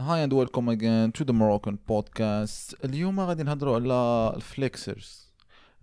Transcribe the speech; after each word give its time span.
Hi 0.00 0.24
and 0.24 0.32
welcome 0.32 0.70
again 0.70 1.12
to 1.12 1.24
the 1.24 1.32
Moroccan 1.32 1.74
podcast 1.88 2.84
اليوم 2.84 3.20
غادي 3.20 3.42
نهضروا 3.42 3.74
على 3.74 4.36
ال 4.36 4.47
flexers. 4.47 5.32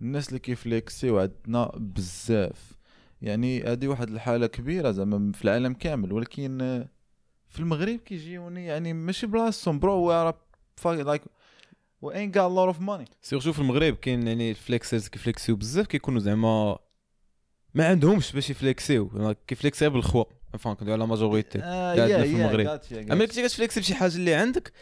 الناس 0.00 0.28
اللي 0.28 0.38
كي 0.38 0.58
flexيو 0.58 1.18
عندنا 1.18 1.72
بزاف. 1.76 2.76
يعني 3.22 3.62
هذه 3.62 3.88
واحد 3.88 4.10
الحالة 4.10 4.46
كبيرة 4.46 4.90
زعما 4.90 5.32
في 5.32 5.44
العالم 5.44 5.72
كامل 5.72 6.12
ولكن 6.12 6.84
في 7.48 7.60
المغرب 7.60 7.96
كيجيوني 7.98 8.66
يعني 8.66 8.92
ماشي 8.92 9.26
بلاصتهم 9.26 9.78
bro 9.78 10.08
we 10.08 10.34
like 11.02 11.22
و 12.02 12.12
ain't 12.12 12.32
got 12.32 12.50
a 12.50 12.56
lot 12.56 12.76
of 12.76 12.82
money. 12.82 13.10
surtout 13.22 13.52
في 13.52 13.58
المغرب 13.58 13.94
كاين 13.94 14.26
يعني 14.26 14.50
ال 14.50 14.57
flexers 14.57 15.08
كي 15.08 15.20
flexيو 15.20 15.56
بزاف 15.56 15.86
كيكونوا 15.86 16.20
زعما 16.20 16.78
ما 17.74 17.88
عندهمش 17.88 18.32
باش 18.32 18.50
يفليكسيو 18.50 19.34
كيفليكسيو 19.46 19.90
بالخوا. 19.90 20.24
فهم 20.56 20.74
كندوي 20.74 20.94
على 20.94 21.06
majority 21.06 21.58
yeah 21.58 22.22
في 22.22 22.36
المغرب. 22.36 22.80
اما. 22.92 23.26
كنتي 23.26 23.42
كت 23.42 23.53
flexي 23.53 23.80
بشي 23.80 23.94
حاجة 23.94 24.16
اللي 24.16 24.34
عندك؟ 24.34 24.72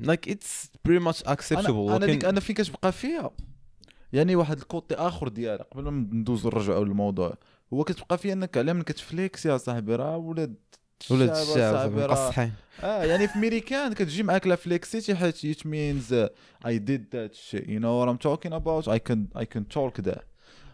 like 0.00 0.28
it's 0.28 0.70
pretty 0.84 0.98
much 0.98 1.22
acceptable 1.22 1.92
أنا 1.92 2.06
ديك 2.06 2.24
أنا 2.24 2.40
فين 2.40 2.54
كتبقى 2.56 2.92
فيها؟ 2.92 3.30
يعني 4.12 4.36
واحد 4.36 4.58
ال 4.58 4.65
côté 4.65 4.94
آخر 4.94 5.28
ديالها 5.28 5.64
قبل 5.64 5.82
ما 5.82 5.90
ندوزو 5.90 6.48
نرجعوا 6.48 6.84
للموضوع. 6.84 7.36
هو 7.74 7.84
كتبقى 7.84 8.18
فيها 8.18 8.32
أنك 8.32 8.58
على 8.58 8.74
من 8.74 8.82
كت 8.82 9.03
flex 9.03 9.46
يا 9.46 9.56
صاحبي 9.56 9.94
راه 9.94 10.16
ولاد 10.16 10.54
ولاد 11.10 11.30
الشعب 11.30 11.92
مقصحين. 11.92 12.52
آه 12.82 13.04
يعني 13.04 13.28
في 13.28 13.38
ميريكان 13.38 13.92
كتجي 13.92 14.22
معاك 14.22 14.46
لا 14.46 14.56
flexيتي 14.56 15.14
حيت 15.14 15.36
means 15.66 16.12
uh, 16.12 16.28
I 16.64 16.78
did 16.78 17.02
that 17.12 17.34
shit. 17.34 17.66
You 17.66 17.80
know 17.80 17.94
what 17.98 18.08
I'm 18.08 18.18
talking 18.18 18.52
about? 18.52 18.88
I 18.88 18.98
can 18.98 19.42
I 19.42 19.44
can 19.44 19.64
talk 19.74 20.02
that. 20.04 20.22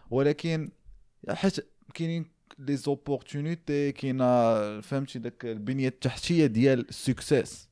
ولكن 0.09 0.69
حيت 1.29 1.67
كاينين 1.93 2.25
لي 2.59 2.75
zopportunités 2.75 3.91
كاينة 3.91 4.81
فهمتي 4.81 5.19
داك 5.19 5.45
البنيه 5.45 5.87
التحتيه 5.87 6.45
ديال 6.45 6.89
ال 6.89 6.94
success 6.94 7.28
في 7.28 7.38
المغرب. 7.38 7.67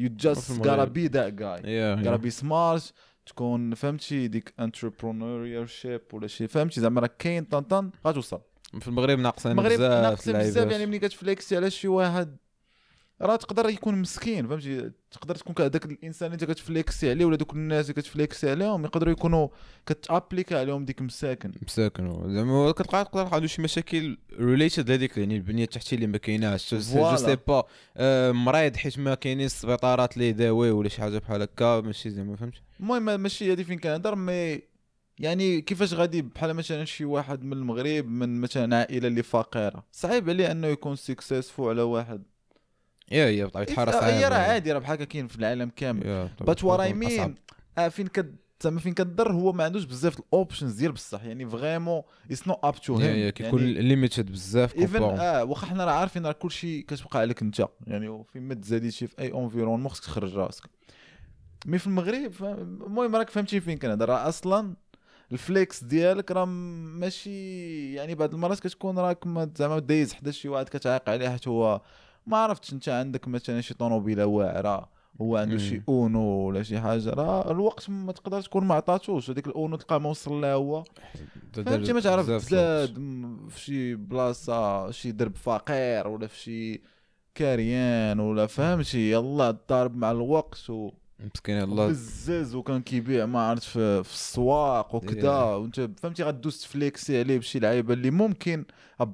you 0.00 0.08
just 0.24 0.54
gotta 0.54 0.94
be 0.94 1.12
that 1.12 1.40
guy. 1.40 1.66
yeah 1.68 1.96
gotta 2.04 2.20
be 2.20 2.42
smart. 2.42 2.92
تكون 3.26 3.74
فهمتي 3.74 4.28
ديك 4.28 4.54
entrepreneurship 4.60 6.14
ولا 6.14 6.26
شي 6.26 6.48
فهمتي 6.48 6.80
زعما 6.80 7.00
راه 7.00 7.10
كاين 7.18 7.44
طنطن 7.44 7.90
غتوصل 8.06 8.40
في 8.80 8.88
المغرب 8.88 9.18
ناقصين 9.18 9.52
المغرب 9.52 9.72
بزاف 9.72 10.02
ناقصين 10.02 10.38
بزاف. 10.38 10.70
يعني 10.72 10.86
ملي 10.86 10.98
كت 10.98 11.15
flexي 11.15 11.56
على 11.56 11.70
شي 11.70 11.88
واحد 11.88 12.36
راه 13.22 13.36
تقدر 13.36 13.68
يكون 13.68 13.94
مسكين 14.00 14.48
فهمتي؟ 14.48 14.90
تقدر 15.10 15.34
تكون 15.34 15.54
هذاك 15.58 15.84
الإنسان 15.84 16.32
اللي 16.32 16.42
انت 16.42 16.50
كت 16.50 16.67
flexي 16.67 17.10
عليه 17.10 17.24
ولا 17.24 17.36
دوك 17.36 17.52
الناس 17.52 17.90
اللي 17.90 18.02
كت 18.02 18.16
flexي 18.16 18.50
عليهم 18.50 18.84
يقدروا 18.84 19.12
يكونوا 19.12 19.48
كت 19.86 20.02
appliquا 20.02 20.60
عليهم 20.60 20.84
ديك 20.84 21.02
مساكن. 21.02 21.52
مساكن 21.62 22.34
زعما 22.34 22.72
كتلقى 22.72 23.04
تقدر 23.04 23.34
عنده 23.34 23.46
شي 23.46 23.62
مشاكل 23.62 24.18
related 24.38 24.90
هذيك 24.90 25.18
يعني 25.18 25.36
البنية 25.36 25.64
التحتية 25.64 25.96
اللي 25.96 26.06
ما 26.06 26.18
كايناش. 26.18 26.74
جو. 26.74 27.16
سي 27.16 27.36
با 27.48 27.64
مريض 28.32 28.76
حيت 28.76 28.98
ما 28.98 29.14
كاينين 29.14 29.46
السبيطارات 29.46 30.14
اللي 30.14 30.28
يداوي 30.28 30.70
ولا 30.70 30.88
شي 30.88 31.00
حاجة 31.00 31.18
بحال 31.18 31.42
هكا 31.42 31.80
ماشي 31.80 32.10
زعما 32.10 32.36
فهمت 32.36 32.54
المهم 32.80 33.20
ماشي 33.20 33.52
هذه 33.52 33.62
فين 33.62 33.78
كنهضر 33.78 34.14
mais 34.14 34.62
يعني 35.18 35.60
كيفاش 35.60 35.94
غادي 35.94 36.22
بحال 36.22 36.54
مثلا 36.54 36.84
شي 36.84 37.04
واحد 37.04 37.44
من 37.44 37.52
المغرب 37.52 38.06
من 38.06 38.40
مثلا 38.40 38.76
عائلة 38.76 39.08
اللي 39.08 39.22
فقيرة؟ 39.22 39.84
صعيب 39.92 40.30
عليه 40.30 40.50
إنه 40.50 40.66
يكون 40.66 40.96
successful 40.96 41.68
على 41.68 41.82
واحد. 41.82 42.22
yeah 43.12 43.26
yeah 43.30 43.44
بطبيعة 43.46 43.64
الحال 43.64 43.88
راه. 44.32 44.36
عادي 44.36 44.72
راه 44.72 44.78
بحال 44.78 45.04
كاين 45.04 45.26
في 45.28 45.36
العالم 45.36 45.70
كامل. 45.76 46.28
but 46.40 46.64
what 46.64 46.80
I. 46.80 46.92
مين 46.92 47.34
فين 47.90 48.06
كد 48.06 48.36
زعما 48.62 48.80
فين 48.80 48.94
كضر 48.94 49.32
هو 49.32 49.52
ما 49.52 49.64
عندوش 49.64 49.84
بزاف 49.84 50.18
ال 50.18 50.25
options 50.25 50.72
ديال 50.72 50.92
بصح. 50.92 51.24
يعني 51.24 51.48
vraiment 51.50 52.02
it's 52.30 52.48
not 52.48 52.58
up 52.64 52.74
to 52.80 53.00
ya 53.00 53.30
كيكون 53.30 53.64
limited 53.64 54.32
بزاف 54.32 54.76
even 54.76 55.02
آه 55.02 55.44
واخا 55.44 55.66
حنا 55.66 55.84
راه 55.84 55.92
عارفين 55.92 56.26
راه 56.26 56.32
كلشي 56.32 56.82
كتبقى 56.82 57.18
عليك 57.18 57.42
انت. 57.42 57.66
يعني 57.86 58.24
فين 58.32 58.42
ما 58.42 58.54
تزادي 58.54 58.90
شي 58.90 59.06
في 59.06 59.18
أي 59.18 59.32
environnement 59.34 59.88
خصك 59.88 60.04
تخرج 60.04 60.36
راسك. 60.36 60.64
mais 61.66 61.78
في 61.78 61.86
المغرب 61.86 62.32
المهم 62.42 63.16
راك 63.16 63.30
فهمتي 63.30 63.60
فين 63.60 63.78
كنهضر 63.78 64.08
راه 64.08 64.28
أصلا 64.28 64.74
ال 65.32 65.42
flex 65.42 65.84
ديالك 65.84 66.30
راه 66.30 66.44
ماشي 66.44 67.94
يعني 67.94 68.14
بعض 68.14 68.34
المرات 68.34 68.60
كتكون 68.60 68.98
راك 68.98 69.26
ما- 69.26 69.50
زعما 69.56 69.78
دايز 69.78 70.12
حدا 70.12 70.30
شي 70.30 70.48
واحد 70.48 70.68
كتعايق 70.68 71.08
عليه 71.10 71.28
حيت 71.28 71.48
هو 71.48 71.80
ما 72.26 72.36
عرفتش 72.36 72.72
انت 72.72 72.88
عندك 72.88 73.28
مثلا 73.28 73.60
شي 73.60 73.74
طوموبيله 73.74 74.26
واعرة 74.26 74.88
هو 75.20 75.36
عنده. 75.36 75.58
شي 75.58 75.82
Uno 75.88 76.20
ولا 76.20 76.62
شي 76.62 76.80
حاجة 76.80 77.10
راه 77.10 77.50
الوقت 77.50 77.90
ما 77.90 78.12
تقدر 78.12 78.42
تكون 78.42 78.64
ما 78.64 78.74
عطاتوش 78.74 79.30
هذيك 79.30 79.46
ال 79.46 79.53
Uno 79.53 79.76
تلقى 79.76 80.00
ما 80.00 80.10
وصل 80.10 80.40
لها 80.40 80.54
هو. 80.54 80.84
فهمتي؟ 81.52 81.92
ما 81.92 82.00
تعرف 82.00 82.26
زاد 82.26 82.94
في 83.48 83.60
شي 83.60 83.94
بلاصة 83.94 84.90
شي 84.90 85.12
درب 85.12 85.36
فقير 85.36 86.08
ولا 86.08 86.26
في 86.26 86.38
شي 86.38 86.82
كاريان 87.34 88.20
ولا 88.20 88.46
فهمتي؟ 88.46 89.10
يلا 89.10 89.56
ضارب 89.68 89.96
مع 89.96 90.10
الوقت 90.10 90.70
و 90.70 90.90
مسكين 91.34 91.62
الله 91.62 91.86
بزاز 91.88 92.54
وكان 92.54 92.82
كيبيع 92.82 93.26
ما 93.26 93.40
عرفت 93.40 93.62
في, 93.62 94.04
في 94.04 94.12
السواق 94.14 94.94
وكذا 94.94 95.22
Yeah. 95.22 95.60
وانت 95.60 95.90
فهمتي 96.02 96.22
غدوز 96.22 96.60
ت 96.60 96.70
flexي 96.70 97.18
عليه 97.20 97.38
بشي 97.38 97.58
لعيبة 97.58 97.94
اللي 97.94 98.10
ممكن 98.10 98.64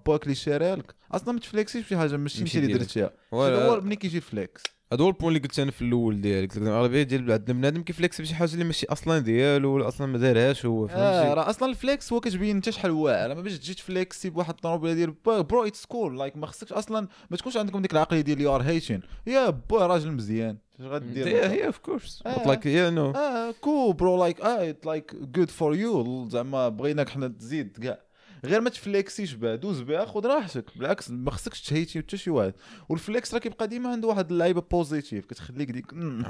باك 0.07 0.23
اللي 0.23 0.35
شاريها 0.35 0.77
لك. 0.77 0.95
أصلا 1.13 1.33
ما 1.35 1.41
ت 1.41 1.46
flexيش 1.46 1.85
بشي 1.85 1.97
حاجة 1.97 2.17
ماشي 2.17 2.43
انت 2.43 2.57
اللي. 2.57 2.73
درتيها. 2.73 3.11
هو 3.35 3.81
ملي 3.81 3.97
كيجي 3.97 4.17
ال 4.17 4.26
flex 4.26 4.63
هذا 4.93 5.05
هو 5.05 5.09
ال 5.09 5.13
point 5.13 5.37
اللي 5.37 5.49
قلت 5.49 5.59
أنا 5.59 5.71
في 5.71 5.83
الأول 5.83 6.21
ديالك 6.21 6.57
الاغلبيه 6.57 7.03
ديال 7.03 7.33
عندنا 7.33 7.59
بنادم 7.59 7.83
كي 7.83 7.95
flex 7.95 8.21
بشي 8.21 8.35
حاجة 8.35 8.53
اللي 8.53 8.65
ماشي 8.65 8.87
أصلا 8.87 9.19
ديالو 9.19 9.71
ولا 9.75 9.89
أصلا 9.89 10.07
ما 10.07 10.19
دارهاش 10.19 10.67
هو 10.67 10.87
فهمتي؟ 10.87 11.35
راه 11.35 11.51
أصلا 11.51 11.71
ال 11.71 11.79
flex 11.79 12.13
هو 12.13 12.21
كتبين 12.21 12.57
أنت 12.57 12.71
شحال 12.71 12.91
واعر 12.91 13.35
ما 13.35 13.41
باش 13.43 13.59
تجي 13.59 13.75
ت 13.75 13.84
flexي 13.84 14.31
بواحد 14.31 14.55
الطوموبيله 14.55 14.95
ديال 14.95 15.11
با- 15.11 15.41
bro 15.41 15.65
it's 15.67 15.85
cool 15.87 16.19
like 16.19 16.37
ما 16.37 16.47
خصكش 16.47 16.73
أصلا 16.73 17.09
ما 17.31 17.37
تكونش 17.37 17.57
عندكم 17.57 17.83
ديك 17.83 17.93
العقلية 17.93 18.21
ديال 18.21 18.41
you 18.41 18.55
are 18.57 18.63
hating 18.63 19.01
يا 19.27 19.51
با 19.51 19.87
راجل 19.87 20.13
مزيان. 20.13 20.59
اش 20.81 20.85
غدير 20.87 21.29
هي 21.29 21.67
of 21.67 21.79
course 21.79 22.23
آه. 22.27 22.47
like 22.47 22.67
no 22.67 23.11
آه 23.11 23.51
كو 23.61 23.93
bro 23.93 24.21
like 24.21 24.41
آه 24.41 24.77
like 24.85 25.15
good 25.15 25.51
for 25.51 25.75
you 25.75 26.29
زعما 26.29 26.69
بغيناك 26.69 27.09
حنا 27.09 27.29
تزيد 27.29 27.79
كاع. 27.83 27.99
غير 28.45 28.61
ما 28.61 28.71
ت 28.71 28.78
flexيش 28.78 29.33
بها 29.35 29.55
دوز 29.55 29.81
بها 29.81 30.05
خذ 30.05 30.27
راحتك. 30.27 30.79
بالعكس 30.79 31.11
ما 31.11 31.31
خصكش 31.31 31.63
ت 31.63 31.69
hateي 31.69 31.99
حتى 31.99 32.17
شي 32.17 32.31
واحد. 32.31 32.55
وال 32.89 33.04
flex 33.04 33.35
راه 33.35 33.41
كيبقى 33.41 33.69
ديما 33.69 33.91
عنده 33.91 34.09
واحد 34.09 34.31
اللعيبة 34.31 34.63
positive 34.71 35.27
كتخليك 35.27 35.71
ديك 35.71 35.95
مم. 35.95 36.25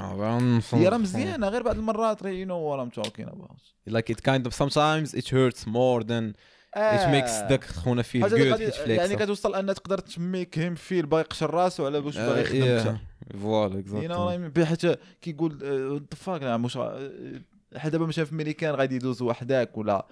هي 0.73 0.87
راه 0.87 0.97
مزيانة. 0.97 1.47
غير 1.47 1.63
بعض 1.63 1.75
المرات 1.77 2.21
you 2.21 2.45
know 2.45 2.57
what 2.59 2.79
I'm 2.79 2.89
talking 2.89 3.27
about 3.27 3.59
like 3.89 4.13
it 4.13 4.21
kind 4.21 4.47
of 4.49 4.53
sometimes 4.53 5.13
it 5.19 5.27
hurts 5.27 5.65
more 5.65 6.03
than 6.03 6.33
it 6.75 7.07
makes 7.11 7.49
داك 7.49 7.63
خونا 7.63 8.03
حيت 8.03 8.25
flex 8.25 8.79
يعني 8.87 9.15
كتوصل 9.15 9.55
ان 9.55 9.73
تقدر 9.73 9.97
ت 9.97 10.09
make 10.09 10.59
him 10.59 10.75
feel 10.75 11.05
باغي 11.05 11.21
يقشر 11.21 11.53
راسو 11.53 11.85
على 11.85 12.01
باش 12.01 12.17
باغي 12.17 12.59
يخدم 12.59 12.97
voilà 13.41 13.83
you 13.93 14.09
know 14.09 14.65
حيت 14.65 14.99
كيقول 15.21 15.59
اتفاق 15.95 16.43
مش 16.43 16.79
حدا 17.75 17.89
دابا 17.89 18.05
مثلا 18.05 18.25
في 18.25 18.35
ميريكان 18.35 18.75
غادي 18.75 18.95
يدوز 18.95 19.21
وحدك 19.21 19.77
ولا 19.77 20.07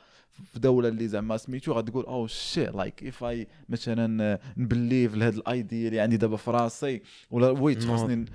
في 0.53 0.59
دولة 0.59 0.89
اللي 0.89 1.07
زعما 1.07 1.37
سميتو 1.37 1.71
غادي 1.71 1.91
تقول 1.91 2.05
أو 2.05 2.27
شي 2.27 2.65
like 2.65 3.03
if 3.03 3.23
I 3.23 3.47
مثلا 3.69 4.39
ن 4.57 4.65
believe 4.65 5.15
لهاد 5.15 5.33
ال 5.33 5.44
idea 5.44 5.87
اللي 5.87 5.99
عندي 5.99 6.17
دابا 6.17 6.37
في 6.37 6.51
راسي 6.51 7.01
ولا 7.31 7.49
wait. 7.49 7.85
خاصني 7.85 8.25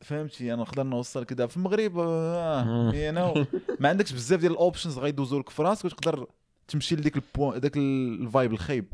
فهمتي 0.00 0.54
أنا 0.54 0.62
نقدر 0.62 0.82
نوصل 0.82 1.24
كذا 1.24 1.46
في 1.46 1.56
المغرب. 1.56 1.96
you 2.94 3.12
know 3.12 3.46
ما 3.80 3.88
عندكش 3.88 4.12
بزاف 4.12 4.40
ديال 4.40 4.52
ال 4.52 4.58
options 4.58 4.98
غيدوزوا 4.98 5.40
لك 5.40 5.50
في 5.50 5.62
راسك 5.62 5.84
وتقدر 5.84 6.26
تمشي 6.70 6.96
لديك 6.96 7.16
ال 7.16 7.23
point 7.23 7.60
داك 7.60 7.76
ال 7.76 7.91
vibe 7.91 8.52
الخايب. 8.52 8.92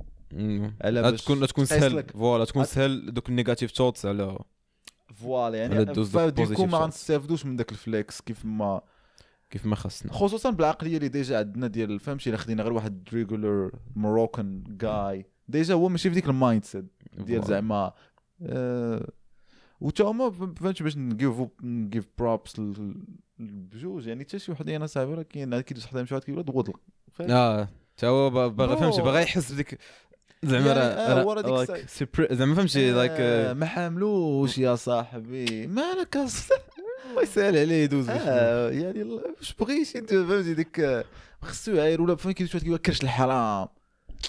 على 0.81 1.12
تكون 1.12 1.47
تكون 1.47 1.64
سهل. 1.64 2.04
voilà 2.04 2.44
تكون 2.44 2.64
سهل 2.64 3.14
دوك 3.14 3.28
ال 3.28 3.33
negative 3.33 3.70
thoughts 3.70 4.06
على 4.06 4.38
voilà 5.14 5.59
يعني 5.59 5.94
فديكو 6.04 6.66
ما. 6.66 6.78
غنستافدوش 6.78 7.47
من 7.47 7.56
داك 7.56 7.72
ال 7.72 7.82
flex 7.82 8.20
كيف 8.20 8.44
ما 8.44 8.81
كيف 9.50 9.66
ما 9.66 9.76
خصنا 9.76 10.12
خصوصا 10.12 10.50
بالعقلية 10.50 10.97
اللي 10.97 11.09
déjà 11.09 11.38
عندنا 11.38 11.66
ديال 11.66 12.00
فهمتي؟ 12.00 12.31
إلا 12.31 12.37
خدينا 12.38 12.62
غير 12.62 12.72
واحد 12.72 13.09
regular 13.12 13.70
Moroccan 13.97 14.64
جاي 14.69 15.26
déjà 15.48 15.75
هو 15.75 15.88
ماشي 15.88 16.08
في 16.08 16.14
ديك 16.14 16.28
ال 16.28 16.64
mindset 16.64 16.84
ديال. 17.19 17.44
زعما 17.44 17.93
آه 18.43 19.08
وتا 19.81 20.04
هما 20.04 20.31
فهمتي؟ 20.31 20.84
باش 20.84 20.96
ن 20.96 21.04
give 21.04 21.34
ن 21.62 21.71
give 21.71 22.06
props 22.19 22.61
بجوج 23.38 24.06
يعني 24.06 24.25
حتى 24.25 24.38
شي 24.38 24.52
وحدة 24.52 24.76
أنا 24.76 24.87
صاحبي 24.87 25.14
راه 25.14 25.23
كاين 25.23 25.61
كيدوز 25.61 25.87
حدا 25.87 26.00
يمشي 26.00 26.14
واحد 26.14 26.25
كيقول 26.25 26.44
غدل 26.50 26.73
فاهم؟ 27.18 27.30
آه 27.30 27.68
تا 27.96 28.06
هو 28.06 28.30
با- 28.30 28.46
باغي. 28.48 28.76
فهمتي 28.76 29.02
باغي 29.02 29.22
يحس 29.22 29.52
بديك 29.52 29.78
زعما 30.42 30.72
راه 30.72 30.78
آه، 30.82 31.22
هو 31.22 31.32
راه 31.32 31.42
زعما 32.34 32.54
فهمتي 32.54 32.90
آه، 32.90 32.94
like 32.94 33.56
ما 33.56 33.66
حاملوش 33.66 34.58
يا 34.58 34.74
صاحبي 34.74 35.66
مالك 35.66 36.16
الله 36.16 37.22
يسهل 37.22 37.58
عليه 37.58 37.84
يدوز 37.84 38.10
آه 38.10 38.70
يعني 38.70 39.02
واش 39.02 39.54
بغيتي 39.54 39.98
أنت 39.98 40.10
فهمتي 40.10 40.54
ديك 40.54 40.80
آه، 40.80 41.04
خصو 41.42 41.72
يعاير 41.72 42.02
ولا 42.02 42.16
فهمتي 42.16 42.44
واحد 42.44 42.58
كيقول 42.64 42.78
كرش 42.78 43.02
الحرام 43.02 43.68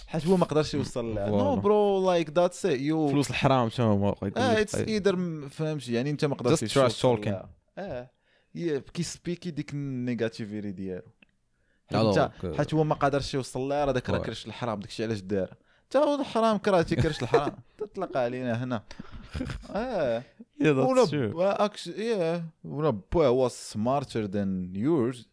حيت 0.08 0.28
هو 0.28 0.38
ما 0.38 0.46
قدرش 0.46 0.74
يوصل 0.74 1.16
لها 1.16 1.30
no. 1.30 1.56
bro 1.56 2.12
like 2.12 2.30
that's 2.30 2.66
you 2.66 3.08
فلوس 3.08 3.30
الحرام 3.30 3.70
شنو 3.70 3.92
هو 3.92 4.10
آه 4.38 4.62
it's. 4.62 4.76
either 4.76 5.48
فهمتي 5.50 5.94
يعني 5.94 6.10
أنت 6.10 6.26
ما 6.26 6.36
قدرتش. 6.36 6.78
لها. 7.28 7.50
آه 7.78 8.10
هي 8.56 8.80
كي 8.82 8.99
speak 8.99 9.43
ي 9.43 9.52
ديك 9.52 9.74
ال 9.74 9.83
negativity 9.83 10.72
ديالو 10.72 11.02
que- 11.94 12.58
حيت 12.58 12.74
هو 12.74 12.84
ما 12.84 12.96
قدرش 12.96 13.34
يوصل 13.34 13.60
لها 13.60 13.86
راه 13.86 13.92
داك 13.92 14.10
راه. 14.10 14.18
كرش 14.18 14.46
الحرام 14.46 14.80
داكشي 14.80 15.04
علاش 15.04 15.20
دار 15.20 15.54
تا 15.90 16.00
هو 16.00 16.16
الحرام 16.22 16.58
كرهتي 16.58 16.96
كرش 16.96 17.24
الحرام. 17.24 17.52
تطلق 17.78 18.18
علينا 18.18 18.64
هنا. 18.64 18.84
آه. 19.76 20.24
ولا 20.62 21.06
true. 21.06 21.36
اكش 21.62 21.88
يا 21.88 22.46
ولا 22.64 22.90
بوا 23.12 23.26
هو 23.26 23.48
سمارتر 23.50 24.26
ذان 24.26 24.76
يورز 24.76 25.30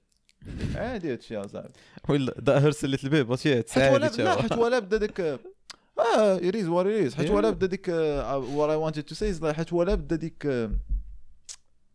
عادي 0.74 1.12
هادشي 1.12 1.36
اصاحبي 1.36 1.68
ولا 2.08 2.34
دا 2.38 2.58
هرس 2.58 2.84
اللي 2.84 2.96
تلبيه 2.96 3.22
باتي 3.22 3.54
حيت 3.54 3.92
ولا 3.94 4.08
تساعد 4.08 4.36
لا 4.36 4.42
حيت 4.42 4.52
ولا 4.52 4.78
بدا 4.78 4.96
ديك 4.96 5.20
آه 5.20 6.36
يريز 6.42 6.68
وات 6.68 6.86
يريز 6.86 7.14
حيت. 7.14 7.30
ولا 7.30 7.50
بدا 7.50 7.66
ديك 7.66 7.88
وات 7.88 8.70
اي 8.70 9.02
wanted 9.02 9.04
تو 9.04 9.14
سي 9.14 9.52
حيت 9.54 9.72
ولا 9.72 9.94
بدا 9.94 10.16
ديك 10.16 10.46
آه، 10.46 10.70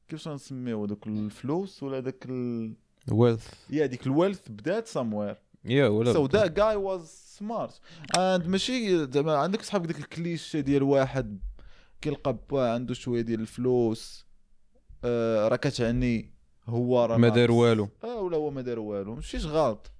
كيفاش 0.07 0.27
نسميو 0.27 0.85
دوك 0.85 1.07
الفلوس 1.07 1.83
ولا 1.83 1.99
داك 1.99 2.25
ال... 2.29 2.73
wealth 3.11 3.47
yeah 3.69 3.85
ديك 3.85 4.07
ال 4.07 4.13
wealth 4.13 4.49
بدات 4.49 4.89
somewhere. 4.89 5.35
yeah 5.65 5.87
ولا 5.87 6.13
so 6.13 6.25
the 6.25 6.47
guy 6.47 6.75
was 6.75 7.05
smart 7.37 7.79
and 8.17 8.47
ماشي 8.47 9.05
زعما 9.11 9.35
عندك 9.37 9.61
صحاب 9.61 9.87
ديك 9.87 9.99
الكليشيه 9.99 10.59
ديال 10.59 10.83
واحد 10.83 11.39
كيلقى 12.01 12.37
با 12.49 12.73
عنده 12.73 12.93
شوية 12.93 13.21
ديال 13.21 13.39
الفلوس 13.39 14.25
آه 15.03 15.47
راه 15.47 15.55
كتعني 15.55 16.33
هو 16.67 17.05
راه 17.05 17.17
ما 17.17 17.29
دار 17.29 17.51
والو. 17.51 17.89
آه 18.03 18.21
ولا 18.21 18.37
هو 18.37 18.51
ما 18.51 18.61
دار 18.61 18.79
والو. 18.79 19.15
ماشيش 19.15 19.45
غلط. 19.45 19.91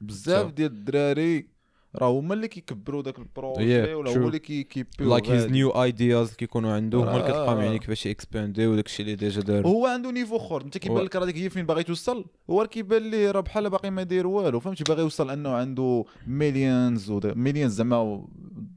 بزاف. 0.00 0.52
ديال 0.52 0.72
الدراري 0.72 1.53
راه 1.96 2.08
هما 2.20 2.34
اللي 2.34 2.48
كيكبروا 2.48 3.02
داك 3.02 3.18
ال 3.18 3.29
projet 3.29 3.94
ولا. 3.94 4.10
هو 4.10 4.26
اللي 4.26 4.38
كي- 4.38 4.62
كيبيو 4.62 5.08
like 5.10 5.30
his. 5.30 5.46
new 5.46 5.70
ideas 5.70 6.34
كيكونوا 6.34 6.72
عنده 6.72 6.98
هما 6.98 7.10
اللي 7.10 7.22
آه، 7.22 7.26
كتلقاهم. 7.28 7.60
يعني 7.60 7.78
كيفاش 7.78 8.06
expand 8.06 8.57
يو 8.57 8.74
داك 8.74 8.86
الشيء 8.86 9.06
اللي 9.06 9.16
déjà 9.16 9.40
دار 9.40 9.66
هو 9.66 9.86
عنده 9.86 10.10
niveau 10.10 10.36
اخر 10.36 10.62
انت 10.62 10.78
كيبان 10.78 11.04
لك 11.04 11.16
راه 11.16 11.24
ديك 11.26 11.36
هي 11.36 11.50
فين 11.50 11.66
باغي 11.66 11.82
توصل 11.82 12.24
هو 12.50 12.66
كيبان 12.66 13.10
ليه 13.10 13.30
راه 13.30 13.40
بحال 13.40 13.70
باقي 13.70 13.90
ما 13.90 14.02
داير 14.02 14.26
والو 14.26 14.60
فهمتي 14.60 14.84
باغي 14.84 15.02
يوصل 15.02 15.30
انه 15.30 15.50
عنده 15.50 16.04
millions 16.26 17.12
millions 17.24 17.72
زعما 17.74 18.24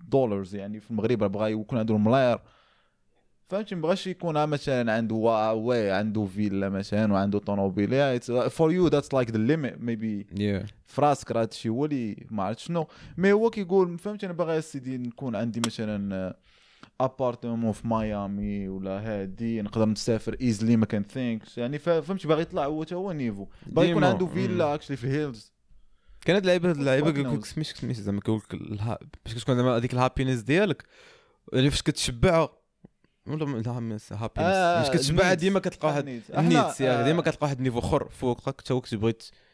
dollars 0.10 0.56
يعني 0.56 0.80
في 0.80 0.92
المغرب 0.92 1.22
راه 1.24 1.28
بغا 1.28 1.48
يكون 1.48 1.80
عنده 1.80 1.96
الملاير 1.96 2.40
فهمتي؟ 3.50 3.76
ما 3.76 3.82
بغاش 3.82 4.08
يكون 4.08 4.46
مثلا 4.50 4.94
عنده 4.94 5.16
وا- 5.16 5.52
oui 5.52 5.92
عنده 5.92 6.26
فيلا 6.26 6.70
مثلا 6.70 7.14
وعنده 7.14 7.40
طوموبيل 7.40 8.20
for 8.50 8.72
you 8.72 8.88
that's 8.88 9.14
like 9.14 9.32
the 9.32 9.38
limit 9.38 9.82
maybe 9.82 10.28
في 10.88 11.02
راسك 11.02 11.32
راه 11.32 11.42
هادشي 11.42 11.70
هو 11.70 11.86
اللي 11.86 12.28
ما 12.32 12.44
عرفت 12.44 12.60
شنو. 12.60 12.88
mais 13.18 13.32
هو 13.32 13.50
كيقول 13.50 13.98
فهمتي 14.00 14.26
أنا 14.26 14.34
باغي 14.34 14.62
سيدي 14.62 14.98
نكون 14.98 15.36
عندي 15.36 15.62
مثلا 15.68 16.36
appartement 17.02 17.72
في 17.72 17.88
ميامي 17.88 18.68
ولا 18.70 19.00
هادي 19.00 19.62
نقدر 19.62 19.86
نسافر 19.86 20.36
easily 20.42 20.78
ما 20.78 20.86
كان 20.86 21.04
things 21.04 21.58
يعني 21.58 21.80
فهمتي 21.80 22.28
باغي 22.28 22.42
يطلع 22.42 22.66
هو 22.66 22.84
تا 22.84 22.96
هو 22.96 23.12
niveau. 23.12 23.48
باغي 23.68 23.90
يكون. 23.90 24.04
عنده. 24.04 24.26
فيلا 24.26 24.74
actually 24.74 24.98
في 24.98 25.04
ال 25.04 25.12
hills 25.12 25.52
كانت 26.26 26.46
لعيبة 26.46 26.72
اللعيبه 26.72 27.12
Fuck 27.12 27.16
كيقول 27.16 27.38
لك. 27.38 27.46
سميتو 27.46 27.74
سميتو 27.76 28.02
زعما 28.02 28.22
كيقول 28.22 28.42
لك 28.52 29.00
باش 29.26 29.36
كتكون 29.36 29.56
زعما 29.56 29.78
هذيك 29.78 29.94
ال 29.94 29.99
happiness 29.99 30.42
ديالك. 30.42 30.84
يعني 31.54 31.70
فاش 31.70 31.82
كتشبع 31.82 32.48
ولا 33.28 33.46
م- 33.46 33.58
لا 33.58 33.72
happiness 33.72 34.12
آه، 34.12 34.28
فاش 34.84 34.90
كتشبع 34.90 35.32
needs. 35.34 35.38
ديما 35.38 35.60
كتلقى 35.60 35.88
واحد. 35.88 36.04
إحنا- 36.32 36.38
ال 36.38 36.45
needs 36.45 36.82
آه، 36.82 37.04
ديما 37.04 37.22
كتلقى 37.22 37.38
واحد 37.42 37.58
ال 37.58 37.61
niveau 37.61 37.80
اخر 37.80 38.10
فوقك 38.10 38.46
حتى 38.60 38.74
هو 38.74 38.82
كتبغي 38.82 39.14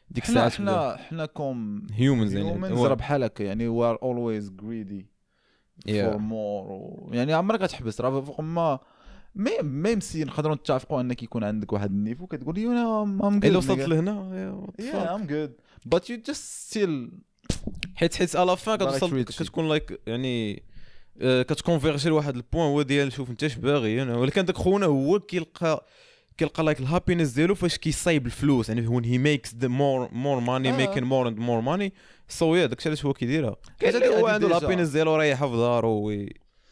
ديك 0.10 0.24
الساعة 0.24 0.50
حنا 0.50 0.98
حنا 0.98 1.26
comme 1.26 1.88
humans 1.94 2.36
يعني 2.36 2.50
humans 2.52 2.80
راه 2.80 2.94
بحال 2.94 3.24
هكا 3.24 3.44
يعني 3.44 3.68
we 3.68 3.86
are 3.86 4.00
always 4.04 4.50
greedy 4.62 5.04
Yeah. 5.88 5.92
for 5.92 6.18
more 6.18 7.10
يعني 7.16 7.34
عمرك 7.34 7.62
غتحبس 7.62 8.02
راه 8.02 8.22
فوق 8.22 8.42
ما 8.42 8.80
même 9.36 9.66
même 9.66 10.00
si 10.00 10.24
نقدروا 10.24 10.56
نتفقوا 10.56 11.02
أنك 11.02 11.24
يكون 11.24 11.44
عندك 11.44 11.74
واحد 11.74 11.92
ال 11.92 11.97
niveau 11.97 12.28
كتقول 12.28 12.58
yo 12.58 13.04
I'm 13.04 13.22
I'm 13.22 13.38
إلا 13.38 13.58
وصلت 13.58 13.80
لهنا 13.80 14.38
yeah 14.80 15.18
I'm 15.18 15.22
good. 15.30 15.52
But 15.96 16.02
you 16.04 16.32
just 16.32 16.72
still 16.72 17.12
حيت 17.96 18.16
حيت 18.16 18.36
على 18.36 18.58
فان 18.58 18.78
باغي 18.78 19.24
كتوصل. 19.24 19.44
كتكون 19.46 19.70
like 19.70 20.00
يعني 20.08 20.54
آه، 20.58 20.62
كت 21.20 21.36
converge 21.36 22.02
ي 22.02 22.10
لواحد 22.10 22.36
ال 22.36 22.41
point 22.41 22.68
هو 22.68 22.82
ديال 22.82 23.14
شوف 23.14 23.30
انت 23.30 23.44
اش 23.44 23.56
باغي 23.56 23.96
يعني 23.96 24.14
ولكن 24.14 24.46
داك 24.46 24.58
خونا 24.58 24.86
هو 24.86 25.20
كيلقى 25.20 25.86
كيلقى 26.38 26.64
like 26.64 26.80
ال 26.80 26.85
happiness 26.85 27.30
ديالو 27.30 27.56
فاش 27.56 27.78
كيصايب 27.78 28.26
الفلوس. 28.26 28.70
يعني 28.70 28.88
he 28.88 29.20
makes 29.20 29.50
the 29.50 29.70
more 29.70 30.10
more 30.12 30.42
money 30.46 30.68
آه. 30.68 30.86
making 30.86 31.04
more 31.04 31.34
and 31.34 31.40
more 31.40 31.66
money. 31.66 31.90
so 32.28 32.56
yeah 32.56 32.66
داكشي 32.66 32.90
علاش 32.90 33.06
هو 33.06 33.14
كيديرها. 33.14 33.56
اللي 33.84 34.08
هو 34.08 34.28
عنده. 34.28 34.48
ال 34.48 34.52
happiness 34.52 34.90
ديالو 34.90 35.16
رايحه 35.16 35.50
في 35.50 35.56
دارو 35.56 36.12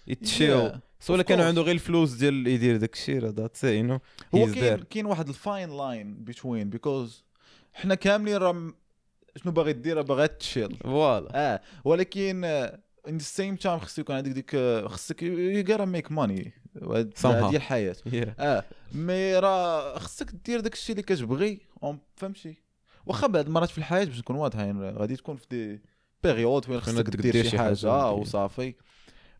ي 0.07 0.17
chill. 0.17 0.71
Yeah. 0.71 0.75
so 1.00 1.15
الا 1.15 1.23
Of 1.23 1.25
كان 1.25 1.39
course. 1.39 1.41
عنده 1.41 1.61
غير 1.61 1.75
الفلوس 1.75 2.11
ديال 2.11 2.47
يدير 2.47 2.77
داكشي 2.77 3.19
راه 3.19 3.29
that's 3.29 3.63
you 3.63 3.83
know 3.83 4.00
هو 4.35 4.45
كاين 4.45 4.77
كاين 4.77 5.05
واحد 5.05 5.27
ال 5.27 5.38
fine 5.38 5.77
line 5.77 6.23
between 6.23 6.69
because 6.69 7.23
حنا 7.73 7.95
كاملين 7.95 8.37
راه 8.37 8.73
شنو 9.35 9.51
باغي 9.51 9.73
دير؟ 9.73 10.01
باغي 10.01 10.27
ت 10.27 10.34
chill. 10.34 10.75
voilà 10.75 11.29
آه 11.33 11.61
ولكن 11.85 12.69
in 13.07 13.18
the 13.18 13.23
same 13.23 13.56
time 13.56 13.79
خصك 13.80 14.00
يكون 14.00 14.15
عندك 14.15 14.31
ديك 14.31 14.56
خصك 14.86 15.24
you 15.23 15.63
gotta 15.69 15.85
make 15.85 16.12
money. 16.12 16.53
هذه 17.25 17.56
الحياة. 17.56 17.95
Yeah. 18.06 18.30
آه 18.39 18.63
mais 18.94 19.39
راه 19.39 20.00
خصك 20.00 20.31
دير 20.45 20.59
داك 20.59 20.74
الشيء 20.74 20.95
اللي 20.95 21.03
كتبغي. 21.03 21.59
أم- 21.86 21.95
فهمتي؟ 22.15 22.57
واخا 23.06 23.27
بعض 23.27 23.45
المرات 23.45 23.69
في 23.69 23.77
الحياة 23.77 24.06
باش 24.06 24.19
نكون 24.19 24.36
واضحين 24.36 24.81
غادي 24.89 25.15
تكون 25.15 25.36
في 25.36 25.45
des 25.51 25.81
périodes 26.23 26.69
وين 26.69 26.81
خصك 26.81 27.09
دير 27.09 27.44
شي 27.44 27.57
حاجة. 27.57 27.68
حاجة. 27.68 27.88
آه، 27.88 28.12
وصافي. 28.12 28.75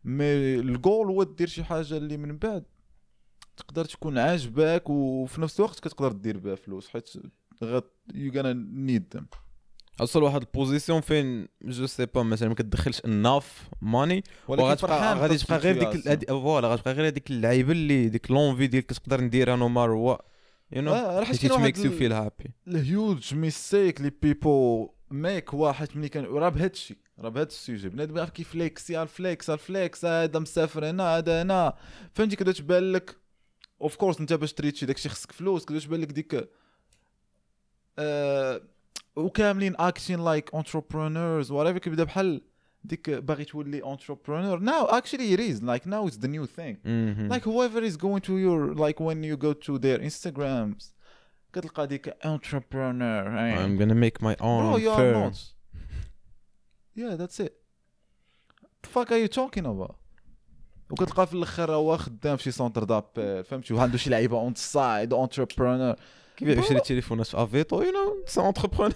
mais 0.04 0.54
ال 0.54 0.64
goal 0.64 1.06
هو 1.06 1.22
دير 1.22 1.48
شي 1.48 1.64
حاجة 1.64 1.96
اللي 1.96 2.16
من 2.16 2.38
بعد 2.38 2.64
تقدر 3.56 3.84
تكون 3.84 4.18
عاجباك 4.18 4.90
وفي 4.90 5.40
نفس 5.40 5.60
الوقت 5.60 5.80
كتقدر 5.80 6.12
دير 6.12 6.38
بها 6.38 6.54
فلوس 6.54 6.88
حيت 6.88 7.10
you 8.14 8.32
gonna 8.32 8.52
need 8.52 9.16
them 9.16 9.26
اوصل 10.00 10.22
واحد 10.22 10.40
ال 10.42 10.48
position 10.48 11.00
فين؟ 11.00 11.48
je 11.62 11.86
sais 11.86 12.06
pas 12.06 12.22
مثلا 12.22 12.48
ما 12.48 12.54
كتدخلش 12.54 13.00
enough 13.04 13.68
money 13.82 14.24
وغتبقى 14.48 15.18
غادي 15.18 15.38
تبقى 15.38 15.58
غير 15.58 15.92
ديك 15.92 16.28
voilà 16.28 16.68
غتبقى 16.68 16.92
غير 16.92 17.06
هذيك 17.06 17.30
اللعيبة 17.30 17.72
اللي 17.72 18.08
ديك 18.08 18.30
l'envie 18.30 18.66
ديالك 18.66 18.86
كتقدر 18.86 19.20
نديرها 19.20 19.56
no 19.56 19.68
more 19.68 19.90
وا 19.90 20.16
you 20.72 20.82
know 20.82 20.92
آه 20.92 21.18
راه 21.18 21.24
حيت 21.24 21.52
makes 21.52 21.84
you 21.84 21.90
feel 21.90 22.12
happy 22.12 22.50
ال 22.68 22.81
huge 22.81 23.34
mistake 23.34 24.00
لي 24.00 24.12
people 24.22 24.88
make 25.10 25.54
واحد 25.54 25.88
ملي 25.94 26.08
كان 26.08 26.24
راه 26.24 26.48
بهذا 26.48 26.66
الشيء 26.72 26.96
راه 27.18 27.28
بهذا 27.28 27.46
ال 27.46 27.52
sujet. 27.52 27.88
بنادم 27.88 28.26
flex 28.26 28.90
yeah 28.90 29.02
ال 29.02 29.12
flex 29.12 29.50
ال 29.50 29.61
flex 29.61 30.04
هذا 30.04 30.38
مسافر 30.38 30.90
هنا 30.90 31.16
هذا 31.18 31.42
هنا. 31.42 31.76
فهمتي 32.14 32.36
كدا 32.36 32.52
تبان 32.52 32.92
لك؟ 32.92 33.16
of 33.82 33.96
course 33.96 34.20
انت 34.20 34.32
باش 34.32 34.52
ت 34.52 34.57
reach 34.57 34.81
ي 34.81 34.86
داكشي 34.86 35.08
خصك 35.08 35.32
فلوس 35.32 35.64
كدا 35.64 35.78
تبان 35.78 36.00
لك 36.00 36.12
ديك 36.12 36.48
آه 37.98 38.62
وكاملين 39.15 39.75
اكشن 39.79 40.25
لايك 40.25 40.55
انتربرونورز 40.55 41.51
ورايفر 41.51 41.79
كيبدا 41.79 42.03
بحال 42.03 42.41
ديك 42.83 43.09
باغي 43.09 43.45
تولي 43.45 43.83
انتربرونور 43.91 44.59
ناو 44.59 44.85
اكشلي 44.85 45.37
it 45.37 45.39
is 45.39 45.61
like 45.61 45.85
now 45.85 46.07
it's 46.07 46.17
the 46.17 46.27
new 46.27 46.45
thing 46.45 46.75
like 47.33 47.43
whoever 47.43 47.81
is 47.83 47.97
going 47.97 48.21
to 48.21 48.33
your 48.37 48.75
like 48.75 48.99
when 48.99 49.23
you 49.23 49.37
go 49.37 49.53
to 49.53 49.79
their 49.79 49.99
instagrams 50.09 50.93
كتلقى 51.53 51.87
ديك 51.87 52.09
entrepreneur 52.25 53.23
eh? 53.37 53.57
I'm 53.57 53.77
gonna 53.79 54.01
make 54.05 54.21
my 54.21 54.35
bro 54.35 54.47
own 54.47 54.81
you 54.81 54.89
are 54.89 54.97
firm 54.97 55.23
not 55.23 55.37
yeah 56.95 57.15
that's 57.15 57.39
it 57.39 57.53
the 58.83 58.89
fuck 58.89 59.11
are 59.11 59.21
you 59.25 59.27
talking 59.27 59.65
about 59.65 59.95
وكتلقى 60.89 61.27
في 61.27 61.33
الاخر 61.33 61.71
هو 61.71 61.97
خدام 61.97 62.37
في 62.37 62.43
شي 62.43 62.51
سونتر 62.51 62.83
دابيل 62.83 63.43
فهمتي 63.43 63.73
وعنده 63.73 63.97
شي 63.97 64.09
لعيبه 64.09 64.37
اون 64.37 64.55
سايد 64.55 65.13
entrepreneur 65.15 65.95
كيبيع 66.36 66.54
بشري 66.54 66.80
تليفونات 66.80 67.26
في 67.26 67.42
افيتو 67.42 67.82
you 67.82 67.92
know 67.92 68.24
c'est 68.26 68.40
entrepreneur 68.40 68.94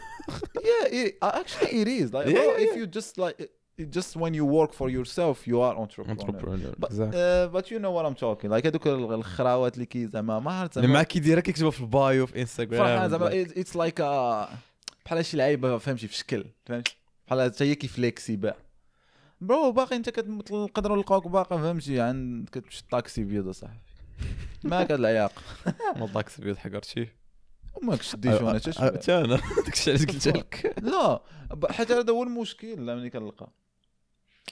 yeah 0.56 0.86
it, 0.86 1.14
actually 1.22 1.70
it 1.82 1.88
is. 1.88 2.12
Like 2.12 2.26
Yeah, 2.26 2.32
bro, 2.32 2.56
yeah, 2.56 2.66
if 2.66 2.76
you 2.76 2.86
just 2.86 3.18
like 3.18 3.36
it 3.80 3.90
just 3.98 4.16
when 4.22 4.32
you 4.38 4.44
work 4.58 4.72
for 4.80 4.88
yourself 4.96 5.36
you 5.46 5.60
are 5.60 5.74
entrepreneur. 5.76 6.10
entrepreneur 6.10 6.72
but, 6.72 6.90
uh, 6.90 7.48
but 7.56 7.70
you 7.70 7.78
know 7.78 7.92
what 7.96 8.04
I'm 8.06 8.14
talking. 8.14 8.50
Like 8.50 8.66
هذوك 8.66 8.86
الخراوات 8.86 9.74
اللي 9.74 9.86
كي 9.86 10.06
زعما 10.06 10.40
ما 10.40 10.52
عرفت 10.52 10.74
زعما 10.74 10.88
معاك 10.88 11.06
كيديرها 11.06 11.40
كيكتبها 11.40 11.70
في 11.70 11.80
ال 11.80 11.92
bio 11.92 12.26
في 12.26 12.40
انستغرام 12.40 13.10
زعما 13.10 13.30
it's 13.40 13.76
like 13.76 14.02
بحال 15.04 15.24
شي 15.24 15.36
لعيبة 15.36 15.78
فهمتي 15.78 16.08
في 16.08 16.16
شكل 16.16 16.44
فهمتي؟ 16.66 16.96
بحال 17.26 17.42
حتى 17.52 17.64
هي 17.64 17.74
كي 17.74 17.92
flex 17.92 18.27
ي 18.27 18.36
باع 18.36 18.56
bro 19.40 19.72
باقي 19.72 19.96
انت 19.96 20.10
كنقدروا 20.10 20.96
نلقاوك 20.96 21.28
باقي 21.28 21.58
فهمتي؟ 21.58 22.00
عند 22.00 22.48
كتمشي 22.48 22.80
الطاكسي 22.80 23.24
بيض 23.30 23.50
صاحبي. 23.50 23.78
ماك 24.64 24.90
هاد 24.92 24.98
العياق. 24.98 25.32
ما 25.96 26.06
طاكس 26.06 26.40
بيض 26.40 26.56
حق 26.56 26.70
وما 27.82 27.96
كتشديش 27.96 28.40
وأنا 28.42 28.58
تشبع 28.58 28.84
حتى 28.86 29.18
أنا 29.18 29.40
داكشي 29.66 29.90
علاش 29.90 30.04
قلت 30.06 30.28
لك. 30.38 30.74
لا 30.82 31.22
حيت 31.70 31.92
هذا 31.92 32.12
هو 32.12 32.22
المشكل 32.22 32.86
لا 32.86 32.94
ملي 32.94 33.10
كنلقى. 33.10 33.48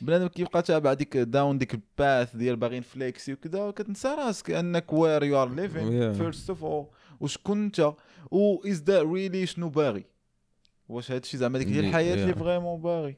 بنادم 0.01 0.27
كيبقى 0.27 0.63
تابع 0.63 0.93
ديك 0.95 1.17
down 1.17 1.59
ديك 1.59 1.75
ال 1.75 1.87
path 1.87 2.37
ديال 2.37 2.57
باغي 2.57 2.79
ن 2.79 2.88
flex 2.88 3.24
ي 3.24 3.33
وكذا 3.33 3.71
كتنسى 3.71 4.09
راسك 4.09 4.51
أنك 4.51 4.93
where 4.93 5.23
you 5.25 5.43
are 5.43 5.49
living. 5.55 6.13
first 6.13 6.51
of 6.51 6.65
all 6.65 6.87
وشكون 7.21 7.63
أنت؟ 7.65 7.93
و 8.31 8.69
is 8.69 8.83
the 8.83 9.03
really 9.03 9.47
شنو 9.47 9.69
باغي؟ 9.69 10.05
واش 10.89 11.11
هادشي 11.11 11.37
زعما 11.37 11.59
ديك 11.59 11.69
هي 11.69 11.75
Yeah, 11.83 11.85
الحياة 11.85 12.15
اللي. 12.15 12.35
vraiment 12.35 12.81
باغي؟ 12.81 13.17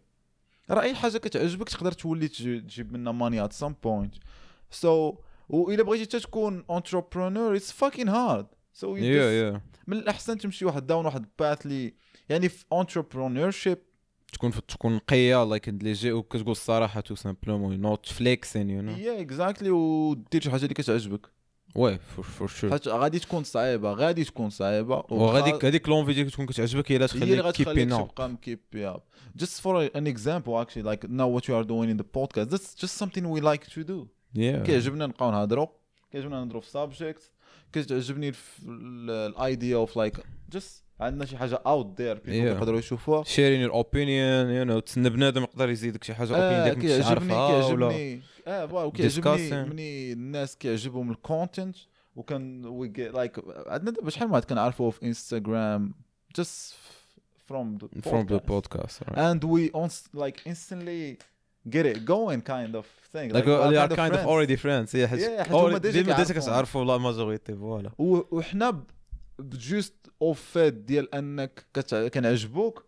راه 0.70 0.82
أي 0.82 0.94
حاجة 0.94 1.18
كتعجبك 1.18 1.68
تقدر 1.68 1.92
تولي 1.92 2.28
تج- 2.28 2.62
تجيب 2.66 2.92
منها 2.92 3.12
money 3.12 3.44
at 3.44 3.52
some 3.52 3.75
point 3.82 4.14
so 4.70 5.14
والا 5.48 5.82
بغيتي 5.82 6.04
حتى 6.04 6.20
تكون 6.20 6.64
entrepreneur 6.70 7.56
it's 7.56 7.73
fucking 7.73 8.08
hard 8.08 8.46
so 8.76 8.96
yeah 8.96 9.30
yeah 9.30 9.61
من 9.87 9.97
الأحسن 9.97 10.38
تمشي 10.38 10.64
واحد 10.64 10.87
down 10.87 11.06
واحد 11.06 11.26
path 11.38 11.66
اللي 11.66 11.94
يعني 12.28 12.49
في 12.49 12.64
entrepreneurship 12.75 13.78
تكون 14.33 14.52
تكون 14.68 14.97
نقيه 14.97 15.45
like 15.44 15.68
ليجي 15.68 16.12
وكتقول 16.12 16.50
الصراحة 16.50 17.00
tout 17.00 17.14
simplement 17.14 17.80
not 17.80 18.06
flexing 18.06 18.70
you 18.70 18.82
know 18.82 18.92
yeah 18.92 19.20
exactly 19.20 19.70
ودير 19.71 20.42
شي 20.42 20.50
حاجة 20.50 20.62
اللي 20.62 20.75
كتعجبك. 20.75 21.26
oui 21.75 21.99
for 21.99 22.49
sure 22.49 22.70
حيت 22.71 22.88
غادي 22.88 23.18
تكون 23.18 23.45
صعيبة 23.45 23.92
غادي 23.92 24.25
تكون 24.25 24.50
صعيبة 24.50 25.04
وغاديك 25.11 25.64
هذيك 25.64 25.88
l'envie 25.88 26.12
ديالك 26.12 26.30
تكون 26.30 26.47
كتعجبك 26.47 26.92
هي 26.92 26.97
اللي 26.97 27.09
تخليك 27.09 27.54
keeping 27.54 27.92
up 27.92 28.08
تبقى 28.09 28.28
مكيبي 28.28 28.88
up 28.88 29.02
just 29.38 29.61
for 29.62 29.90
an 29.97 30.06
example 30.06 30.64
actually 30.64 30.83
like 30.83 31.09
now 31.09 31.28
what 31.37 31.49
you 31.49 31.54
are 31.54 31.64
doing 31.64 31.88
in 31.90 31.97
the 31.97 32.18
podcast 32.18 32.50
that's 32.50 32.75
just 32.75 32.95
something 33.02 33.25
we 33.30 33.40
like 33.40 33.66
to 33.75 33.85
do. 33.85 34.09
Yeah. 34.35 34.66
كيعجبنا 34.66 35.06
نبقاو 35.06 35.30
نهضروا 35.30 35.66
كيعجبنا 36.12 36.45
نهضروا 36.45 36.61
في 36.61 36.71
subjects 36.71 37.36
كتعجبني 37.73 38.32
ال 38.68 38.90
idea 38.90 39.76
of 39.76 39.96
like 39.96 40.16
just 40.52 40.85
عندنا 41.00 41.25
شي 41.25 41.37
حاجة 41.37 41.62
out 41.66 42.00
there 42.00 42.20
يقدروا 42.28 42.78
يشوفوها 42.78 43.25
sharing 43.25 43.61
your 43.61 43.70
opinion 43.73 44.50
you 44.50 44.64
know 44.64 44.78
تسنى 44.80 45.11
بنادم 45.11 45.42
يقدر 45.42 45.70
يزيدك 45.70 46.04
شي 46.04 46.14
حاجة 46.14 46.35
opinion 46.35 46.64
ديالك 46.64 46.78
كيعجبني 46.78 47.28
كيعجبني 47.28 48.23
آه 48.46 48.66
voilà 48.66 48.90
كيعجبني 48.90 49.64
مني 49.64 50.12
الناس 50.12 50.56
كيعجبهم 50.56 51.11
ال 51.11 51.19
content 51.19 51.76
وكان 52.16 52.64
we 52.66 52.88
like 52.88 53.40
عندنا 53.66 53.90
دابا 53.90 54.11
شحال 54.11 54.28
من 54.28 54.35
واحد 54.35 54.44
كنعرفوه 54.44 54.90
في 54.90 55.02
انستغرام 55.02 55.94
just 56.38 56.75
from 57.49 57.78
the 57.78 57.88
podcast. 57.88 58.11
from 58.11 58.26
the 58.26 58.40
podcast 58.40 58.94
right. 59.06 59.18
and 59.18 59.44
we 59.44 59.70
on, 59.73 59.90
like 60.12 60.38
instantly 60.46 61.18
get 61.68 61.87
it 61.87 62.04
going 62.04 62.40
kind 62.40 62.75
of 62.76 62.87
thing 63.12 63.32
like, 63.32 63.46
like 63.46 63.70
we 63.70 63.76
are 63.76 63.88
kind 63.88 64.14
of, 64.14 64.20
of 64.20 64.26
already 64.26 64.56
friends 64.56 64.94
yeah 64.94 65.06
حيت 65.06 65.20
yeah, 65.20 65.52
already 65.52 65.88
ديما 65.88 66.23
ديما 66.23 66.25
كتعرفوا 66.25 66.85
la 66.85 66.99
majorité 66.99 67.54
voilà 67.54 67.90
وحنا 67.99 68.82
juste 69.40 69.94
au 70.23 70.40
fait 70.40 70.75
ديال 70.75 71.14
انك 71.14 71.66
كنعجبوك 72.14 72.85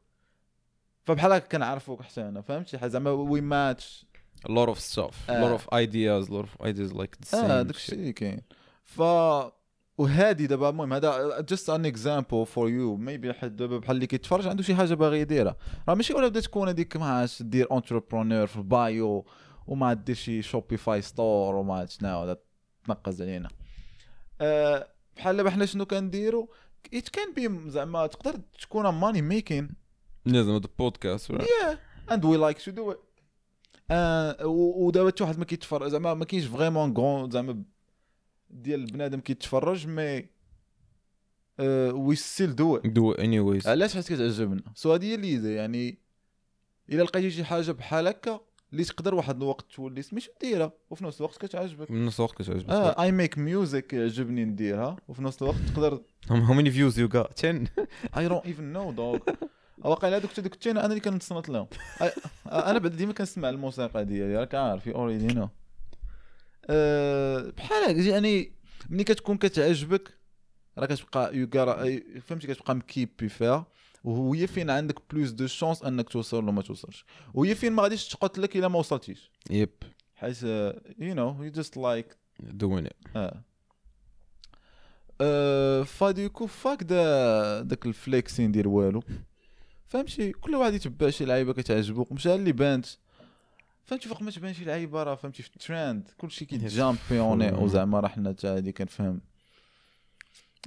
فبحال 1.05 1.33
هكا 1.33 1.47
كنعرفوك 1.47 2.03
حتى 2.03 2.21
أنا 2.21 2.41
فهمتي 2.41 2.89
زعما 2.89 3.11
oui 3.11 3.41
match 3.41 4.07
a 4.47 4.51
lot 4.51 4.69
of 4.69 4.79
stuff 4.79 5.15
a 5.29 5.33
lot 5.33 5.53
of 5.53 5.69
ideas 5.73 6.29
a 6.29 6.33
lot 6.33 6.45
of 6.45 6.67
ideas 6.67 6.93
like 6.93 7.17
the 7.21 7.27
same 7.27 7.35
آه 7.35 7.63
داكشي 7.63 7.93
اللي 7.93 8.13
كاين 8.13 8.41
ف 8.85 9.03
وهادي 9.99 10.47
دابا 10.47 10.69
المهم 10.69 10.93
هذا 10.93 11.41
just 11.41 11.71
an 11.71 11.87
example 11.87 12.47
for 12.47 12.69
you 12.69 12.97
maybe 12.97 13.33
حد 13.33 13.57
دابا 13.57 13.79
بحال 13.79 13.97
اللي 13.97 14.07
كيتفرج 14.07 14.47
عنده 14.47 14.63
شي 14.63 14.75
حاجة 14.75 14.95
باغي 14.95 15.21
يديرها. 15.21 15.57
راه 15.89 15.95
ماشي 15.95 16.15
ولا 16.15 16.29
بدا 16.29 16.41
تكون 16.41 16.69
هذيك 16.69 16.97
ما 16.97 17.29
دير 17.41 17.71
entrepreneur 17.71 18.47
في 18.47 18.57
ال 18.57 18.74
bio 18.74 19.27
وما 19.67 19.93
دير 19.93 20.15
شي 20.15 20.43
Shopify 20.43 21.03
store 21.03 21.57
وما 21.57 21.75
عرفت 21.75 21.93
شنو 21.93 22.37
تنقز 22.85 23.23
علينا. 23.23 23.49
أه 24.41 24.89
بحال 25.17 25.37
دابا 25.37 25.51
حنا 25.51 25.67
شنو 25.67 25.87
كنديروا 25.87 26.47
it 26.95 27.09
can 27.09 27.35
be 27.35 27.71
زعما 27.71 28.07
تقدر 28.07 28.41
تكون 28.61 28.89
money 28.89 29.23
making 29.23 29.71
لازم 30.27 30.51
هذا 30.51 30.69
podcast 30.79 31.31
yeah 31.31 31.79
and 32.11 32.25
we 32.25 32.37
like 32.37 32.59
to 32.59 32.71
do 32.71 32.95
it 33.91 34.45
ودابا 34.45 35.09
حتى 35.09 35.25
واحد 35.25 35.39
ما 35.39 35.45
كيتفرج 35.45 35.89
زعما 35.91 36.15
ما 36.15 36.25
كاينش 36.25 36.47
vraiment 36.47 36.93
grand 36.93 37.31
زعما 37.31 37.65
ديال 38.51 38.87
بنادم 38.87 39.21
كيتفرج 39.21 39.87
mais 39.87 40.27
we 41.93 42.17
still 42.17 42.57
do 42.57 42.77
do 42.77 43.13
anyways 43.13 43.69
علاش؟ 43.69 43.95
حيت 43.95 44.13
كتعجبنا 44.13 44.63
so 44.75 44.93
هذه 44.93 45.05
هي 45.05 45.15
اللي 45.15 45.55
يعني 45.55 45.99
إلا 46.91 47.03
لقيتي 47.03 47.31
شي 47.31 47.45
حاجة 47.45 47.73
بحال 47.73 48.09
هكا 48.09 48.41
اللي 48.73 48.85
تقدر 48.85 49.15
واحد 49.15 49.43
الوقت 49.43 49.67
تولي 49.75 50.03
سميتو 50.03 50.31
ديرها 50.41 50.73
وفي 50.91 51.05
نفس 51.05 51.21
الوقت 51.21 51.47
كتعجبك. 51.47 51.87
في 51.87 51.93
نفس 51.93 52.21
الوقت 52.21 52.43
كتعجبك. 52.43 52.71
آه 52.71 53.03
I 53.03 53.13
make 53.13 53.39
music 53.39 53.93
يعجبني 53.93 54.45
نديرها 54.45 54.97
وفي 55.09 55.23
نفس 55.23 55.43
الوقت 55.43 55.57
تقدر 55.75 56.03
how 56.31 56.55
many 56.55 56.71
views 56.71 56.99
you 56.99 57.09
got 57.15 57.45
10 57.45 57.65
I 58.17 58.29
don't 58.29 58.47
even 58.47 58.65
know 58.65 58.93
dawg 58.93 59.19
واقيلا 59.79 60.17
هذوك 60.17 60.39
هذوك 60.39 60.67
أنا 60.67 60.87
اللي 60.87 61.01
كنتصنت 61.01 61.49
لهم. 61.49 61.67
أنا 62.47 62.79
بعد 62.79 62.97
ديما 62.97 63.13
كنسمع 63.13 63.49
الموسيقى 63.49 64.05
ديالي 64.05 64.37
راك 64.37 64.55
عارف 64.55 64.89
already 64.89 65.27
no 65.27 65.49
بحال 67.57 68.07
يعني 68.07 68.53
ملي 68.91 69.05
كتكون 69.05 69.37
كتعجبك 69.37 70.19
راه 70.79 70.87
كتبقى 70.87 71.37
you 71.37 71.49
فهمتي؟ 72.21 72.47
كتبقى 72.47 72.75
مكيبي 72.75 73.29
فيها 73.29 73.67
وهي 74.05 74.47
فين 74.47 74.71
عندك 74.71 74.97
plus 75.11 75.31
de 75.31 75.47
chance 75.47 75.83
أنك 75.83 76.09
توصل 76.09 76.37
ولا 76.37 76.53
ما 76.53 76.63
توصلش. 76.63 77.05
وهي 77.35 77.55
فين 77.55 77.73
ما 77.73 77.83
غاديش 77.83 78.09
تقتلك 78.09 78.57
إلا 78.57 78.69
ما 78.69 78.79
وصلتيش. 78.79 79.31
yep 79.51 79.71
حيت 80.15 80.43
you 80.43 81.15
know 81.15 81.45
you 81.45 81.51
just 81.51 81.77
like 81.77 82.17
doing. 82.41 82.87
it 82.87 82.97
آه 83.17 83.43
أه 85.21 85.83
فاديكو 85.83 86.47
فاك 86.47 86.83
دا 86.83 87.63
داك 87.63 87.87
ال 87.87 87.95
flexing 87.95 88.53
ديال 88.53 88.67
والو. 88.67 89.03
فهمتي؟ 89.87 90.33
كل 90.33 90.55
واحد 90.55 90.75
يتبع 90.75 91.11
شي 91.11 91.25
لعيبة 91.25 91.53
كتعجبو. 91.53 92.07
مشى 92.11 92.35
اللي 92.35 92.53
بانت. 92.53 92.87
فهمتي 93.89 94.09
فوق 94.09 94.23
ما 94.23 94.31
تبان 94.31 94.55
شي 94.55 94.65
لعيبه 94.65 95.03
راه 95.03 95.15
فهمتي 95.15 95.43
في 95.43 95.49
الترند 95.57 96.09
كلشي 96.19 96.45
كيتجامبيوني 96.45 97.53
وزعما 97.53 98.01
راه 98.01 98.09
حنا 98.09 98.31
حتى 98.31 98.47
هادي 98.47 98.73
كنفهم. 98.73 99.21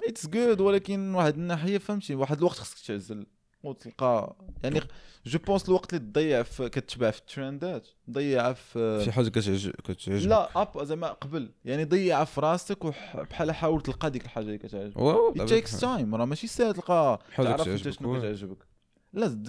it's 0.07 0.27
good 0.27 0.61
ولكن 0.61 1.15
واحد 1.15 1.33
الناحية 1.33 1.77
فهمتي 1.77 2.15
واحد 2.15 2.37
الوقت 2.37 2.55
خصك 2.55 2.87
تعزل 2.87 3.25
وتلقى. 3.63 4.35
يعني 4.63 4.81
جو 5.25 5.39
بونس 5.39 5.69
الوقت 5.69 5.93
اللي 5.93 6.05
تضيع 6.05 6.43
في 6.43 6.69
كتبع 6.69 7.11
في 7.11 7.19
الترندات 7.19 7.87
ضيعها 8.09 8.53
في 8.53 9.01
شي 9.05 9.11
حاجة 9.11 9.29
كتعجب 9.29 9.71
كتعجبك. 9.71 10.27
لا 10.27 10.61
اب 10.61 10.83
زعما 10.83 11.07
قبل. 11.07 11.51
يعني 11.65 11.83
ضيعها 11.83 12.25
في 12.25 12.41
راسك 12.41 12.85
وبحال 12.85 13.51
حاول 13.51 13.81
تلقى 13.81 14.11
ديك 14.11 14.25
الحاجة 14.25 14.45
اللي 14.45 14.57
كتعجبك. 14.57 15.49
takes 15.49 15.79
time 15.79 16.15
راه 16.15 16.25
ماشي 16.25 16.47
ساهل 16.47 16.73
تلقى 16.73 17.19
تعرف 17.37 17.67
انت 17.67 17.89
شنو 17.89 18.19
كتعجبك. 18.19 18.67
لا 19.13 19.43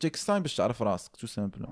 takes 0.00 0.26
time 0.26 0.42
باش 0.42 0.56
تعرف 0.56 0.82
راسك 0.82 1.16
tout 1.16 1.26
simple 1.26 1.66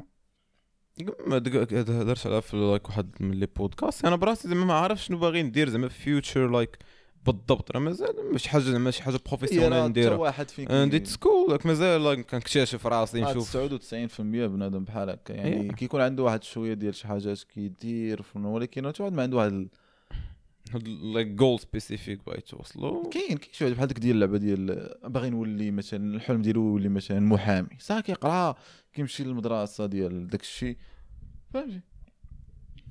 ما 1.27 1.37
هضرت 1.37 2.27
على 2.27 2.43
في 2.43 2.57
like 2.57 2.89
واحد 2.89 3.11
من 3.21 3.31
les 3.31 3.47
podcasts 3.57 4.05
أنا 4.05 4.17
براسي 4.17 4.49
زعما 4.49 4.65
ما 4.65 4.75
عارف 4.75 5.05
شنو 5.05 5.19
باغي 5.19 5.43
ندير 5.43 5.69
زعما 5.69 5.89
في 5.89 6.03
future 6.03 6.51
like 6.51 6.79
بالضبط. 7.27 7.71
راه 7.71 7.81
مازال 7.81 8.33
ماشي 8.33 8.49
حاجة 8.49 8.63
زعما 8.63 8.91
شي 8.91 9.03
حاجة 9.03 9.19
professionnel 9.27 9.89
نديرها. 9.89 10.17
واحد 10.17 10.51
فيك 10.51 10.71
and 10.71 10.95
it's 10.95 11.17
cool 11.17 11.59
مازال 11.65 12.23
كنكتشف 12.23 12.87
راسي 12.87 13.21
نشوف. 13.21 13.57
99% 13.57 14.21
بنادم 14.21 14.85
بحال 14.85 15.11
هكا. 15.11 15.33
يعني 15.33 15.69
كيكون 15.69 16.01
عنده 16.01 16.23
واحد 16.23 16.43
شوية 16.45 16.75
ديال 16.75 16.95
شي 16.95 17.09
حاجات 17.09 17.43
كيدير 17.43 18.23
ولكن 18.35 18.87
واحد 18.87 19.13
ما 19.13 19.23
عنده 19.23 19.37
واحد 19.37 19.69
like 21.03 21.27
goal 21.27 21.61
spécifique 21.61 22.21
باغي 22.27 22.41
توصلو. 22.41 23.03
كاين 23.03 23.37
كاين 23.37 23.53
شي 23.53 23.65
واحد 23.65 23.77
بحال 23.77 23.89
ديك 23.89 23.99
ديال 23.99 24.15
اللعبة 24.15 24.39
ديال 24.39 24.95
باغي 25.05 25.31
نولي 25.31 25.71
مثلا 25.71 26.17
الحلم 26.17 26.43
ديالو 26.43 26.63
يولي 26.69 26.89
مثلا 26.89 27.21
محامي. 27.21 27.69
صح 27.79 28.01
كيقرأ 28.01 28.55
كيمشي 28.97 29.25
للمدرسة 29.25 29.87
ديال 29.87 30.27
داك 30.27 30.41
الشيء. 30.41 30.77
فهمتي؟ 31.55 31.81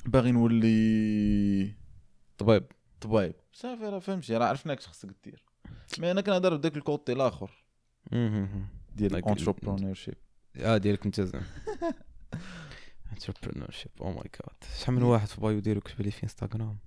باغي 0.05 0.31
نولي 0.31 1.75
طبيب. 2.37 2.65
طبيب. 3.01 3.35
صافي 3.53 3.83
راه 3.83 3.99
فهمتي. 3.99 4.37
راه 4.37 4.45
عرفناك 4.45 4.79
خصك 4.79 5.09
دير 5.23 5.43
mais 5.99 6.11
أنا 6.11 6.21
كنهضر 6.21 6.55
بداك 6.55 6.77
ال 6.77 6.85
côté 6.85 7.13
الآخر. 7.13 7.51
ديال 8.11 9.15
ال 9.15 9.93
entrepreneurship 9.93 10.15
آه 10.57 10.77
ديالك 10.77 11.05
انت 11.05 11.21
زعما 11.21 11.45
entrepreneurship 13.11 13.91
oh 14.01 14.11
my 14.11 14.23
God 14.23 14.71
شحال 14.79 14.95
من 14.95 15.03
واحد 15.03 15.27
في 15.27 15.41
bio 15.41 15.59
ديالو 15.59 15.81
كتب 15.81 16.01
لي 16.01 16.11
في 16.11 16.23
انستغرام 16.23 16.79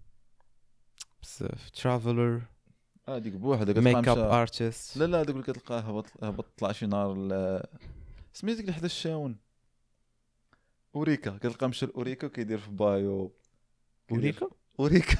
بزاف. 1.22 1.70
traveler 1.70 2.42
آه 3.08 3.18
ديك 3.18 3.32
بوحدها 3.32 3.80
makeup 3.80 4.18
artist 4.18 4.96
لا 4.96 5.04
لا 5.04 5.20
هذوك 5.20 5.30
اللي 5.30 5.42
كتلقاه 5.42 5.80
هبط 5.80 6.24
هبط 6.24 6.58
طلع 6.58 6.72
شي 6.72 6.86
نهار 6.86 7.14
سميت 8.38 8.56
ديك 8.56 8.64
اللي 8.64 8.76
حدا 8.76 8.86
الشاون. 8.86 9.36
أوريكا. 10.94 11.30
كتلقى 11.38 11.68
مشى 11.68 11.86
لأوريكا 11.86 12.28
كيدير 12.28 12.58
في 12.58 12.70
bio. 12.70 13.32
أوريكا؟ 14.10 14.48
أوريكا. 14.80 15.18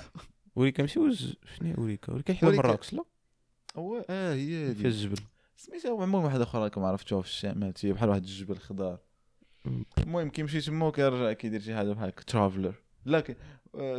أوريكا 0.57 0.83
ماشي 0.83 0.99
was 0.99 1.35
شنو 1.57 1.75
أوريكا؟ 1.79 2.13
أوريكا 2.13 2.35
حدا 2.35 2.51
مراكش 2.51 2.93
لا؟ 2.93 3.05
هو 3.77 4.05
آه 4.11 4.35
هي 4.35 4.75
في 4.75 4.87
الجبل 4.87 5.21
سميتها 5.57 6.05
المهم 6.05 6.15
واحدة 6.15 6.43
أخرى 6.43 6.63
راكم 6.63 6.85
عرفتوها 6.85 7.23
في 7.23 7.29
الشام 7.29 7.73
هي 7.85 7.93
بحال 7.93 8.09
واحد 8.09 8.23
الجبل 8.23 8.57
خضار. 8.57 8.99
المهم 9.99 10.31
كيمشي 10.31 10.61
تما 10.61 10.91
كيرجع 10.91 11.33
كيدير 11.33 11.61
شي 11.61 11.75
حاجة 11.75 11.93
بحال 11.93 12.13
traveler 12.13 12.75
لا 13.05 13.21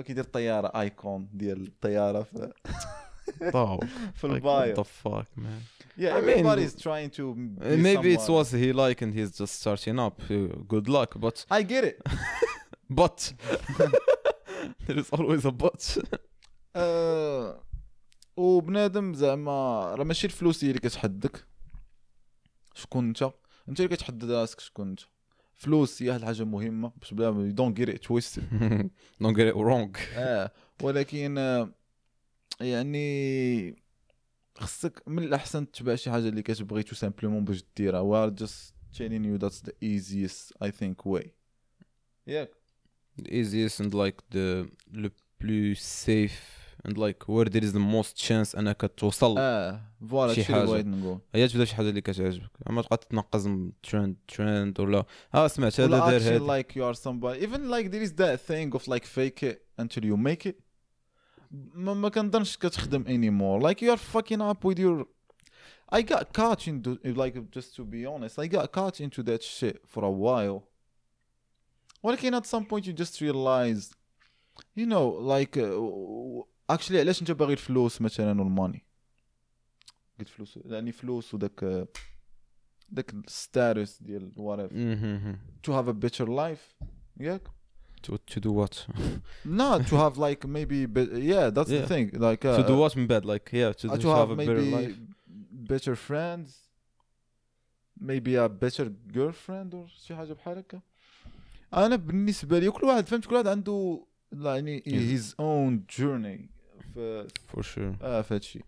كيدير 0.01 0.23
طيارة 0.23 0.81
ايكون 0.81 1.29
ديال 1.33 1.67
الطيارة 1.67 2.23
في 2.23 2.53
في 4.19 4.23
البايو 4.23 4.75
What 4.75 4.77
the 4.77 4.83
fuck 4.83 5.27
man. 5.37 5.61
Yeah, 5.97 6.15
everybody's 6.15 6.75
trying 6.75 7.09
to 7.17 7.35
maybe 7.87 8.13
it 8.13 8.29
was 8.29 8.51
he 8.51 8.71
like 8.73 9.01
and 9.01 9.13
he's 9.13 9.31
just 9.41 9.53
starting 9.61 9.99
up. 9.99 10.21
Good 10.73 10.87
luck 10.87 11.11
but 11.25 11.45
I 11.51 11.61
get 11.63 11.83
it. 11.83 11.97
but. 12.99 13.19
There 14.85 14.99
is 14.99 15.09
always 15.17 15.45
a 15.45 15.51
but. 15.51 15.83
وبنادم 18.37 19.13
زعما 19.13 19.51
راه 19.95 20.03
ماشي 20.03 20.27
الفلوس 20.27 20.63
هي 20.63 20.69
اللي 20.69 20.79
كتحدك 20.79 21.45
شكون 22.73 23.07
انت 23.07 23.31
انت 23.69 23.79
اللي 23.79 23.95
كتحدد 23.95 24.31
راسك 24.31 24.59
شكون 24.59 24.89
انت 24.89 24.99
فلوس 25.55 26.03
هي 26.03 26.09
واحد 26.09 26.19
الحاجة 26.19 26.43
مهمه 26.43 26.91
باش 26.97 27.13
بلا 27.13 27.51
don't 27.51 27.77
get 27.77 28.03
twist 28.03 28.39
don't 29.21 29.35
get 29.35 29.55
wrong 29.55 29.89
آه 30.15 30.51
ولكن 30.83 31.35
يعني 32.61 33.75
خصك 34.57 35.03
من 35.07 35.23
الاحسن 35.23 35.71
تتبع 35.71 35.95
شي 35.95 36.11
حاجة 36.11 36.29
اللي 36.29 36.41
كتبغي 36.41 36.83
tout 36.83 36.95
simplement 36.95 37.45
باش 37.45 37.63
ديرها 37.77 37.99
و 37.99 38.29
just 38.29 38.73
telling 38.93 39.23
you 39.23 39.37
that's 39.37 39.61
the 39.61 39.73
easiest 39.83 40.67
I 40.67 40.71
think 40.71 41.05
way 41.05 41.27
ياك 42.27 42.51
the 43.21 43.29
easiest 43.31 43.79
and 43.79 43.93
like 43.93 44.17
the 44.31 44.67
le 44.93 45.09
plus 45.39 45.79
safe 46.07 46.59
and 46.85 46.97
like 46.97 47.21
where 47.27 47.49
there 47.53 47.63
is 47.63 47.73
the 47.73 47.85
most 47.95 48.15
chance 48.27 48.57
انك 48.57 48.91
توصل 48.97 49.35
آه 49.37 49.81
voilà 50.09 50.33
شي 50.33 50.43
حاجة. 50.43 50.65
بغيت 50.65 50.85
نقول 50.85 51.19
هي 51.35 51.47
تبدا 51.47 51.65
شي 51.65 51.75
حاجة 51.75 51.89
اللي 51.89 52.01
كتعجبك 52.01 52.51
اما 52.69 52.81
تبقى 52.81 52.97
تتنقز 52.97 53.47
من 53.47 53.71
trend 53.83 54.15
trend 54.27 54.79
ولا 54.79 55.05
آه 55.35 55.47
سمعت 55.47 55.79
هذا 55.79 55.87
دار 55.87 56.21
هذا 56.21 56.61
like 56.61 56.67
you 56.67 56.83
are 56.93 56.99
somebody 56.99 57.45
even 57.45 57.69
like 57.69 57.91
there 57.91 58.03
is 58.03 58.13
that 58.13 58.39
thing 58.49 58.75
of 58.75 58.87
like 58.87 59.05
fake 59.05 59.43
it 59.43 59.59
until 59.81 60.05
you 60.05 60.17
make 60.17 60.45
it 60.45 60.68
ما, 61.50 61.94
ما 61.94 62.08
كنظنش 62.08 62.56
كتخدم 62.56 63.04
anymore 63.04 63.62
like 63.62 63.80
you 63.80 63.90
are 63.90 64.00
fucking 64.16 64.40
up 64.40 64.64
with 64.64 64.78
your 64.78 65.06
I 65.92 66.02
got 66.02 66.32
caught 66.32 66.66
into 66.66 66.98
like 67.22 67.36
just 67.50 67.76
to 67.76 67.84
be 67.84 68.06
honest 68.06 68.38
I 68.38 68.46
got 68.48 68.72
caught 68.72 69.00
into 69.00 69.22
that 69.22 69.42
shit 69.42 69.76
for 69.86 70.04
a 70.04 70.10
while 70.10 70.62
ولكن 72.02 72.34
at 72.40 72.46
some 72.46 72.64
point 72.64 72.86
you 72.86 72.92
just 72.92 73.20
realize 73.20 73.92
you 74.76 74.86
know 74.86 75.06
like 75.34 75.56
uh, 75.56 76.74
actually 76.76 76.96
علاش 77.00 77.20
انت 77.20 77.30
باغي 77.30 77.52
الفلوس 77.52 78.02
مثلا 78.02 78.40
والماني 78.42 78.84
قلت 80.18 80.28
فلوس 80.28 80.58
يعني 80.64 80.92
فلوس 80.92 81.34
وداك 81.34 81.88
داك 82.88 83.14
الستاتس 83.14 84.02
ديال 84.02 84.32
whatever 84.36 84.72
مهم. 84.72 85.38
to 85.66 85.70
have 85.70 85.88
a 85.88 86.06
better 86.06 86.26
life 86.26 86.84
ياك 87.20 87.42
to 88.02 88.12
to 88.32 88.40
do 88.40 88.50
what 88.60 88.74
not 89.62 89.78
to 89.90 89.94
have 90.04 90.14
like 90.26 90.40
maybe 90.56 90.78
be- 90.96 91.20
yeah 91.32 91.46
that's 91.56 91.70
Yeah. 91.70 91.80
the 91.82 91.88
thing 91.94 92.06
like 92.28 92.42
uh, 92.44 92.56
to 92.58 92.62
do 92.68 92.76
what 92.82 92.96
من 92.96 93.06
بعد 93.06 93.24
like 93.26 93.52
yeah 93.52 93.72
to, 93.72 93.88
uh, 93.88 93.96
to 93.96 94.02
to 94.02 94.08
have 94.08 94.28
have 94.28 94.30
a 94.30 94.36
better 94.36 94.60
maybe 94.60 94.74
life 94.76 94.96
better 95.72 95.94
friends 96.08 96.48
maybe 98.00 98.34
a 98.36 98.48
better 98.48 98.86
girlfriend 99.16 99.74
or 99.74 99.88
شي 100.06 100.14
حاجه 100.16 100.32
بحال 100.32 100.58
هكا 100.58 100.80
انا 101.74 101.96
بالنسبه 101.96 102.58
لي 102.58 102.70
كل 102.70 102.86
واحد 102.86 103.06
فهمت 103.06 103.26
كل 103.26 103.34
واحد 103.34 103.46
عنده 103.46 104.04
يعني 104.32 104.80
Yeah. 104.86 105.18
his 105.18 105.24
own 105.40 105.96
journey 106.00 106.48
في 106.94 107.26
for 107.52 107.62
sure 107.62 108.02
اه 108.02 108.22
في 108.22 108.34
هادشي 108.34 108.60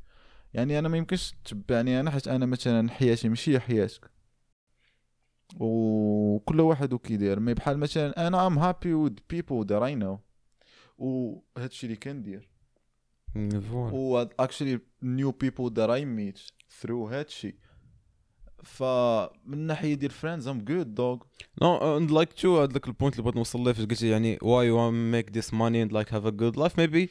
يعني 0.54 0.78
انا 0.78 0.88
ما 0.88 0.96
يمكنش 0.96 1.34
تتبعني 1.44 2.00
انا 2.00 2.10
حيت 2.10 2.28
انا 2.28 2.46
مثلا 2.46 2.90
حياتي 2.90 3.28
ماشي 3.28 3.54
هي 3.54 3.60
حياتك 3.60 4.10
وكل 5.59 6.61
واحد 6.61 6.93
وكيدير 6.93 7.27
يعني 7.27 7.41
mais 7.41 7.53
بحال 7.53 7.77
مثلا 7.77 8.27
أنا 8.27 8.47
I'm 8.47 8.59
happy 8.59 8.93
with 8.93 9.13
people 9.29 9.65
that 9.65 9.71
I 9.71 9.95
know 9.95 10.19
وهذا 10.97 11.65
الشيء 11.65 11.89
اللي 11.89 11.99
كندير 11.99 12.49
voilà. 13.35 13.93
و 13.93 14.29
actually 14.39 14.79
new 15.03 15.31
people 15.31 15.73
that 15.73 15.89
I 15.89 16.05
meet 16.05 16.39
through 16.79 17.07
هادشي 17.07 17.47
الشيء 17.47 17.55
فمن 18.63 19.57
ناحية 19.57 19.93
ديال 19.93 20.11
friends 20.11 20.47
I'm 20.47 20.61
good 20.65 20.93
dawg 20.93 21.17
no 21.61 21.97
and 21.97 22.11
like 22.11 22.33
to 22.33 22.61
هاد 22.61 22.73
لك 22.73 22.87
ال 22.87 22.92
point 22.92 23.15
اللي 23.15 23.23
بغيت 23.23 23.35
نوصل 23.35 23.63
ليه 23.63 23.71
فاش 23.71 23.85
قلت 23.85 24.01
يعني 24.01 24.39
why 24.41 24.67
you 24.67 24.91
make 24.91 25.31
this 25.31 25.53
money 25.53 25.83
and 25.83 25.93
like 25.93 26.13
have 26.13 26.25
a 26.25 26.29
good 26.29 26.57
life 26.57 26.79
maybe 26.79 27.09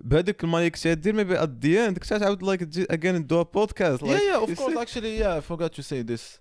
بهذيك 0.00 0.44
المايك 0.44 0.76
شي 0.76 0.94
دير 0.94 1.14
maybe 1.14 1.42
at 1.42 1.66
the 1.66 1.88
end 1.88 1.98
كنت 1.98 2.22
عاود 2.22 2.42
like 2.42 2.62
again 2.90 3.26
دو 3.26 3.44
podcast 3.44 4.02
yeah 4.02 4.18
yeah 4.18 4.36
of 4.36 4.58
course 4.58 4.76
actually 4.76 5.16
yeah 5.16 5.40
forgot 5.40 5.74
to 5.74 5.82
say 5.82 6.02
this 6.02 6.38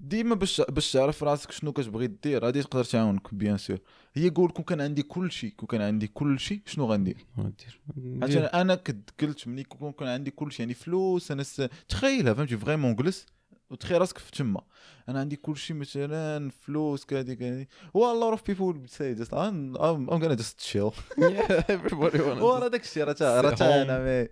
ديما 0.00 0.34
باش 0.34 0.60
باش 0.60 0.92
تعرف 0.92 1.24
راسك 1.24 1.50
شنو 1.50 1.72
كتبغي 1.72 2.06
دير 2.06 2.44
غادي 2.44 2.62
تقدر 2.62 2.84
تعاونك 2.84 3.34
bien 3.34 3.58
sûr 3.58 3.78
هي 4.14 4.30
قول 4.30 4.50
كون 4.50 4.64
كان 4.64 4.80
عندي 4.80 5.02
كل 5.02 5.32
شيء 5.32 5.50
كون 5.50 5.66
كان 5.66 5.80
عندي 5.80 6.06
كل 6.06 6.40
شيء 6.40 6.60
شنو 6.66 6.86
غندير؟ 6.86 7.16
غندير. 7.38 7.80
Yeah. 7.90 8.54
أنا 8.54 8.74
قلت 9.20 9.48
ملي 9.48 9.64
كون 9.64 9.92
كان 9.92 10.08
عندي 10.08 10.30
كل 10.30 10.52
شيء 10.52 10.60
يعني 10.60 10.74
فلوس 10.74 11.30
أنا 11.30 11.42
س... 11.42 11.62
تخيلها 11.88 12.34
فهمتي 12.34 12.56
vraiment 12.56 12.96
جلس 12.96 13.26
وتخيل 13.70 14.00
راسك 14.00 14.18
في 14.18 14.30
تما. 14.30 14.60
أنا 15.08 15.20
عندي 15.20 15.36
كل 15.36 15.56
شيء 15.56 15.76
مثلا 15.76 16.50
فلوس 16.50 17.04
كادي 17.04 17.36
كادي 17.36 17.68
و 17.94 18.00
a 18.00 18.14
lot 18.14 18.38
of 18.38 18.42
people 18.42 18.72
will 18.72 18.98
say 18.98 19.20
just 19.20 19.32
I'm, 19.32 19.76
I'm, 19.76 20.08
I'm 20.10 20.20
gonna 20.20 20.36
just 20.36 20.58
chill. 20.58 20.94
Yeah. 21.18 21.62
Everybody 21.76 22.18
wanna 22.18 22.42
ورا 22.42 22.68
داك 22.68 22.82
الشيء 22.82 23.04
راه 23.04 23.16
راه. 23.20 23.82
أنا 23.82 23.98
mais. 24.04 24.28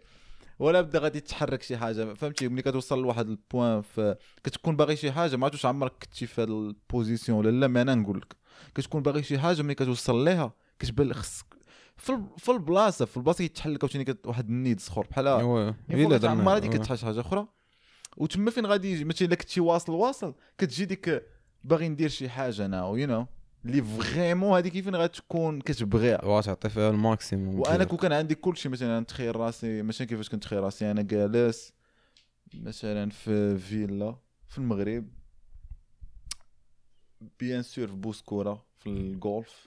ولا 0.59 0.81
بدا 0.81 0.99
غادي 0.99 1.21
تحرك 1.21 1.63
شي 1.63 1.77
حاجة 1.77 2.15
فهمتي؟ 2.15 2.49
ملي 2.49 2.63
كتوصل 2.63 3.03
لواحد 3.03 3.29
ال 3.29 3.38
point 3.38 3.83
ف 3.83 4.01
كتكون 4.45 4.77
باغي 4.77 4.97
شي 4.97 5.13
حاجة 5.13 5.37
ما 5.37 5.45
عرفتش 5.47 5.67
عمرك 5.67 5.93
كنتي 6.03 6.27
في 6.27 6.43
هاد 6.43 6.51
ال 6.51 6.61
position 6.61 7.39
ولا 7.39 7.51
لا 7.51 7.67
ما 7.67 7.83
أنا 7.83 7.95
نقول 7.95 8.19
لك. 8.19 8.37
كتكون 8.75 9.03
باغي 9.03 9.23
شي 9.23 9.39
حاجة 9.39 9.63
ملي 9.63 9.75
كتوصل 9.75 10.25
ليها 10.25 10.53
كتبان 10.79 11.13
خصك. 11.15 11.47
في 11.97 12.11
ال- 12.13 12.27
في 12.39 12.51
البلاصة 12.53 13.05
في 13.05 13.17
البلاصة 13.17 13.39
كيتحل 13.39 13.79
عاوتاني 13.83 14.17
واحد 14.25 14.49
ال 14.49 14.55
need 14.55 14.81
اخر 14.89 15.07
بحال 15.11 15.27
أيوا 15.27 16.07
إلا 16.07 16.19
تعمر 16.19 16.57
هذيك 16.57 16.71
كتحل 16.77 16.99
شي 16.99 17.07
حاجة 17.07 17.21
أخرى. 17.21 17.47
وتما 18.17 18.51
فين 18.51 18.67
غادي 18.67 18.93
يجي؟ 18.93 19.05
مثلا 19.05 19.29
إلا 19.29 19.37
كنتي 19.37 19.61
واصل 19.61 19.93
واصل 19.93 20.35
كتجي 20.59 20.85
ديك 20.85 21.23
باغي 21.65 21.89
ندير 21.89 22.09
شي 22.09 22.29
حاجة 22.29 22.65
أنا 22.67 22.79
you 22.79 23.07
know 23.07 23.27
اللي 23.67 23.83
vraiment 23.83 24.57
هذيك 24.59 24.73
فين 24.73 24.97
غتكون 24.97 25.61
كتبغيها. 25.61 26.25
وتعطي 26.25 26.69
فيها 26.69 26.91
ال 26.91 27.00
maximum 27.00 27.61
وأنا 27.61 27.85
كون 27.85 27.99
كان 27.99 28.13
عندي 28.13 28.35
كل 28.35 28.57
شيء 28.57 28.73
مثلا 28.73 29.01
نتخيل 29.01 29.37
راسي 29.37 29.83
مثلا 29.83 30.07
كيفاش 30.07 30.29
كنت 30.29 30.35
نتخيل 30.45 30.63
راسي 30.63 30.91
أنا 30.91 31.03
جالس 31.03 31.73
مثلا 32.55 33.11
في 33.11 33.59
فيلا 33.59 34.17
في 34.49 34.59
المغرب 34.59 35.09
bien 37.41 37.63
sûr 37.63 37.87
في 37.87 37.95
بوسكورة 37.95 38.65
في 38.79 38.87
الجولف 38.87 39.67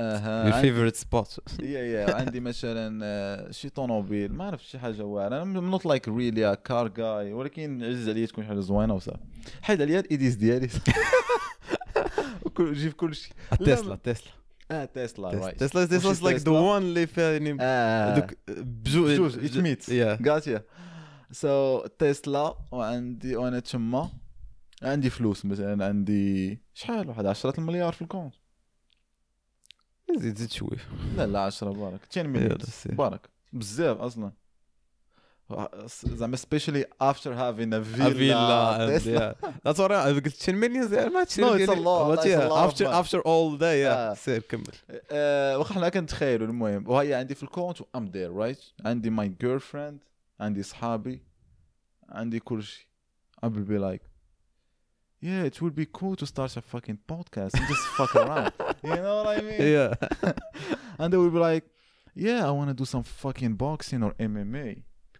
أها 0.00 0.50
your 0.50 0.54
عندي- 0.54 0.90
favorite 0.90 0.94
spot. 0.96 1.62
yeah 1.62 1.80
yeah 1.80 2.14
عندي 2.14 2.40
مثلا 2.50 3.00
آه، 3.04 3.50
شي 3.50 3.68
طوموبيل 3.68 4.32
ما 4.32 4.44
عرفت 4.44 4.64
شي 4.64 4.78
حاجة 4.78 5.04
واعرة. 5.04 5.42
أنا 5.42 5.60
not 5.60 5.86
like 5.86 6.08
really 6.08 6.56
car 6.64 6.88
guy 6.88 7.32
ولكن 7.32 7.82
عز 7.84 8.08
عليا 8.08 8.26
تكون 8.26 8.44
حاجة 8.44 8.60
زوينة 8.60 8.94
وصافي. 8.94 9.18
حيد 9.62 9.82
عليا 9.82 10.00
الإيديز 10.00 10.34
ديالي. 10.34 10.68
جيب 12.60 12.92
كل 12.92 13.14
شيء 13.14 13.32
تسلا 13.60 13.96
تسلا 13.96 14.32
آه 14.70 14.84
تسلا 14.84 15.52
تسلا 15.52 15.86
تسلا 15.86 16.28
لايك 16.28 16.38
ذا؟ 16.38 16.50
وان 16.52 16.82
اللي 16.82 17.06
فيها 17.06 17.32
يعني 17.32 17.52
بجوج 18.48 19.44
ات 19.44 19.56
ميت 19.56 19.88
يا 19.88 20.18
جاتيا 20.20 20.64
سو 21.32 21.86
تسلا 21.86 22.58
وعندي 22.72 23.36
وأنا 23.36 23.60
تما 23.60 24.10
عندي 24.82 25.10
فلوس 25.10 25.44
مثلا 25.44 25.86
عندي 25.86 26.62
شحال؟ 26.74 27.08
واحد 27.08 27.26
10 27.26 27.58
المليار 27.58 27.92
في 27.92 28.02
الكونت. 28.02 28.34
زيد 30.18 30.38
زيد 30.38 30.50
شوي 30.50 30.76
لا 31.16 31.26
لا 31.26 31.40
10 31.40 31.72
بارك. 31.72 32.00
10 32.10 32.22
يا 32.22 32.26
مليون. 32.28 32.58
بارك. 32.86 33.28
بزاف 33.52 33.98
أصلا. 33.98 34.32
زعما 36.04 36.36
specially 36.36 36.84
after 37.00 37.34
having 37.34 37.74
a 37.74 37.75
villa 37.75 37.80
فيلا 37.82 38.98
تسلا 38.98 39.36
that's 39.64 39.80
what 39.80 39.92
قلت 39.92 40.42
10 40.42 40.52
مليون 40.52 40.88
زي 40.88 41.08
ما 41.08 41.24
تشري 41.24 41.44
No, 41.44 41.48
it's 41.68 41.70
a 41.72 41.74
lot, 41.80 42.18
it's 42.18 42.24
a 42.26 42.48
lot 42.48 42.52
of 42.52 42.52
افتر 42.52 42.84
money. 42.84 42.88
after 42.94 43.22
all 43.26 43.58
that 43.58 43.74
yeah 43.74 44.10
آه. 44.10 44.14
سير 44.14 44.40
كمل 44.40 44.64
آه، 45.10 45.58
واخا 45.58 45.74
حنا 45.74 45.88
كنتخيلوا 45.88 46.46
المهم. 46.46 46.88
وهي 46.88 47.14
عندي 47.14 47.34
في 47.34 47.42
ال 47.42 47.47
compte 47.47 47.78
um 47.96 48.04
دير 48.08 48.32
right 48.32 48.58
عندي 48.84 49.10
my 49.10 49.28
girlfriend 49.40 50.04
عندي 50.40 50.62
صحابي 50.62 51.22
عندي 52.08 52.38
كل 52.40 52.62
شيء. 52.62 52.86
I 53.44 53.48
will 53.48 53.68
be 53.72 53.78
like 53.78 54.02
yeah 55.22 55.42
it 55.50 55.56
will 55.62 55.74
be 55.82 55.86
cool 55.98 56.14
to 56.22 56.26
start 56.26 56.56
a 56.56 56.62
fucking 56.72 56.98
podcast 57.12 57.52
and 57.58 57.66
just 57.72 57.84
fuck 57.98 58.14
around. 58.16 58.52
You 58.84 58.96
know 59.04 59.16
what 59.22 59.38
I 59.38 59.40
mean? 59.42 59.60
yeah 59.60 59.90
and 61.00 61.12
they 61.12 61.18
will 61.22 61.30
be 61.30 61.42
like 61.50 61.64
yeah 62.26 62.40
I 62.48 62.50
want 62.58 62.68
to 62.72 62.74
do 62.82 62.86
some 62.94 63.02
fucking 63.22 63.54
boxing 63.64 64.02
or 64.06 64.12
MMA 64.30 64.70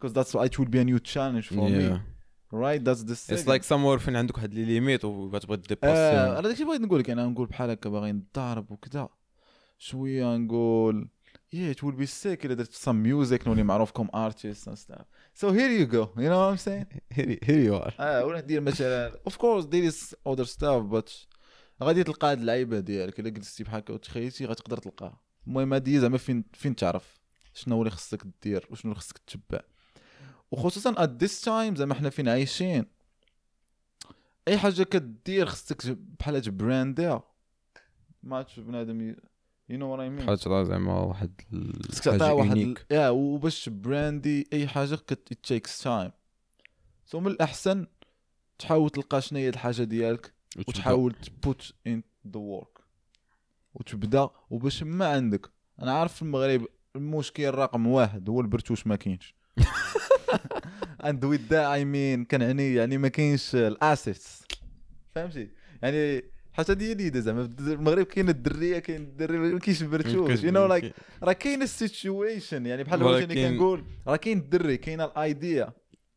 because 0.01 0.15
that's 0.15 0.35
it 0.35 0.59
will 0.59 0.71
be 0.71 0.79
a 0.79 0.85
new 0.85 0.99
challenge 0.99 1.49
for 1.49 1.69
me. 1.69 2.01
Right? 2.53 2.85
That's 2.85 3.03
the 3.05 3.13
it's 3.12 3.27
second. 3.27 3.49
like 3.49 3.64
somewhere 3.65 3.99
فين 3.99 4.17
عندك 4.17 4.37
واحد 4.37 4.55
les 4.55 4.64
limites 4.64 5.05
وكتبغي 5.05 5.57
آه، 5.57 5.63
ت 5.62 5.71
dépasser 5.71 6.38
أنا 6.39 6.49
داكشي 6.49 6.65
بغيت 6.65 6.81
نقول 6.81 7.01
لك 7.01 7.11
أنا 7.11 7.27
نقول 7.27 7.47
بحال 7.47 7.71
هكا 7.71 7.91
باغي 7.91 8.13
نضارب 8.13 8.71
وكذا. 8.71 9.09
شوية 9.79 10.37
نقول 10.37 11.09
yeah 11.55 11.75
it 11.75 11.79
will 11.79 12.01
be 12.01 12.07
sick 12.07 12.45
الا 12.45 12.55
درت 12.55 12.73
some 12.73 13.07
music 13.07 13.47
نولي 13.47 13.63
معروف 13.63 13.91
comme 13.90 14.09
artist 14.09 14.69
and 14.69 14.79
stuff. 14.79 15.05
So 15.41 15.53
here 15.53 15.71
you 15.81 15.87
go. 15.93 16.09
You 16.17 16.29
know 16.29 16.41
what 16.41 16.53
I'm 16.53 16.69
saying? 16.69 17.01
here 17.12 17.59
you 17.59 17.77
are 17.77 17.94
آه 18.01 18.25
ولا 18.25 18.41
ندير 18.41 18.61
مثلا 18.61 19.13
of 19.29 19.33
course 19.33 19.65
there 19.65 19.93
is 19.93 20.15
other 20.33 20.47
stuff 20.47 20.83
but 20.93 21.11
غادي 21.83 22.05
تلقى 22.05 22.31
هاد 22.31 22.39
اللعيبة 22.39 22.81
ديالك. 22.81 23.21
إلا 23.21 23.29
جلستي 23.29 23.65
بحال 23.65 23.79
هكا 23.79 23.95
وتخيلتي 23.95 24.47
غتقدر 24.47 24.77
تلقاها 24.77 25.21
المهم 25.47 25.73
هادي 25.75 26.01
زعما 26.01 26.19
فين 26.19 26.45
فين 26.53 26.77
تعرف؟ 26.77 27.21
شنو 27.55 27.79
اللي 27.79 27.91
خصك 27.91 28.23
دير 28.43 28.67
وشنو 28.71 28.93
اللي 28.93 29.01
خصك 29.01 29.19
تتبع 29.19 29.61
وخصوصا 30.51 30.93
at 30.95 31.25
this 31.25 31.45
time 31.45 31.77
زعما 31.77 31.95
حنا 31.95 32.11
فين 32.11 32.29
عايشين. 32.29 32.85
أي 34.49 34.59
حاجة 34.59 34.83
كدير 34.83 35.47
خصك 35.47 35.99
بحال 36.19 36.43
ت 36.42 36.51
brandiha 36.51 37.23
ما 38.23 38.37
عرفتش 38.37 38.61
بنادم 38.61 39.11
ي... 39.11 39.15
you 39.73 39.77
know 39.77 39.87
what 39.97 40.01
I 40.01 40.21
mean. 40.21 40.25
بحال 40.25 40.39
تعطي 40.39 40.65
زعما 40.65 41.01
واحد 41.01 41.41
خصك 41.89 42.05
تعطيها 42.05 42.27
حاجة 42.27 42.35
واحد 42.35 42.75
yeah 42.90 43.09
وباش 43.09 43.69
brandi 43.68 44.49
أي 44.53 44.69
حاجة 44.69 44.95
كت 44.95 45.35
it 45.35 45.55
takes 45.55 45.83
time. 45.85 46.11
so 47.07 47.20
من 47.21 47.27
الأحسن 47.27 47.87
تحاول 48.59 48.91
تلقى 48.91 49.23
شنو 49.23 49.39
هي 49.39 49.49
الحاجة 49.49 49.83
ديالك 49.83 50.33
وتحاول 50.69 51.13
ت 51.12 51.28
put 51.28 51.73
in 51.87 52.03
the 52.29 52.40
work 52.40 52.79
وتبدأ 53.75 54.31
وباش 54.51 54.83
ما 54.83 55.09
عندك. 55.09 55.51
أنا 55.83 55.93
عارف 55.93 56.15
في 56.15 56.23
المغرب 56.23 56.67
المشكل 56.97 57.51
رقم 57.51 57.87
واحد 57.87 58.29
هو 58.29 58.41
البرتوش 58.41 58.87
ما 58.87 58.97
كاينش. 58.97 59.35
and 61.03 61.21
with 61.25 61.49
that 61.51 61.67
I 61.67 61.85
mean 61.85 62.27
كنعني 62.31 62.75
يعني 62.75 62.99
ما 62.99 63.09
كاينش 63.09 63.55
ال 63.55 63.65
assets. 63.65 64.42
فهمتي؟ 65.15 65.51
يعني 65.83 66.25
حتى 66.53 66.75
ديالي 66.75 67.21
زعما. 67.21 67.49
في 67.49 67.73
المغرب 67.73 68.07
كاين 68.07 68.29
الدرية 68.29 68.79
كاين 68.79 69.03
الدري 69.03 69.39
ما 69.39 69.59
كاينش 69.59 69.83
البرتوش 69.83 70.43
you 70.44 70.53
know 70.53 70.66
like 70.66 70.94
راه 71.23 71.33
كاين 71.33 71.63
ال 71.62 71.72
situation. 71.72 72.66
يعني 72.67 72.85
بحال 72.85 73.03
ولكن 73.03 73.35
كنقول 73.35 73.85
راه 74.07 74.17
كاين 74.17 74.39
الدري 74.39 74.77
كاين 74.77 75.01
ال 75.01 75.12
idea. 75.12 75.73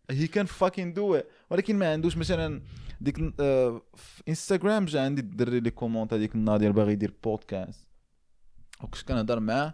هي 0.09 0.27
كان 0.27 0.45
fucking 0.45 0.93
do 0.93 1.21
ولكن 1.49 1.75
ما 1.75 1.91
عندوش 1.91 2.17
مثلا 2.17 2.61
ديك 3.01 3.33
آه، 3.39 3.81
في 3.95 4.23
انستغرام 4.27 4.85
جا 4.85 5.01
عندي 5.01 5.21
الدري 5.21 5.59
لي 5.59 5.71
comment 5.71 6.13
هذيك 6.13 6.35
النهار 6.35 6.71
باغي 6.71 6.91
يدير 6.91 7.13
بودكاست 7.23 7.87
وكنت 8.83 9.03
كنهضر 9.07 9.39
معاه. 9.39 9.73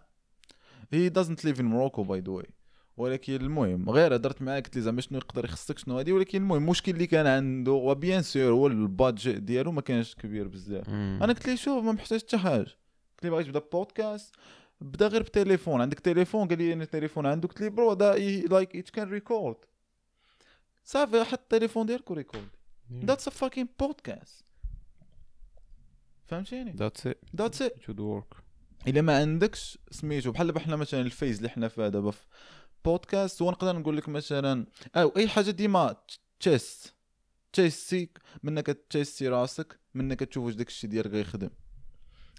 he 0.93 1.09
doesn't 1.09 1.45
live 1.45 1.59
in 1.59 1.65
Morocco 1.65 2.03
by 2.03 2.19
the 2.19 2.31
way 2.31 2.45
ولكن 2.99 3.35
المهم 3.35 3.89
غير 3.89 4.15
هضرت 4.15 4.41
معاه 4.41 4.59
قلت 4.59 4.75
لي 4.75 4.81
زعما 4.81 5.01
شنو 5.01 5.17
يقدر 5.17 5.45
يخصك 5.45 5.77
شنو 5.77 5.97
هادي 5.97 6.11
ولكن 6.11 6.37
المهم 6.41 6.63
المشكل 6.63 6.91
اللي 6.91 7.07
كان 7.07 7.27
عنده 7.27 7.71
و 7.71 7.81
bien 7.81 8.21
sûr 8.21 8.51
هو 8.51 8.67
ال 8.67 8.77
budget 8.77 9.37
ديالو 9.37 9.71
ما 9.71 9.81
كانش 9.81 10.15
كبير 10.15 10.47
بزاف. 10.47 10.89
أنا 10.89 11.33
قلت 11.33 11.47
لي 11.47 11.57
شوف 11.57 11.83
ما 11.83 11.91
محتاج 11.91 12.21
حتى 12.21 12.37
حاجة. 12.37 12.61
قلت 12.61 13.23
لي 13.23 13.29
بغيت 13.29 13.47
تبدا 13.47 13.59
بودكاست 13.71 14.35
بدا 14.81 15.07
غير 15.07 15.23
بتليفون. 15.23 15.81
عندك 15.81 15.99
تليفون؟ 15.99 16.47
قال 16.47 16.57
لي 16.57 16.73
أنا 16.73 16.83
التليفون 16.83 17.25
عنده. 17.25 17.47
قلت 17.47 17.61
لي 17.61 17.69
bro 17.69 17.93
دا 17.93 18.17
like 18.47 18.75
it 18.75 18.89
can 18.89 19.09
record 19.09 19.57
صافي 20.83 21.23
حط 21.23 21.39
التليفون 21.39 21.85
ديالك 21.85 22.11
و 22.11 22.16
record. 22.16 22.49
that's 23.05 23.27
a 23.27 23.31
fucking 23.31 23.67
podcast 23.79 24.45
فهمتيني؟ 26.27 26.71
that's 26.71 27.07
it 27.07 27.17
that's 27.35 27.61
it 27.61 27.81
should 27.81 27.99
work 27.99 28.33
إلا 28.87 29.01
ما 29.01 29.17
عندكش 29.17 29.77
سميتو 29.91 30.31
بحال 30.31 30.47
دابا 30.47 30.59
حنا 30.59 30.75
مثلا 30.75 31.01
ال 31.01 31.07
phase 31.07 31.37
اللي 31.37 31.49
حنا 31.49 31.67
فيها 31.67 31.89
دابا 31.89 32.11
في 32.11 32.25
بودكاست 32.85 33.41
هو 33.41 33.51
نقدر 33.51 33.75
نقول 33.79 33.97
لك 33.97 34.09
مثلا 34.09 34.65
أو 34.95 35.13
أي 35.17 35.27
حاجة 35.27 35.51
ديما 35.51 35.95
test 36.39 36.95
تيستي 37.53 38.09
منك 38.43 38.65
تيستي 38.65 39.27
راسك 39.27 39.79
منك 39.93 40.19
تشوف 40.19 40.45
واش 40.45 40.53
داك 40.55 40.67
الشيء 40.67 40.89
ديالك 40.89 41.11
غيخدم. 41.11 41.49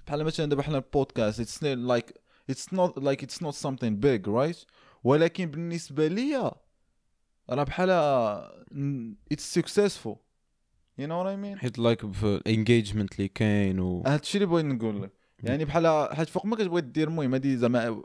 بحال 0.06 0.24
مثلا 0.24 0.46
دابا 0.46 0.62
حنا 0.62 0.76
ال 0.76 0.84
podcast 0.84 1.40
it's 1.40 1.62
like 1.62 2.14
it's 2.50 2.74
not 2.74 2.98
like 2.98 3.22
it's 3.22 3.42
not 3.42 3.54
something 3.54 3.96
big 4.00 4.28
right 4.28 4.56
ولكن 5.04 5.46
بالنسبة 5.46 6.06
ليا 6.08 6.52
راه 7.50 7.64
بحال 7.64 7.90
it's 9.32 9.54
successful 9.54 10.16
you 10.98 11.08
know 11.08 11.18
what 11.18 11.26
I 11.26 11.36
mean 11.36 11.58
حيت 11.58 11.78
like 11.78 12.04
ال 12.04 12.14
engagement 12.14 13.12
اللي 13.12 13.28
كاين 13.28 13.80
و 13.80 14.02
هادشي 14.06 14.38
اللي 14.38 14.46
بغيت 14.46 14.64
نقول 14.64 15.02
لك. 15.02 15.12
يعني 15.42 15.64
بحال 15.64 16.08
حيت 16.14 16.28
فوق 16.28 16.46
ما 16.46 16.56
كتبغي 16.56 16.80
دير 16.80 17.08
المهم 17.08 17.32
هادي 17.34 17.56
زعما 17.56 18.02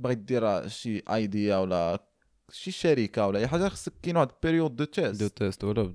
بغيت 0.00 0.18
دير 0.18 0.68
شي 0.68 0.98
idea 0.98 1.56
ولا 1.56 2.04
شي 2.52 2.70
شركة 2.70 3.26
ولا 3.26 3.38
أي 3.38 3.48
حاجة 3.48 3.68
خصك 3.68 3.92
كاين 4.02 4.16
واحد 4.16 4.28
période 4.42 4.76
de 4.76 4.84
test 4.84 5.22
de 5.22 5.28
test 5.28 5.64
ولا 5.64 5.94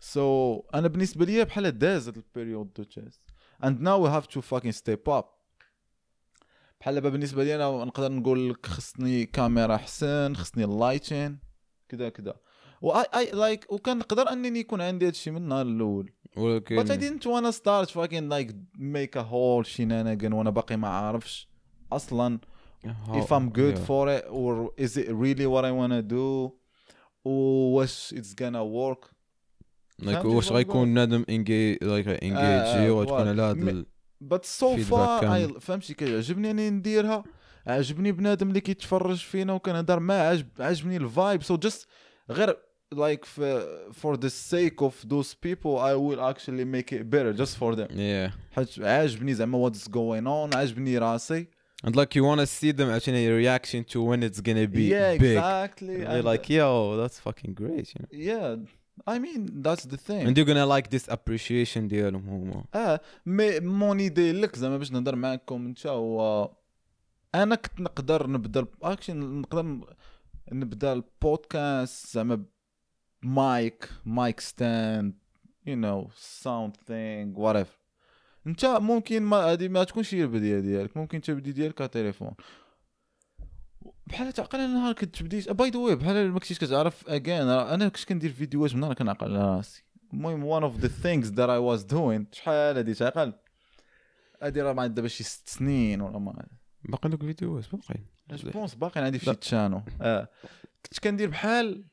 سو 0.00 0.58
so, 0.58 0.74
أنا 0.74 0.88
بالنسبة 0.88 1.24
ليا 1.24 1.44
بحال 1.44 1.78
داز 1.78 2.08
هاد 2.08 2.16
ال 2.16 2.23
période 2.23 2.72
de 2.72 2.82
test 2.82 3.22
and 3.64 3.80
now 3.80 4.02
we 4.02 4.10
have 4.10 4.26
to 4.26 4.40
fucking 4.40 4.72
step 4.72 5.08
up 5.08 5.24
بحال 6.80 6.94
دابا 6.94 7.08
بالنسبة 7.08 7.44
لي 7.44 7.54
أنا 7.54 7.84
نقدر 7.84 8.12
نقول 8.12 8.50
لك 8.50 8.66
خصني 8.66 9.26
كاميرا 9.26 9.74
احسن 9.74 10.34
خصني 10.34 10.64
ال 10.64 10.72
lighting 10.72 11.38
كذا 11.88 12.08
كذا 12.08 12.34
و 12.82 12.90
I 12.92 13.30
like 13.30 13.72
وكان 13.72 13.98
نقدر 13.98 14.32
أنني 14.32 14.58
يكون 14.58 14.80
عندي 14.80 15.06
هادشي 15.06 15.30
من 15.30 15.36
النهار 15.36 15.66
الأول. 15.66 16.12
ولكن 16.36 16.82
but 16.82 16.90
I 16.90 16.96
didn't 16.96 17.26
wanna 17.26 17.52
start 17.52 17.90
fucking 17.90 18.28
like 18.28 18.52
make 18.78 19.16
a 19.16 19.22
whole 19.22 19.64
shenanigan 19.64 20.32
وأنا 20.32 20.50
باقي 20.50 20.76
ما 20.76 20.88
عارفش 20.88 21.48
أصلا. 21.92 22.38
If 23.14 23.32
I'm 23.32 23.48
good 23.50 23.76
yeah. 23.76 23.86
for 23.88 24.08
it 24.08 24.24
or 24.30 24.70
is 24.76 24.96
it 24.96 25.08
really 25.10 25.46
what 25.46 25.64
I 25.64 25.72
wanna 25.72 26.02
do 26.02 26.52
واش 27.24 28.14
it's 28.14 28.34
gonna 28.34 28.64
work 28.64 29.10
like 30.02 30.24
واش 30.24 30.52
غيكون 30.52 30.88
نادم 30.88 31.24
انجي 31.28 31.74
لايك 31.74 32.08
انجيجي 32.08 32.90
وتكون 32.90 33.28
على 33.28 33.84
Feedback 34.24 34.88
far 34.88 35.20
كامل. 35.20 35.54
I 35.54 35.58
فهمتي 35.58 35.94
كيعجبني 35.94 36.50
اني 36.50 36.70
نديرها 36.70 37.24
عجبني 37.66 38.12
بنادم 38.12 38.48
اللي 38.48 38.60
كيتفرج 38.60 39.16
فينا 39.16 39.52
وكنهضر 39.52 40.00
معاه 40.00 40.30
عجب 40.30 40.46
عجبني 40.58 40.96
الفايب 40.96 41.42
so 41.42 41.56
just 41.66 41.86
غير 42.30 42.56
like 42.94 43.24
for, 43.24 43.62
for 43.92 44.16
the 44.16 44.30
sake 44.30 44.80
of 44.80 44.94
those 45.08 45.34
people 45.34 45.78
I 45.78 45.94
will 45.94 46.20
actually 46.20 46.64
make 46.64 46.92
it 46.92 47.10
better 47.10 47.32
just 47.32 47.56
for 47.56 47.74
them 47.74 47.88
yeah 47.90 48.32
حيت 48.52 48.80
عاجبني 48.80 49.34
زعما 49.34 49.70
what's 49.70 49.88
going 49.88 50.26
on 50.26 50.56
عاجبني 50.56 50.98
راسي 50.98 51.48
and 51.85 51.93
like 52.01 52.11
you 52.17 52.23
want 52.29 52.39
to 52.45 52.47
see 52.59 52.71
them 52.79 52.89
actually 52.95 53.23
reaction 53.41 53.79
to 53.91 53.97
when 54.09 54.19
it's 54.27 54.41
gonna 54.47 54.67
be 54.79 54.83
yeah 54.95 55.11
big 55.25 55.37
exactly 55.37 55.95
they're 55.97 56.21
and- 56.21 56.29
like 56.31 56.45
yo 56.57 56.69
that's 56.99 57.17
fucking 57.27 57.53
great 57.61 57.85
you 57.93 57.97
know 58.01 58.09
yeah 58.29 58.49
I 59.13 59.15
mean 59.25 59.41
that's 59.65 59.85
the 59.93 59.99
thing 60.07 60.23
and 60.27 60.33
you're 60.37 60.49
gonna 60.51 60.69
like 60.75 60.87
this 60.95 61.05
appreciation 61.17 61.87
ديالهم 61.87 62.29
هما 62.29 62.63
اه 62.75 63.01
مي 63.25 63.59
مون 63.59 63.99
ايدي 63.99 64.31
لك 64.31 64.55
زعما 64.55 64.77
باش 64.77 64.91
نهضر 64.91 65.15
معاكم 65.15 65.65
انت 65.65 65.87
هو 65.87 66.51
انا 67.35 67.55
كنت 67.55 67.81
نقدر 67.81 68.27
نبدا 68.29 68.65
اكشن 68.83 69.17
نقدر 69.41 69.61
ن- 69.65 69.81
نبدا 70.51 70.93
البودكاست 70.93 72.07
زعما 72.13 72.43
مايك 73.23 73.89
مايك 74.05 74.39
ستاند 74.39 75.13
يو 75.65 75.75
نو 75.75 76.09
ساوند 76.15 76.77
ثينغ 76.87 77.39
وات 77.39 77.55
ايفر 77.55 77.77
انت 78.46 78.64
ممكن 78.64 79.22
ما 79.22 79.36
هذه 79.36 79.68
ما 79.68 79.84
تكونش 79.84 80.14
هي 80.14 80.22
البدايه 80.22 80.60
ديالك 80.60 80.96
ممكن 80.96 81.20
تبدي 81.20 81.52
ديالك 81.52 81.78
تليفون. 81.78 82.34
بحال 84.06 84.32
تعقل 84.32 84.60
أنا 84.60 84.74
نهار 84.74 84.92
كنت 84.92 85.22
بديت 85.22 85.50
by 85.50 85.70
the 85.70 85.78
way 85.78 85.96
بحال 85.96 86.32
ما 86.32 86.38
كنتيش 86.38 86.58
كتعرف 86.58 87.08
اجين 87.08 87.48
أنا 87.48 87.88
كنت 87.88 88.04
كندير 88.04 88.32
فيديوهات 88.32 88.74
من 88.74 88.80
نهار 88.80 88.94
كنعقل 88.94 89.36
على 89.36 89.56
راسي. 89.56 89.84
المهم 90.12 90.44
one 90.44 90.62
of 90.62 90.76
the 90.76 90.88
things 90.88 91.28
that 91.28 91.48
I 91.48 91.58
was 91.58 91.82
doing 91.82 92.26
شحال 92.32 92.76
هادي 92.76 92.94
تعقل؟ 92.94 93.32
هادي 94.42 94.62
راه 94.62 94.72
ما 94.72 94.86
دابا 94.86 95.08
شي 95.08 95.24
ست 95.24 95.48
سنين 95.48 96.00
ولا 96.00 96.18
ما 96.18 96.46
باقي 96.84 97.08
لك 97.08 97.20
فيديوهات 97.20 97.64
باقيين. 97.72 98.06
je 98.30 98.50
pense 98.50 98.74
باقي 98.74 99.00
عندي 99.00 99.18
في. 99.18 99.24
شي 99.24 99.34
تشانو 99.34 99.82
آه. 100.00 100.28
كنت 100.84 101.00
كندير 101.00 101.30
بحال 101.30 101.86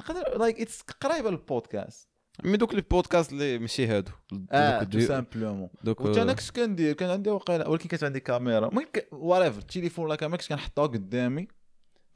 نقدر 0.00 0.38
like 0.38 0.60
it's 0.60 0.82
قريبه 0.82 1.30
للبودكاست 1.30 2.07
mais 2.44 2.56
دوك 2.56 2.74
البودكاست 2.74 3.32
اللي 3.32 3.58
ماشي 3.58 3.86
هادو. 3.86 4.10
آه 4.52 4.82
دي- 4.82 5.00
simplement. 5.06 5.68
دوك 5.84 6.00
وانت 6.00 6.18
أنا 6.18 6.32
كنت 6.32 6.50
كندير 6.50 6.92
كان 6.92 7.10
عندي 7.10 7.30
وقيله 7.30 7.68
ولكن 7.68 7.88
كانت 7.88 8.04
عندي 8.04 8.20
كاميرا. 8.20 8.68
المهم 8.68 8.86
whatever 9.12 9.58
التليفون 9.58 10.04
ولا 10.04 10.16
كاميرا 10.16 10.36
كنت 10.40 10.48
كنحطها 10.48 10.86
قدامي. 10.86 11.48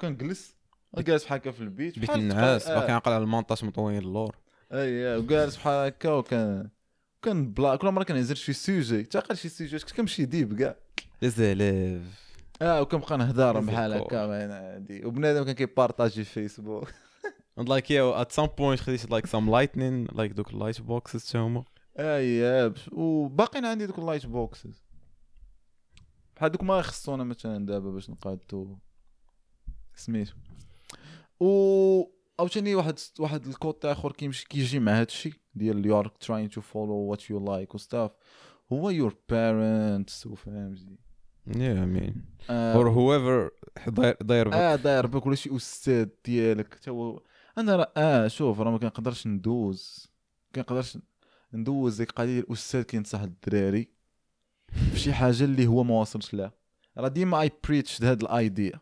كنجلس. 0.00 0.56
جالس 0.98 1.24
بحال 1.24 1.38
هكا 1.38 1.50
في 1.50 1.61
البيت 1.61 1.98
بيت 1.98 2.11
النعاس 2.11 2.68
باقي 2.68 2.92
عاقل 2.92 3.12
على 3.12 3.22
المونتاج 3.24 3.64
مطوين 3.64 3.98
اللور. 3.98 4.37
أي 4.72 5.16
وجالس 5.16 5.56
بحال 5.56 5.72
هكا 5.87 6.11
وكان 6.11 6.68
كان 7.22 7.52
بلا 7.52 7.76
كل 7.76 7.88
مرة 7.90 8.04
كنهزر 8.04 8.35
شي 8.35 8.52
سوجي 8.52 9.02
تعقل 9.02 9.37
شي 9.37 9.48
سوجي 9.48 9.78
كنت 9.78 9.90
كنمشي 9.92 10.24
deep 10.24 10.58
كاع. 10.58 10.76
ليزاليف 11.22 12.02
آه 12.62 12.82
وكنبقى 12.82 13.18
نهضر 13.18 13.61
بحال. 13.61 13.92
هكا 13.92 14.16
هادي 14.26 15.04
وبنادم 15.04 15.44
كان 15.44 15.54
كيبارطاجي 15.54 16.24
في 16.24 16.32
فيسبوك 16.32 16.88
and 17.60 17.68
like 17.68 17.86
yeah 17.90 18.20
at 18.20 18.32
some 18.32 18.48
point 18.48 18.80
خديت 18.80 19.14
like 19.14 19.26
some 19.26 19.48
lighting 19.48 20.14
like 20.14 20.32
دوك 20.32 20.50
ال 20.50 20.55
light 20.55 20.80
boxes 20.80 21.30
تا 21.32 21.38
هما 21.38 21.64
اي 21.98 22.72
وباقيين 22.92 23.64
عندي 23.64 23.86
دوك 23.86 23.98
ال 23.98 24.03
light 24.03 24.26
boxes 24.26 24.85
بحال 26.36 26.52
دوك 26.52 26.62
ما 26.62 26.78
يخصونا 26.78 27.24
مثلا 27.24 27.66
دابا 27.66 27.90
باش 27.90 28.10
نقادو 28.10 28.76
سميتو. 29.94 30.34
و 31.40 32.04
عاوتاني 32.38 32.74
واحد 32.74 32.98
واحد 33.18 33.46
ال 33.46 33.54
côté 33.54 33.85
اخر 33.84 34.12
كيمشي 34.12 34.46
كيجي 34.48 34.80
مع 34.80 35.00
هادشي 35.00 35.32
ديال 35.54 35.86
you 35.87 35.98
are 35.98 36.08
trying 36.08 36.48
to 36.50 36.61
follow 36.61 36.94
what 36.94 37.30
you 37.30 37.44
like 37.44 37.74
و 37.74 37.80
stuff 37.80 38.11
هو 38.72 38.90
your 38.90 39.16
parents 39.28 40.26
وفهمتي 40.26 40.96
mean. 41.48 42.14
آه، 42.50 42.74
or 42.74 42.86
whoever 42.86 43.50
داير 43.90 44.16
داير 44.20 44.48
بك. 44.48 44.54
آه 44.54 44.76
داير 44.76 45.06
بك 45.06 45.26
ولا 45.26 45.34
شي 45.34 45.56
أستاذ 45.56 46.08
ديالك. 46.24 46.74
تا 46.74 46.90
هو 46.90 47.22
أنا 47.58 47.76
راه 47.76 47.92
آه 47.96 48.28
شوف 48.28 48.60
راه 48.60 48.70
ما 48.70 48.78
كنقدرش 48.78 49.26
ندوز. 49.26 50.10
كنقدرش 50.54 50.98
ندوز 51.54 51.96
ديك 51.96 52.10
القضية 52.10 52.32
ديال 52.32 52.44
الاستاذ 52.44 52.82
كينصح 52.82 53.20
الدراري 53.20 53.88
في 54.92 54.98
شي 54.98 55.12
حاجة 55.12 55.44
اللي 55.44 55.66
هو 55.66 55.84
ما 55.84 55.94
واصلش 55.94 56.34
لها. 56.34 56.52
راه 56.98 57.08
ديما 57.08 57.40
I 57.40 57.50
preach 57.64 58.02
هاد 58.02 58.22
ال 58.22 58.32
idea. 58.32 58.80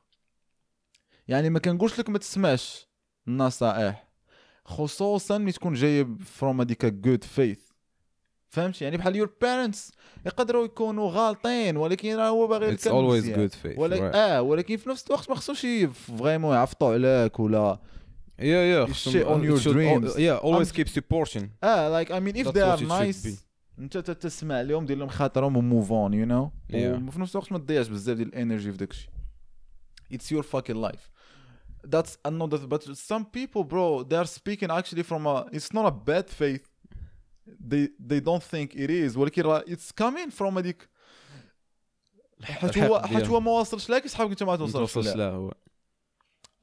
يعني 1.28 1.50
ما 1.50 1.58
كنقولش 1.58 1.98
لك 1.98 2.10
ما 2.10 2.18
تسمعش 2.18 2.88
النصائح 3.28 4.08
خصوصا 4.64 5.38
ملي 5.38 5.52
تكون 5.52 5.74
جايب 5.74 6.22
from 6.22 6.60
هذيك 6.60 6.86
good 6.86 7.24
faith 7.24 7.60
فهمتي؟ 8.48 8.84
يعني 8.84 8.96
بحال 8.96 9.16
your 9.16 9.34
parents 9.42 9.92
يقدروا 10.26 10.64
يكونوا 10.64 11.10
غالطين 11.10 11.76
ولكن 11.76 12.16
راه 12.16 12.28
هو 12.28 12.46
باغي 12.46 12.76
it's 12.76 12.86
يركب 12.86 12.90
always 12.92 13.24
good 13.24 13.54
faith 13.62 13.78
right. 13.78 14.14
آه 14.16 14.42
ولكن 14.42 14.76
في 14.76 14.88
نفس 14.88 15.06
الوقت 15.06 15.30
ما 15.30 15.36
خصوش 15.36 15.66
فريمون 16.18 16.54
يعفطوا 16.54 16.92
عليك 16.92 17.40
ولا 17.40 17.78
yeah 18.39 18.43
yeah 18.43 18.87
You 18.89 18.93
خصهم- 18.93 19.13
shit 19.13 19.25
on 19.27 19.41
it 19.41 19.45
your 19.49 19.59
should 19.59 19.67
al- 19.67 19.73
dreams. 19.73 20.15
yeah 20.17 20.39
always 20.45 20.69
I'm- 20.71 20.75
keep 20.75 20.89
supporting 20.89 21.43
اه 21.63 21.89
لايك 21.89 22.11
اي 22.11 22.19
مين 22.19 22.37
اف 22.37 22.47
That's 22.47 22.53
ذي 22.57 22.61
what 22.61 22.67
ار 22.67 22.77
it 22.77 22.79
should 22.81 22.87
نايس 22.87 23.27
be. 23.27 23.39
انت 23.79 23.97
ت- 23.97 24.11
تسمع 24.11 24.61
لهم 24.61 24.85
دير 24.85 24.97
لهم 24.97 25.07
خاطرهم 25.09 25.57
وموف 25.57 25.91
اون 25.91 26.13
يو 26.13 26.25
نو 26.25 26.51
Yeah. 26.71 26.75
وفي 27.07 27.19
نفس 27.19 27.35
الوقت 27.35 27.51
ما 27.51 27.57
تضيعش 27.57 27.87
بزاف 27.87 28.17
ديال 28.17 28.27
الانرجي 28.27 28.71
في 28.71 28.77
داكشي 28.77 29.09
اتس 30.13 30.31
يور 30.31 30.43
fucking 30.43 30.69
لايف 30.75 31.09
that's 31.95 32.17
another 32.31 32.57
but 32.73 32.81
some 32.83 33.23
people 33.37 33.63
bro 33.63 34.03
they 34.03 34.17
are 34.23 34.29
speaking 34.39 34.69
actually 34.69 35.03
from 35.03 35.25
a 35.27 35.45
it's 35.57 35.71
not 35.77 35.85
a 35.85 35.93
bad 36.09 36.27
faith 36.41 36.65
they 37.71 37.83
they 38.11 38.19
don't 38.29 38.43
think 38.53 38.69
it 38.75 38.89
is 38.89 39.17
ولكن 39.17 39.41
راه 39.41 39.63
it's 39.67 40.03
coming 40.03 40.31
from 40.39 40.57
هذيك 40.57 40.89
حيت 42.43 42.77
هو 42.77 43.01
حيت 43.01 43.27
هو 43.27 43.39
ما 43.39 43.51
واصلش 43.51 43.89
لك 43.89 44.07
صحابك 44.07 44.31
انت 44.31 44.43
ما 44.43 44.55
توصلش 44.55 45.07
لا 45.07 45.29
هو 45.29 45.53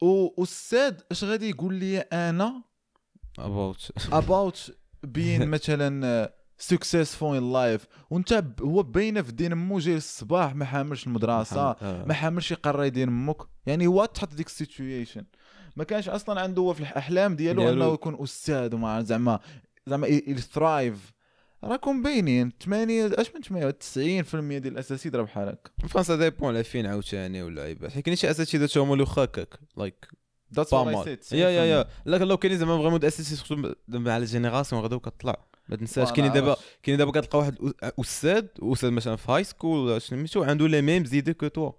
واستاذ 0.02 0.94
اش 1.12 1.24
غادي 1.24 1.50
يقول 1.50 1.74
لي 1.74 2.00
أنا 2.00 2.62
about. 3.40 4.12
about 4.12 4.72
being 5.06 5.44
مثلا 5.56 6.32
successful 6.58 7.38
in 7.38 7.54
life 7.54 7.88
وانت 8.10 8.44
هو 8.62 8.84
باينة 8.84 9.22
في 9.22 9.32
دين 9.32 9.52
أمو 9.52 9.80
جاي 9.80 9.98
الصباح 9.98 10.56
ما 10.56 10.66
حاملش 10.66 11.08
المدرسة 11.08 11.62
آه. 11.62 12.06
ما 12.06 12.14
حاملش 12.14 12.52
يقرا 12.52 12.84
يدين 12.84 13.08
أمك. 13.08 13.38
يعني 13.66 13.88
هو 13.88 14.06
تحط 14.06 14.34
ديك 14.34 14.48
ال 14.48 14.56
situation 14.56 15.26
ما 15.76 15.84
كانش 15.84 16.10
أصلا 16.10 16.42
عنده 16.42 16.62
هو 16.62 16.74
في 16.74 16.80
الأحلام 16.80 17.36
ديالو, 17.36 17.62
ديالو 17.62 17.86
أنه 17.86 17.94
يكون 17.94 18.24
أستاذ 18.24 18.76
وما 18.76 19.02
زعما 19.02 19.40
زعما 19.88 20.08
ي 20.08 20.21
thrive. 20.21 21.14
راكم 21.64 22.04
باينين. 22.04 22.52
8 22.64 23.10
اش 23.14 23.32
من 23.36 23.42
8 23.42 23.72
90% 23.72 24.36
ديال 24.36 24.74
الاساتذه 24.74 25.18
راه 25.18 25.24
بحال 25.24 25.48
هكا 25.50 25.88
enfin 25.88 26.08
ça 26.08 26.16
dépend 26.16 26.62
فين 26.62 26.86
عاوتاني 26.86 27.44
ولا 27.44 27.62
عيبات 27.62 27.92
حيت 27.92 28.06
كاين 28.06 28.16
شي 28.16 28.32
اساتذه 28.32 28.84
هما 28.84 28.94
اللي 28.94 29.04
واخا 29.04 29.24
هكاك 29.24 29.60
like 29.78 30.08
that's 30.54 30.74
what 30.74 31.32
yeah 31.32 31.50
yeah 31.50 31.66
yeah 31.66 31.86
لا 32.06 32.18
لو 32.18 32.38
كاين 32.38 32.58
زعما 32.58 32.78
vraiment 32.78 33.06
اساتذه 33.06 33.76
مع 33.88 34.18
ال 34.18 34.24
génération 34.24 34.82
غدا 34.82 34.98
كطلع. 34.98 35.48
ما 35.70 35.76
تنساش 35.76 36.12
كاين 36.12 36.32
دابا 36.32 36.58
كاين 36.84 36.98
دابا 36.98 37.12
كتلقى 37.12 37.40
واحد 37.40 37.58
أستاذ 37.82 38.46
أستاذ 38.60 38.90
مثلا 38.90 39.16
في 39.16 39.32
high 39.32 39.44
school 39.44 39.80
ولا 39.80 40.00
سميتو 40.00 40.44
عنده 40.44 40.68
les 40.68 40.82
mêmes 40.82 41.06
idées 41.06 41.34
que 41.34 41.48
toi 41.48 41.72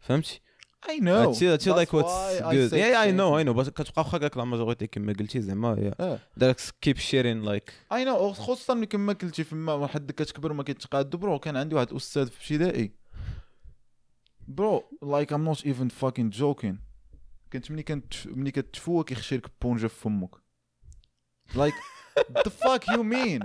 فهمتي؟ 0.00 0.40
I 0.88 1.00
know 1.00 1.14
هادشي 1.14 1.48
هادشي 1.48 1.70
like 1.70 1.94
what's 1.94 2.42
good 2.42 2.72
yeah 2.72 3.02
I 3.02 3.12
know 3.12 3.38
I 3.38 3.44
know 3.44 3.52
بس 3.52 3.68
كتبقى 3.68 4.02
واخا 4.02 4.18
هكاك 4.18 4.36
la 4.36 4.44
majorité 4.44 4.86
كما 4.86 5.12
قلتي 5.12 5.40
زعما 5.40 6.18
داك 6.36 6.56
keep 6.80 6.96
sharing 6.96 7.42
like 7.42 7.72
I 7.92 8.04
know 8.04 8.32
خصوصا 8.32 8.84
كما 8.84 9.12
قلتي 9.12 9.44
فما 9.44 9.72
واحد 9.72 10.12
كتكبر 10.12 10.52
وما 10.52 10.62
كيتقاد 10.62 11.16
bro 11.16 11.38
كان 11.38 11.56
عندي 11.56 11.74
واحد 11.74 11.90
الاستاذ 11.90 12.26
في 12.26 12.54
ابتدائي 12.54 12.92
bro 14.48 14.84
like 15.02 15.32
I'm 15.32 15.44
not 15.44 15.66
even 15.66 15.88
fucking 15.88 16.30
joking 16.30 16.78
كنت 17.52 17.70
ملي 17.70 17.82
كنت 17.82 18.14
ملي 18.26 18.50
كتفوق 18.50 19.04
كيخشي 19.04 19.36
لك 19.36 19.50
بونجا 19.62 19.88
في 19.88 20.00
فمك 20.00 20.30
like 21.54 21.74
the 22.32 22.42
fuck 22.42 22.88
you 22.88 23.02
mean 23.02 23.40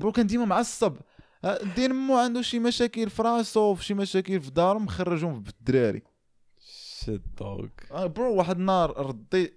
bro 0.00 0.12
كان 0.12 0.26
ديما 0.26 0.44
معصب 0.44 0.96
دين 1.76 1.92
مو 1.92 2.18
عنده 2.18 2.42
شي 2.42 2.58
مشاكل 2.58 3.10
في 3.10 3.22
راسو 3.22 3.76
شي 3.76 3.94
مشاكل 3.94 4.40
في 4.40 4.50
دارهم 4.50 4.84
مخرجهم 4.84 5.42
في 5.42 5.52
shit 7.04 7.22
dawg 7.38 7.66
آه 7.90 8.06
bro 8.06 8.34
واحد 8.34 8.56
النهار 8.56 9.06
ردي. 9.06 9.54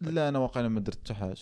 لا 0.00 0.28
أنا 0.28 0.38
واقع 0.38 0.68
ما 0.68 0.80
درت 0.80 0.98
حتى 0.98 1.14
حاجة. 1.14 1.40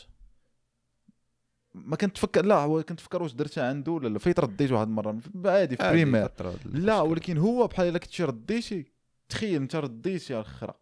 ما 1.75 1.97
كنت 1.97 2.15
تفكر 2.15 2.45
لا 2.45 2.55
هو 2.55 2.83
كنت 2.83 2.99
تفكر 2.99 3.23
واش 3.23 3.33
درتها 3.33 3.69
عنده 3.69 3.93
ولا 3.93 4.09
لا. 4.09 4.19
فايت 4.19 4.41
رديت 4.41 4.73
واحد 4.73 4.87
المره 4.87 5.21
عادي 5.45 5.77
في 5.77 5.91
primaire 5.91 6.31
لا 6.65 7.01
ولكن 7.01 7.39
هو 7.39 7.67
بحال 7.67 7.89
إلا 7.89 7.99
كنتي 7.99 8.25
رديتي 8.25 8.93
تخيل 9.29 9.63
أنت 9.63 9.77
رديتي 9.77 10.35
على 10.35 10.75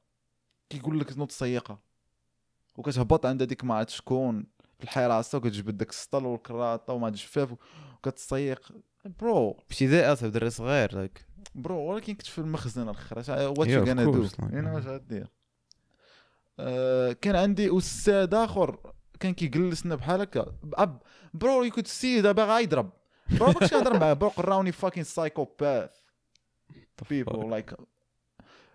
كيقول 0.70 1.01
لك 1.01 1.18
نوض 1.18 1.31
سيقه 1.31 1.79
وكتهبط 2.77 3.27
عند 3.27 3.42
هذيك 3.42 3.64
ما 3.64 3.75
عرفت 3.75 3.90
شكون. 3.90 4.46
في 4.79 4.85
الحراسة 4.85 5.38
وكتجبد 5.38 5.77
داك 5.77 5.90
السطل 5.90 6.25
والكراطه 6.25 6.92
وما 6.92 7.09
الجفاف 7.09 7.57
وكتصيق. 7.94 8.72
bro. 9.21 9.51
ابتدائي 9.51 10.16
في 10.16 10.31
دري 10.31 10.51
صغير 10.51 10.95
like 10.95 11.27
bro 11.55 11.81
ولكن 11.81 12.14
كنت 12.14 12.27
في 12.27 12.38
المخزن 12.38 12.83
الآخر 12.83 13.19
what 13.59 13.69
you 13.69 13.85
gonna 13.85 14.05
do 14.05 14.27
أنا 14.42 14.73
واش 14.73 14.87
غدير؟ 14.87 15.27
آه، 16.59 17.12
كان 17.12 17.37
عندي 17.37 17.79
أستاذ 17.79 18.35
آخر 18.35 18.79
كان 19.21 19.35
كيجلسنا 19.35 19.95
بحال 19.95 20.21
هكا. 20.21 20.59
bro 21.35 21.65
you 21.65 21.71
could 21.71 21.87
see 21.87 22.21
دابا 22.21 22.45
غايضرب 22.45 22.90
bro 23.31 23.47
ماكش 23.47 23.71
كنهضر 23.71 24.01
معاه. 24.01 24.12
bro 24.12 24.29
قراوني 24.29 24.73
fucking 24.73 25.05
psychopath 25.05 25.91
people 27.11 27.51
like 27.51 27.75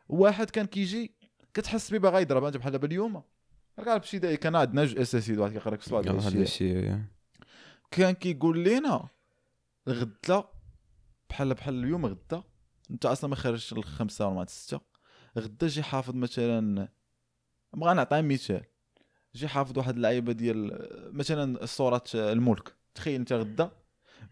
واحد 0.10 0.50
كان 0.50 0.66
كيجي 0.66 1.12
كتحس 1.54 1.92
بيه 1.92 2.00
باغا 2.00 2.20
يضرب. 2.20 2.44
بحال 2.44 2.72
دابا 2.72 2.88
اليوم 2.88 3.24
كاع 3.86 3.96
ابتدائي 3.96 4.38
كان 4.38 4.56
عندنا 4.56 4.86
جوج 4.86 5.00
اساسي 5.00 5.38
واحد 5.38 5.54
كيقرا 5.54 5.74
لك 5.74 5.80
الصباح 5.80 6.26
هذا 6.26 6.42
الشيء 6.42 6.98
كان 7.92 8.12
كيقول 8.12 8.64
لنا 8.64 9.08
غدا 9.90 10.44
بحال 11.30 11.54
بحال 11.54 11.84
اليوم 11.84 12.06
غدا. 12.06 12.44
انت 12.92 13.06
أصلا 13.06 13.30
ما 13.30 13.36
خرجتش 13.36 13.74
الخمسة 13.74 14.28
ولا 14.28 14.46
ستة. 14.46 14.82
غدا 15.40 15.68
جي 15.68 15.84
حافظ 15.84 16.16
مثلا 16.16 16.88
بغا 17.74 17.94
نعطي 17.94 18.22
مثال. 18.22 18.66
جي 19.36 19.48
حافظ 19.48 19.78
واحد 19.78 19.96
اللعيبة 19.96 20.32
ديال 20.32 20.90
مثلا 21.14 21.66
صورة 21.66 22.04
الملك. 22.16 22.76
تخيل 22.96 23.16
انت 23.20 23.34
غدا 23.34 23.72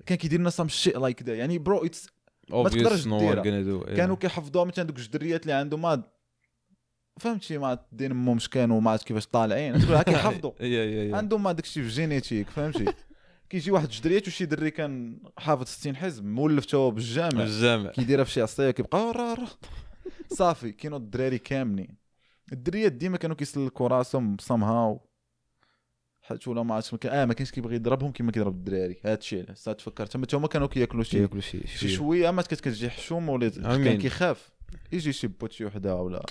كان 0.05 0.17
كيدير 0.17 0.39
لنا 0.39 0.49
some 0.49 0.67
shit 0.67 0.99
like 0.99 1.23
that 1.23 1.35
يعني 1.35 1.57
bro 1.57 1.85
it's 1.85 2.09
ما 2.49 2.69
تقدرش 2.69 3.07
ديرها. 3.07 3.95
كانوا 3.95 4.15
كيحفظوها 4.15 4.65
مثلا 4.65 4.85
دوك 4.85 4.97
جوج 4.97 5.07
دريات 5.07 5.41
اللي 5.41 5.53
عندهم. 5.53 5.81
ما 5.81 6.03
فهمتي 7.19 7.57
ما 7.57 7.85
دين 7.91 8.11
امهمش 8.11 8.49
كانوا 8.49 8.81
ما 8.81 8.91
عرفت 8.91 9.07
كيفاش 9.07 9.27
طالعين. 9.27 9.79
كيحفظوا 10.03 10.51
عندهم 11.17 11.43
ما 11.43 11.51
داكشي 11.51 11.81
في 11.81 11.87
الجينيتيك 11.87 12.49
فهمتي؟ 12.49 12.85
كيجي 13.49 13.71
واحد 13.71 13.89
جدريات 13.89 14.27
وشي 14.27 14.45
دري 14.45 14.71
كان 14.71 15.19
حافظ 15.37 15.67
60 15.67 15.95
حزب 15.95 16.25
مولف 16.25 16.65
تو 16.65 16.91
بالجامع. 16.91 17.29
بالجامع. 17.29 17.91
كيديرها 17.91 18.23
في 18.23 18.31
شي 18.31 18.41
عصيه 18.41 18.71
كيبقى 18.71 19.37
صافي 20.33 20.71
كاينوا 20.71 20.97
الدراري 20.97 21.37
كاملين. 21.37 21.97
الدريات 22.53 22.91
ديما 22.91 23.17
كانوا 23.17 23.35
كيسلكوا 23.35 23.87
راسهم 23.87 24.37
سام 24.39 24.63
هاو 24.63 25.09
حيت 26.21 26.47
ولا 26.47 26.63
ما 26.63 26.75
عرفتش 26.75 27.05
آه 27.05 27.25
ما 27.25 27.33
كاينش 27.33 27.51
كيبغي 27.51 27.75
يضربهم 27.75 28.11
كيما 28.11 28.31
كيضرب 28.31 28.55
الدراري. 28.55 28.99
هذا 29.05 29.17
الشيء 29.17 29.45
علاش؟ 29.45 29.63
تفكرت. 29.63 30.11
تما 30.13 30.27
هما 30.33 30.47
كانوا 30.47 30.67
كياكلوا 30.67 31.03
شي 31.03 31.17
كياكلوا 31.17 31.41
شي 31.41 31.89
شوية 31.89 32.31
ما 32.31 32.41
كتجي 32.41 32.89
حشومه 32.89 33.33
ولا 33.33 33.49
كان 33.49 33.97
كيخاف. 33.97 34.51
يجي 34.91 35.13
شي 35.13 35.27
بوت 35.27 35.51
شي 35.51 35.65
وحدة 35.65 35.95
ولا 35.95 36.25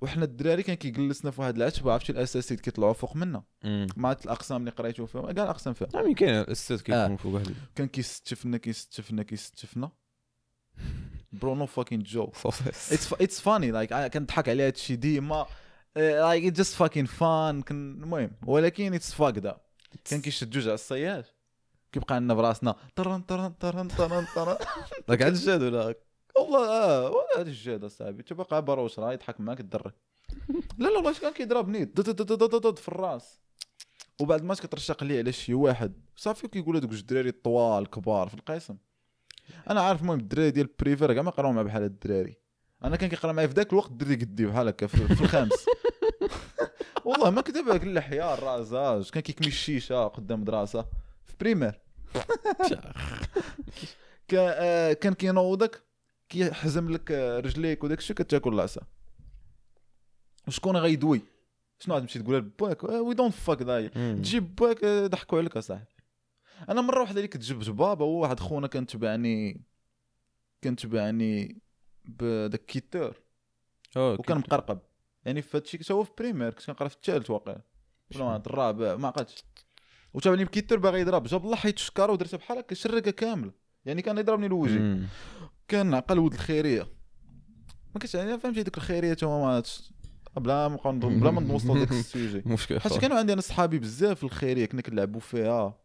وحنا 0.00 0.24
الدراري 0.24 0.62
كان 0.62 0.76
كيجلسنا 0.76 1.30
في 1.30 1.40
واحد 1.40 1.56
العتبة 1.56 1.92
عرفتي 1.92 2.12
الاساسيات 2.12 2.60
كيطلعوا 2.60 2.92
فوق 2.92 3.16
منا 3.16 3.42
مع 3.96 4.12
الأقسام 4.12 4.60
اللي 4.60 4.70
قريتو 4.70 5.06
فيهم 5.06 5.30
كاع 5.30 5.44
الاقسام 5.44 5.74
فيها. 5.74 5.88
نعم 5.94 6.14
كاين 6.14 6.34
الأستاذ 6.40 6.76
كيكون 6.76 6.94
آه. 6.94 7.16
فوق 7.16 7.34
واحد 7.34 7.54
كان 7.74 7.88
كيستفنا 7.88 8.56
كيستفنا 8.56 9.22
كيستفنا 9.22 9.90
برو 11.32 11.54
نو 11.54 11.66
فاكين 11.66 12.02
جو 12.02 12.32
اتس 12.44 13.12
اتس 13.12 13.40
فاني 13.40 13.70
لايك 13.70 13.94
كنضحك 13.94 14.48
على 14.48 14.62
هذا 14.62 14.74
الشيء 14.74 14.96
ديما 14.96 15.46
لايك 15.96 16.44
اتس 16.44 16.56
جاست 16.56 16.74
فاكين 16.74 17.06
فان 17.06 17.62
المهم 17.70 18.30
ولكن 18.46 18.94
اتس 18.94 19.14
فاك 19.14 19.38
ذا 19.38 19.60
كان 20.04 20.20
كيشد 20.20 20.50
جوج 20.50 20.64
على 20.64 20.74
الصياد 20.74 21.24
كيبقى 21.92 22.14
عندنا 22.14 22.34
براسنا 22.34 22.76
طرن 22.96 23.20
طرن 23.20 23.50
طرن 23.50 23.88
طرن 23.88 24.26
طرن. 24.36 24.56
لاك 25.08 25.22
عاد 25.22 25.32
الجاد 25.32 25.62
ولا؟ 25.62 25.94
والله 26.38 26.68
آه 26.68 27.10
ولا 27.10 27.40
هذا 27.40 27.48
الجهد 27.48 27.84
اصاحبي 27.84 28.22
تبقى 28.22 28.64
باروش 28.64 28.98
راه 28.98 29.12
يضحك 29.12 29.40
معاك 29.40 29.58
تدرك 29.58 29.94
لا 30.78 30.88
لا 30.88 30.96
والله 30.96 31.18
كان 31.18 31.32
كيضربني 31.32 31.86
في 32.78 32.88
الراس. 32.88 33.40
وبعد 34.20 34.44
ما 34.44 34.54
كترشق 34.54 35.04
لي 35.04 35.18
على 35.18 35.32
شي 35.32 35.54
واحد. 35.54 35.92
صافي 36.16 36.48
كيقول 36.48 36.76
هذوك 36.76 36.92
الدراري 36.92 37.28
الطوال 37.28 37.82
الكبار 37.82 38.28
في 38.28 38.34
القسم. 38.34 38.76
أنا 39.70 39.80
عارف 39.80 40.02
المهم 40.02 40.18
الدراري 40.18 40.50
ديال 40.50 40.66
البريفير 40.66 41.12
كاع 41.12 41.22
ما 41.22 41.30
قراو 41.30 41.52
مع 41.52 41.62
بحال 41.62 41.82
الدراري. 41.82 42.36
أنا 42.84 42.96
كان 42.96 43.08
كيقرا 43.08 43.32
معايا 43.32 43.48
في 43.48 43.54
ذاك 43.54 43.72
الوقت 43.72 43.90
الدري 43.90 44.14
قدي 44.14 44.46
بحال 44.46 44.68
هكا 44.68 44.86
في, 44.86 45.14
في 45.14 45.22
الخامس. 45.22 45.52
والله 47.04 47.30
ما 47.30 47.40
كذب 47.40 47.68
لك 47.68 47.82
اللحيه 47.82 48.34
الرازاج 48.34 49.10
كان 49.10 49.22
كيكمي 49.22 49.46
الشيشة 49.46 50.06
قدام 50.06 50.44
دراسه 50.44 50.86
في 51.24 51.34
بريمير 51.40 51.80
آه، 54.34 54.92
كان 54.92 55.14
كينوضك؟ 55.14 55.82
كيحزم 56.28 56.90
لك 56.90 57.10
رجليك 57.44 57.84
وداك 57.84 57.98
الشيء 57.98 58.16
كتاكل 58.16 58.54
العصا. 58.54 58.82
وشكون 60.48 60.76
غيدوي؟ 60.76 61.20
شنو 61.78 61.94
غتمشي 61.94 62.18
تقول 62.18 62.36
لباك 62.36 62.84
we 62.84 63.14
don't 63.14 63.34
fuck 63.34 63.62
the 63.62 63.88
تجيب 63.88 64.54
باك 64.54 64.84
ضحكوا 64.84 65.38
عليك 65.38 65.56
أصاحبي. 65.56 65.86
أنا 66.68 66.80
مرة 66.80 67.00
واحدة 67.00 67.16
اللي 67.16 67.28
كتجبت 67.28 67.70
بابا 67.70 68.04
هو 68.04 68.22
واحد 68.22 68.40
خونا 68.40 68.66
كان 68.66 68.86
تبعني 68.86 69.64
كان 70.62 70.76
تبعني 70.76 71.60
بداك 72.04 72.64
كيتور 72.64 73.16
وكان 73.96 74.38
مقرقب 74.38 74.78
يعني 75.24 75.42
في 75.42 75.56
هادشي 75.56 75.92
هو 75.92 76.04
في 76.04 76.10
primaire 76.18 76.50
كنت 76.50 76.66
كنقرا 76.66 76.88
في 76.88 76.96
الثالث 76.96 77.30
واقع 77.30 77.56
ولا 78.16 78.36
الرابع 78.36 78.96
ما 78.96 79.08
عقلتش. 79.08 79.44
وتابعني 80.14 80.44
بكيتور 80.44 80.78
باغي 80.78 81.00
يضرب. 81.00 81.24
جاب 81.24 81.44
الله 81.44 81.56
حيت 81.56 81.78
شكاره 81.78 82.12
ودرتها 82.12 82.36
بحال 82.36 82.58
هكا 82.58 82.74
شرقة 82.74 83.10
كاملة. 83.10 83.52
يعني 83.84 84.02
كان 84.02 84.18
يضربني 84.18 84.48
لوجهي. 84.48 85.00
كان 85.68 85.94
عقل 85.94 86.18
ولد 86.18 86.32
الخيرية. 86.32 86.82
ما 87.94 88.00
كنتش 88.00 88.14
يعني 88.14 88.38
فهمتي 88.38 88.62
ديك 88.62 88.76
الخيرية 88.76 89.14
تما 89.14 89.62
ما 90.36 90.40
بلا 90.40 90.68
ما 90.68 90.90
بلا 90.92 91.30
ما 91.30 91.40
نوصلوا 91.40 91.78
داك 91.78 91.92
السوجي 92.00 92.42
مشكل 92.46 92.80
حيت 92.80 92.98
كانوا 92.98 93.18
عندي 93.18 93.32
أنا 93.32 93.40
صحابي 93.40 93.78
بزاف 93.78 94.18
في 94.18 94.24
الخيرية 94.24 94.66
كنا 94.66 94.82
كنلعبوا 94.82 95.20
فيها. 95.20 95.78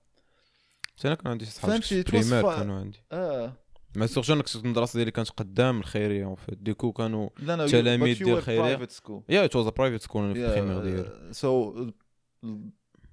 أنا 1.05 1.15
كان 1.15 1.31
عندي 1.31 1.45
صحاب 1.45 1.81
بريمير 1.91 2.41
كانوا 2.41 2.79
عندي. 2.79 2.97
آه. 3.11 3.53
ما 3.95 4.07
سورجو 4.07 4.33
أنا 4.33 4.43
كنت 4.43 4.55
المدرسة 4.55 4.97
ديالي 4.97 5.11
كانت 5.11 5.29
قدام 5.29 5.79
الخيرية 5.79 6.35
ديكو 6.49 6.91
كانوا 6.91 7.29
تلاميذ 7.67 8.23
ديال 8.23 8.37
الخيرية. 8.37 8.87
yeah 9.29 9.45
it 9.45 9.55
was 9.55 9.67
a 9.67 9.69
private 9.69 10.01
school 10.01 10.33
في 10.33 10.45
ال 10.45 10.49
primaire 10.49 10.83
ديالي. 10.83 11.33
so 11.33 11.85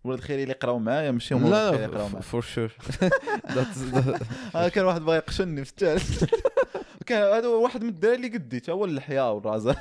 ولاد 0.06 0.20
خيري 0.20 0.42
اللي 0.42 0.54
قراو 0.54 0.78
معايا 0.78 1.10
ماشي 1.10 1.34
هما 1.34 1.70
اللي 1.70 1.86
قراو 1.86 2.08
معايا. 2.08 2.20
for 2.22 2.40
sure 2.42 2.72
كان 4.74 4.84
واحد 4.84 5.00
بغى 5.00 5.16
يقشني 5.16 5.64
في 5.64 5.70
الثالث 5.70 6.24
كان 7.06 7.22
هذا 7.34 7.48
واحد 7.48 7.82
من 7.82 7.88
الدراري 7.88 8.16
اللي 8.16 8.28
قدي 8.28 8.62
هو 8.68 8.84
اللحية 8.84 9.32
والرازة. 9.32 9.72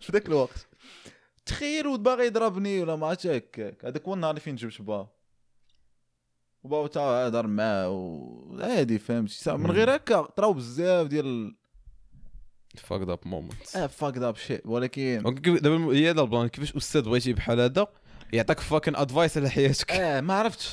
في 0.00 0.12
ذاك 0.12 0.26
الوقت. 0.28 0.66
تخيل 1.46 1.98
باغي 1.98 2.26
يضربني 2.26 2.80
ولا 2.82 2.96
ما 2.96 3.06
عرفتش 3.06 3.26
هكاك. 3.26 3.84
هذاك 3.84 4.02
هو 4.02 4.14
النهار 4.14 4.30
اللي 4.30 4.40
فين 4.40 4.56
جبت 4.56 4.82
بابا 4.82 5.08
وبابا 6.62 6.86
تا 6.88 7.00
هضر 7.00 7.46
معاه 7.46 7.90
وعادي 7.90 8.98
فهمتي 8.98 9.52
من 9.52 9.70
غير 9.70 9.96
هكا 9.96 10.22
طراو 10.22 10.52
بزاف 10.52 11.06
ديال 11.06 11.54
fucked 12.76 13.10
up 13.10 13.18
moment 13.24 13.76
آه 13.76 13.86
fucked 13.86 14.22
up 14.22 14.36
شيء. 14.36 14.60
ولكن 14.64 15.22
دابا 15.62 15.92
هي 15.96 16.10
هذا 16.10 16.20
ال 16.20 16.26
plan 16.26 16.48
كيفاش 16.48 16.76
أستاذ 16.76 17.02
بغيتي 17.02 17.32
بحال 17.32 17.60
هذا؟ 17.60 17.86
يعطيك 18.34 18.60
fucking 18.60 18.96
advice 18.96 19.38
على 19.38 19.50
حياتك. 19.50 19.92
آه 19.92 20.20
ما 20.20 20.34
عرفتش 20.34 20.70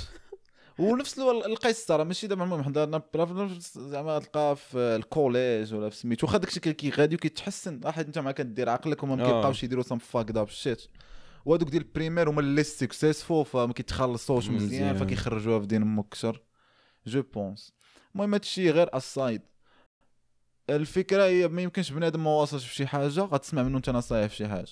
ونفس 0.80 1.20
القصة 1.20 2.04
ماشي 2.04 2.28
دابا 2.28 2.44
المهم 2.44 2.64
حضرنا 2.64 3.02
زعما 3.74 4.20
تلقى 4.20 4.56
في 4.56 4.78
ال 4.78 4.90
collège 4.90 5.74
ولا 5.74 5.90
في 5.90 5.96
سميتو. 5.96 6.28
واخا 6.28 6.38
داكشي 6.38 6.60
كي 6.60 6.90
غادي 6.90 7.16
وكيتحسن 7.16 7.82
واحد 7.84 8.06
أنت 8.06 8.20
ما 8.20 8.32
كدير 8.32 8.70
عقلك 8.70 9.04
هما 9.04 9.16
ما 9.16 9.24
كيبقاوش 9.24 9.64
يديروا 9.64 9.84
سم 9.84 9.98
fucked 9.98 10.32
up 10.32 10.48
shit 10.48 10.82
وهذوك 11.46 11.70
ديال 11.70 11.84
ال 11.84 11.89
primaire 11.89 12.30
هما 12.30 12.40
اللي 12.42 12.64
successful 12.64 13.46
فما 13.46 13.74
كيتخلصوش 13.74 14.50
مزيان. 14.50 14.98
فكيخرجوها 14.98 15.60
في 15.60 15.66
دين 15.66 15.82
أمك 15.82 16.10
كثر 16.12 16.42
je 17.08 17.22
pense 17.22 17.74
المهم 18.16 18.34
هادشي 18.34 18.72
غير 18.72 18.98
aside 18.98 19.42
الفكرة 20.70 21.24
هي 21.24 21.48
ما 21.48 21.62
يمكنش 21.62 21.92
بنادم 21.92 22.24
ما 22.24 22.30
واصلش 22.30 22.66
في 22.68 22.76
شي 22.76 22.88
حاجة 22.88 23.20
غتسمع 23.20 23.64
منه 23.64 23.78
أنت 23.78 23.90
نصايح 23.90 24.30
في 24.30 24.36
شي 24.36 24.48
حاجة. 24.48 24.68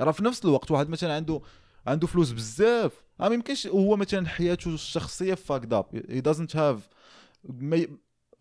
راه 0.00 0.12
في 0.12 0.24
نفس 0.24 0.44
الوقت 0.44 0.70
واحد 0.70 0.88
مثلا 0.88 1.14
عنده 1.14 1.40
عنده 1.86 2.06
فلوس 2.06 2.32
بزاف. 2.32 2.92
ما 3.20 3.26
يمكنش 3.26 3.66
هو 3.66 3.96
مثلا 3.96 4.28
حياته 4.28 4.74
الشخصية 4.74 5.34
fucked 5.34 5.74
up 5.74 5.86
he 6.08 6.30
doesn't 6.30 6.52
have 6.52 6.80
may, 7.48 7.86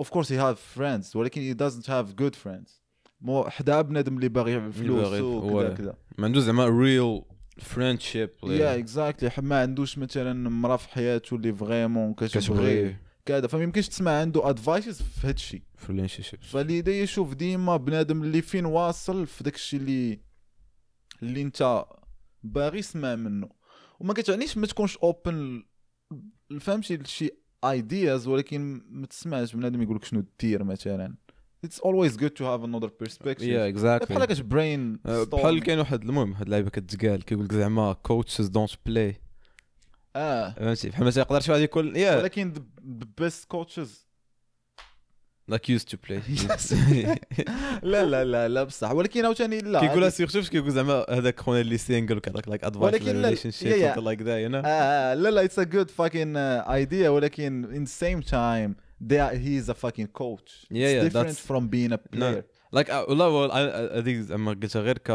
of 0.04 0.10
course 0.10 0.28
he 0.28 0.38
have 0.38 0.58
friends 0.78 1.16
ولكن 1.16 1.54
he 1.54 1.58
doesn't 1.58 1.86
have 1.86 2.16
good 2.22 2.36
friends. 2.36 2.72
مو 3.22 3.44
حدا 3.50 3.82
بنادم 3.82 4.16
اللي 4.16 4.30
باغي 4.30 4.72
فلوس 4.72 5.22
وكذا 5.22 5.74
كذا. 5.74 5.96
ما 6.18 6.26
عنده 6.26 6.40
زعما 6.40 6.66
real 6.66 7.22
friendship 7.58 8.30
يا 8.44 8.80
exactly 8.80 9.32
ما 9.38 9.62
عندوش 9.62 9.98
مثلا 9.98 10.50
مرا 10.50 10.78
في 10.78 10.90
حياته 10.90 11.36
اللي 11.36 11.54
vraiment 11.54 12.14
كتبغي 12.14 12.96
كذا. 13.26 13.48
فما 13.48 13.64
يمكنش 13.64 13.88
تسمع 13.88 14.12
عنده 14.12 14.50
advices 14.50 15.02
في 15.02 15.28
هذا 15.28 15.36
الشيء 15.36 15.62
في 15.78 15.90
ال 15.90 16.24
relationship 16.24 16.42
فاللي 16.42 17.02
يشوف 17.02 17.34
ديما 17.34 17.78
بنادم 17.78 18.24
اللي 18.24 18.42
فين 18.42 18.66
واصل 18.66 19.28
في 19.28 19.44
داك 19.44 19.56
الشيء 19.56 19.80
اللي 19.80 20.20
اللي 21.24 21.42
انت 21.42 21.86
باغي 22.44 22.80
يسمع 22.80 23.16
منه. 23.16 23.50
وما 24.00 24.14
كتعنيش 24.14 24.58
ما 24.58 24.68
تكونش 24.68 24.98
open 24.98 25.64
فهمتي 26.60 26.98
لشي 26.98 27.30
ideas 27.64 28.28
ولكن 28.28 28.82
ما 28.90 29.08
تسمعش 29.08 29.56
بنادم 29.56 29.82
يقول 29.82 29.96
لك 29.96 30.04
شنو 30.04 30.26
دير 30.40 30.64
مثلا. 30.64 31.16
It's 31.68 31.80
always 31.80 32.18
good 32.18 32.36
to 32.40 32.44
have 32.44 32.64
another 32.64 32.90
perspective. 32.90 33.48
Yeah 33.48 33.68
exactly. 33.68 34.10
بحال 34.10 34.22
هكاش 34.22 34.40
برين 34.40 35.00
بحال 35.06 35.64
كاين 35.64 35.80
واحد 35.80 36.02
المهم 36.04 36.32
واحد 36.32 36.46
اللعيبه 36.46 36.70
كتقال 36.70 37.26
كيقول 37.26 37.46
لك 37.46 37.54
زعما 37.54 37.96
coaches 38.08 38.46
don't 38.46 38.76
play. 38.90 39.16
آه. 40.16 40.50
فهمتي؟ 40.50 40.90
بحال 40.90 41.04
ما 41.04 41.12
تيقدرش 41.12 41.50
واحد 41.50 41.62
يكون 41.62 41.94
yeah. 41.94 41.98
ولكن 41.98 42.54
the 43.02 43.24
best 43.24 43.58
coaches 43.58 43.90
used 45.58 45.90
to 45.90 45.98
play. 45.98 46.20
لا 47.84 48.06
لا 48.06 48.24
لا 48.24 48.48
لا 48.48 48.64
بصح. 48.64 48.92
ولكن 48.92 49.26
عاوتاني 49.26 49.60
لا 49.60 49.80
كيقولها 49.80 50.10
سيغ 50.10 50.48
كيقول 50.48 50.72
زعما 50.72 51.06
هذاك 51.10 51.40
خونا 51.40 51.62
اللي 51.62 51.78
single 51.78 52.20
كيعطيك 52.20 52.48
like 52.48 52.64
advice 52.64 52.94
ولكن 52.94 53.22
like 54.04 54.22
the 54.22 54.38
you 54.38 54.50
know 54.50 54.62
لا 54.62 55.16
لا 55.16 55.44
it's 55.44 55.60
a 55.60 55.64
good 55.64 55.92
fucking 55.92 56.38
idea 56.38 57.10
ولكن 57.10 57.68
in 57.72 57.88
the 57.88 57.92
same 57.92 58.32
time 58.32 58.76
they 59.08 59.18
he 59.18 59.64
is 59.64 59.70
a 59.70 59.74
fucking 59.74 60.08
coach. 60.22 60.50
Yeah 60.70 60.78
yeah 60.78 61.04
it's 61.04 61.14
different 61.14 61.38
from 61.50 61.68
being 61.68 61.92
a 61.94 61.98
player. 61.98 62.44
لايك 62.74 62.90
والله 62.90 63.46
هذيك 63.98 64.18
زعما 64.18 64.52
قلتها 64.52 64.82
غير 64.82 64.98
ك 64.98 65.12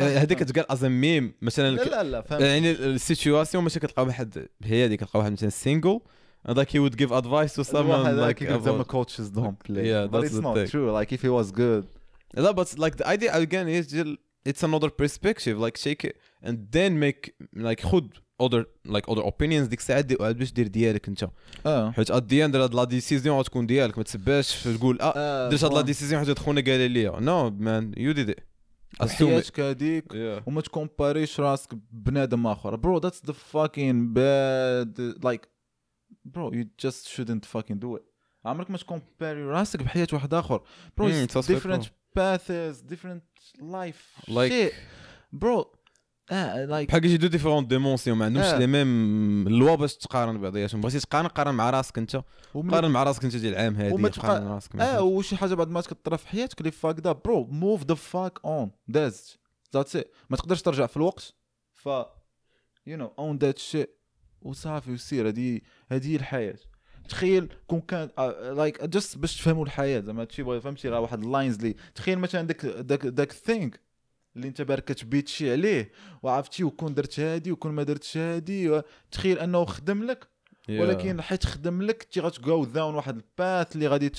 هذيك 0.00 0.38
كتقال 0.38 0.72
از 0.72 0.84
ميم 0.84 1.34
مثلا 1.42 1.76
لا 1.76 1.84
لا 1.84 2.02
لا 2.02 2.20
فهمت. 2.20 2.42
يعني 2.42 2.70
السيتواسيون 2.70 3.64
ماشي 3.64 3.80
كتلقى 3.80 4.04
واحد 4.04 4.46
هي 4.64 4.84
هذيك 4.84 5.00
كتلقى 5.00 5.18
واحد 5.18 5.32
مثلا 5.32 5.48
سينجل 5.48 6.00
and 6.45 6.57
like 6.57 6.69
he 6.69 6.79
would 6.79 6.97
give 6.97 7.11
advice 7.11 7.53
to 7.53 7.63
someone 7.63 8.17
like 8.17 8.41
about... 8.41 8.77
the 8.77 8.89
coaches 8.97 9.29
don't 9.29 9.59
play 9.67 9.83
yeah 9.93 10.07
but 10.07 10.21
that's 10.21 10.25
it's 10.25 10.35
the 10.35 10.41
not 10.41 10.55
thing. 10.55 10.67
true 10.67 10.91
like 10.91 11.11
if 11.11 11.21
he 11.21 11.29
was 11.29 11.51
good 11.51 11.85
لا 12.33 12.51
but 12.51 12.67
like 12.77 12.95
the 12.95 13.07
idea 13.07 13.31
again 13.33 13.67
is 13.67 13.87
just 13.87 14.17
it's 14.49 14.63
another 14.63 14.89
perspective 14.89 15.55
like 15.65 15.77
shake 15.77 16.03
it 16.09 16.15
and 16.43 16.57
then 16.71 16.99
make 16.99 17.33
like 17.55 17.81
خد 17.81 18.13
other 18.41 18.65
like 18.85 19.07
other 19.07 19.21
opinions 19.21 19.67
ديك 19.67 19.79
الساعه 19.79 20.01
دي 20.01 20.15
باش 20.15 20.53
دير 20.53 20.67
ديالك 20.67 21.07
انت 21.07 21.29
اه 21.65 21.91
حيت 21.91 22.11
ات 22.11 22.23
دي 22.23 22.45
اند 22.45 22.55
هاد 22.55 22.73
لا 22.75 22.83
ديسيزيون 22.83 23.39
غتكون 23.39 23.65
ديالك 23.65 23.97
ما 23.97 24.03
تسباش 24.03 24.63
تقول 24.63 24.97
اه 25.01 25.49
درت 25.49 25.63
هاد 25.63 25.73
لا 25.73 25.81
ديسيزيون 25.81 26.25
حيت 26.25 26.39
خونا 26.39 26.61
قال 26.61 26.91
لي 26.91 27.11
نو 27.19 27.49
مان 27.49 27.93
يو 27.97 28.11
ديد 28.11 28.35
ات 29.01 29.09
حياتك 29.09 29.59
هذيك 29.59 30.13
وما 30.45 30.61
تكومباريش 30.61 31.39
راسك 31.39 31.69
بنادم 31.91 32.47
اخر 32.47 32.75
برو 32.75 32.97
ذاتس 32.97 33.25
ذا 33.25 33.33
فاكين 33.33 34.13
باد 34.13 35.15
لايك 35.23 35.47
برو 36.26 36.52
يو 36.52 36.68
جاست 36.80 37.06
شودنت 37.06 37.44
فاكين 37.44 37.78
دو 37.78 37.96
ات 37.96 38.04
عمرك 38.44 38.70
ما 38.70 38.78
تcomparي 38.78 39.42
راسك 39.42 39.82
بحياة 39.82 40.08
واحد 40.12 40.34
آخر. 40.34 40.62
bro 40.96 41.08
different 41.08 41.84
paths 42.16 42.80
different 42.80 43.24
life 43.62 44.14
like 44.28 44.74
bro 45.32 45.72
آه 46.30 46.64
like 46.64 46.88
بحال 46.88 47.00
قلتي 47.00 47.16
deux 47.16 47.26
ديفيرون 47.26 47.66
ديمونسيون 47.66 48.18
ما 48.18 48.24
عندهمش. 48.24 48.60
لي 48.60 48.66
ميم 48.66 49.46
اللوا 49.46 49.74
باش 49.74 49.96
تقارن 49.96 50.40
بعضياتهم 50.40 50.80
بغيتي 50.80 51.00
تقارن 51.00 51.28
قارن 51.28 51.54
مع 51.54 51.70
راسك 51.70 51.98
انت 51.98 52.22
قارن 52.70 52.90
مع 52.90 53.02
راسك 53.02 53.24
انت 53.24 53.36
ديال 53.36 53.54
العام 53.54 53.76
هادي 53.76 53.94
وما 53.94 54.08
قارن 54.08 54.44
مع 54.44 54.54
راسك 54.54 54.76
آه 54.76 55.02
وشي 55.02 55.36
حاجة 55.36 55.54
بعد 55.54 55.68
ما 55.68 55.80
كطرا 55.80 56.16
في 56.16 56.28
حياتك 56.28 56.60
اللي 56.60 56.70
فاك 56.70 57.00
ذا 57.00 57.12
برو 57.12 57.44
موف 57.44 57.84
ذا 57.84 57.94
فاك 57.94 58.38
اون 58.44 58.70
دازت 58.88 59.38
ذاتس 59.74 59.96
ات 59.96 60.10
ما 60.30 60.36
تقدرش 60.36 60.62
ترجع 60.62 60.86
في 60.86 60.96
الوقت 60.96 61.34
ف 61.72 61.88
يو 62.86 62.96
نو 62.96 63.12
اون 63.18 63.38
ذات 63.38 63.58
شيء 63.58 63.90
وصافي 64.42 64.92
وسير 64.92 65.28
هذه 65.28 65.60
هذه 65.90 66.16
الحياة. 66.16 66.56
تخيل 67.08 67.48
كون 67.66 67.80
كان 67.80 68.08
لايك 68.56 68.82
uh, 68.82 68.84
جست 68.84 69.18
باش 69.18 69.36
تفهموا 69.36 69.64
الحياة 69.64 70.00
زعما 70.00 70.22
هادشي 70.22 70.42
بغا 70.42 70.60
فهمتي 70.60 70.88
راه 70.88 71.00
واحد 71.00 71.24
اللاينز 71.24 71.56
اللي 71.56 71.76
تخيل 71.94 72.18
مثلا 72.18 72.42
داك 72.42 72.66
داك 72.66 73.06
داك 73.06 73.32
ثينك 73.32 73.80
اللي 74.36 74.48
انت 74.48 74.62
بارك 74.62 74.84
كت 74.84 74.97
bitch 74.97 75.28
ي 75.28 75.52
عليه 75.52 75.92
وعرفتي 76.22 76.64
وكون 76.64 76.94
درت 76.94 77.20
هادي 77.20 77.52
وكون 77.52 77.72
ما 77.72 77.82
درتش 77.82 78.16
هادي 78.16 78.82
تخيل 79.10 79.38
انه 79.38 79.64
خدم 79.64 80.02
لك 80.02 80.28
ولكن 80.68 81.22
حيت 81.22 81.46
خدم 81.46 81.82
لك 81.82 82.02
انت 82.02 82.18
غت 82.18 82.41
go 82.41 82.64
down 82.64 82.94
واحد 82.94 83.16
ال 83.16 83.28
path 83.28 83.74
اللي 83.76 83.86
غادي 83.86 84.12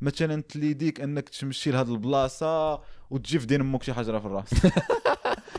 مثلا 0.00 0.42
ت 0.42 0.50
lead 0.50 0.83
يك 0.83 1.00
انك 1.00 1.28
تمشي 1.28 1.70
لهاد 1.70 1.88
البلاصة 1.88 2.80
وتجي 3.10 3.38
في 3.38 3.46
دين 3.46 3.60
أمك 3.60 3.82
شي 3.82 3.92
حجره 3.92 4.18
في 4.18 4.26
الراس. 4.26 4.50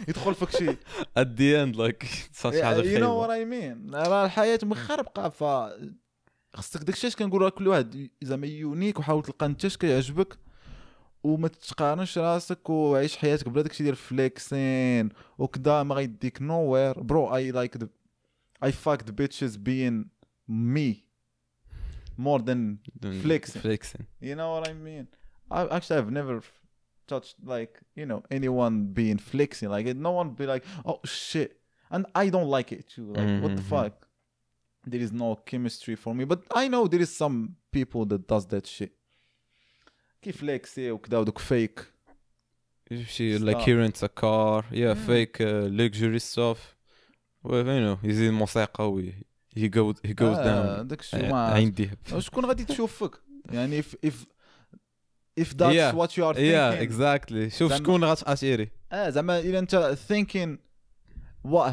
يدخل 0.08 0.36
فيك 0.36 0.50
شي 0.50 0.78
at 1.18 1.28
the 1.28 1.64
end 1.64 1.76
like 1.76 2.06
صافي 2.34 2.64
حاجة 2.64 2.82
you 2.82 3.00
know 3.00 3.14
what 3.14 3.30
I 3.30 3.46
mean 3.46 3.96
راه 3.96 4.26
الحياة 4.26 4.60
مخربقة 4.64 5.30
ف 5.30 5.44
خصك 6.54 6.84
داكشي 6.84 7.08
اش 7.08 7.16
كنقول 7.16 7.50
كل 7.50 7.68
واحد 7.68 8.10
زعما 8.22 8.48
unique 8.48 9.00
وحاول 9.00 9.24
تلقى 9.24 9.46
انت 9.46 9.66
اش 9.66 9.78
كيعجبك 9.78 10.38
وما 11.24 11.48
تقارنش 11.48 12.18
راسك 12.18 12.70
وعيش 12.70 13.18
حياتك 13.18 13.50
بلا 13.50 13.62
داكشي 13.62 13.84
ديال 13.84 13.96
فليكسين 13.96 15.10
وكذا 15.38 15.84
ما 15.84 15.96
غيديك 15.96 16.42
نو 16.42 16.62
وير 16.62 17.00
برو 17.00 17.36
اي 17.36 17.52
لايك 17.52 17.78
اي 18.64 18.72
فاك 18.72 19.04
ذا 19.04 19.12
بيتشز 19.12 19.56
بين 19.56 20.10
مي 20.48 21.06
more 22.18 22.40
than 22.40 22.80
flexing. 23.22 23.62
flexing. 23.62 24.06
You 24.22 24.36
know 24.36 24.52
what 24.54 24.68
I 24.70 24.74
mean? 24.74 25.08
I, 25.52 25.68
actually, 25.68 25.98
I've 25.98 26.12
never 26.12 26.42
touched 27.07 27.37
like 27.45 27.81
you 27.95 28.07
know 28.07 28.23
anyone 28.31 28.75
being 29.01 29.19
flexing. 29.19 29.69
Like 29.69 29.87
no 29.97 30.13
one 30.13 30.31
be 30.31 30.47
like, 30.47 30.65
oh 30.85 31.01
shit, 31.05 31.61
and 31.91 32.07
I 32.15 32.29
don't 32.35 32.49
like 32.57 32.73
it 32.73 32.89
too. 32.89 33.13
Like 33.13 33.27
mm-hmm. 33.27 33.43
what 33.43 33.57
the 33.57 33.63
fuck? 33.63 34.07
There 34.87 35.01
is 35.01 35.13
no 35.13 35.37
chemistry 35.51 35.95
for 35.95 36.15
me. 36.15 36.25
But 36.25 36.41
I 36.55 36.69
know 36.69 36.87
there 36.87 37.03
is 37.07 37.15
some 37.15 37.57
people 37.71 38.03
that 38.07 38.27
does 38.27 38.47
that 38.47 38.67
shit. 38.67 38.93
كيف 40.23 40.37
فليكسي 40.37 40.91
وكذا 40.91 41.19
ودوك 41.19 41.39
فيك 41.39 41.87
she 42.91 43.39
like 43.39 43.61
he 43.61 43.73
rents 43.73 44.03
a 44.03 44.09
car 44.09 44.65
yeah, 44.71 44.89
yeah. 44.89 44.95
fake 44.95 45.41
uh, 45.41 45.69
luxury 45.81 46.19
stuff 46.19 46.77
well 47.45 47.65
you 47.67 47.81
know 47.81 47.99
يزيد 48.05 48.29
الموسيقى 48.29 48.93
و 48.93 49.03
he 49.57 49.69
goes 49.69 49.97
he 50.07 50.15
goes 50.15 50.39
آه 50.39 50.83
down 50.83 50.87
داك 50.87 51.01
الشيء 51.01 51.31
ما 51.31 51.47
عندي 51.47 51.91
شكون 52.19 52.45
غادي 52.45 52.65
تشوفك 52.65 53.21
يعني 53.53 53.83
if 53.83 53.87
if 54.07 54.15
if 55.36 55.58
that's 55.58 55.76
yeah. 55.76 55.92
what 55.94 56.18
you 56.18 56.24
are 56.24 56.34
thinking 56.34 56.52
yeah 56.52 56.88
exactly 56.88 57.48
شوف 57.48 57.74
شكون 57.74 58.04
غتاشيري 58.04 58.70
آه 58.92 59.10
زعما 59.10 59.40
الا 59.40 59.60
انت 59.60 59.98
thinking 60.10 60.58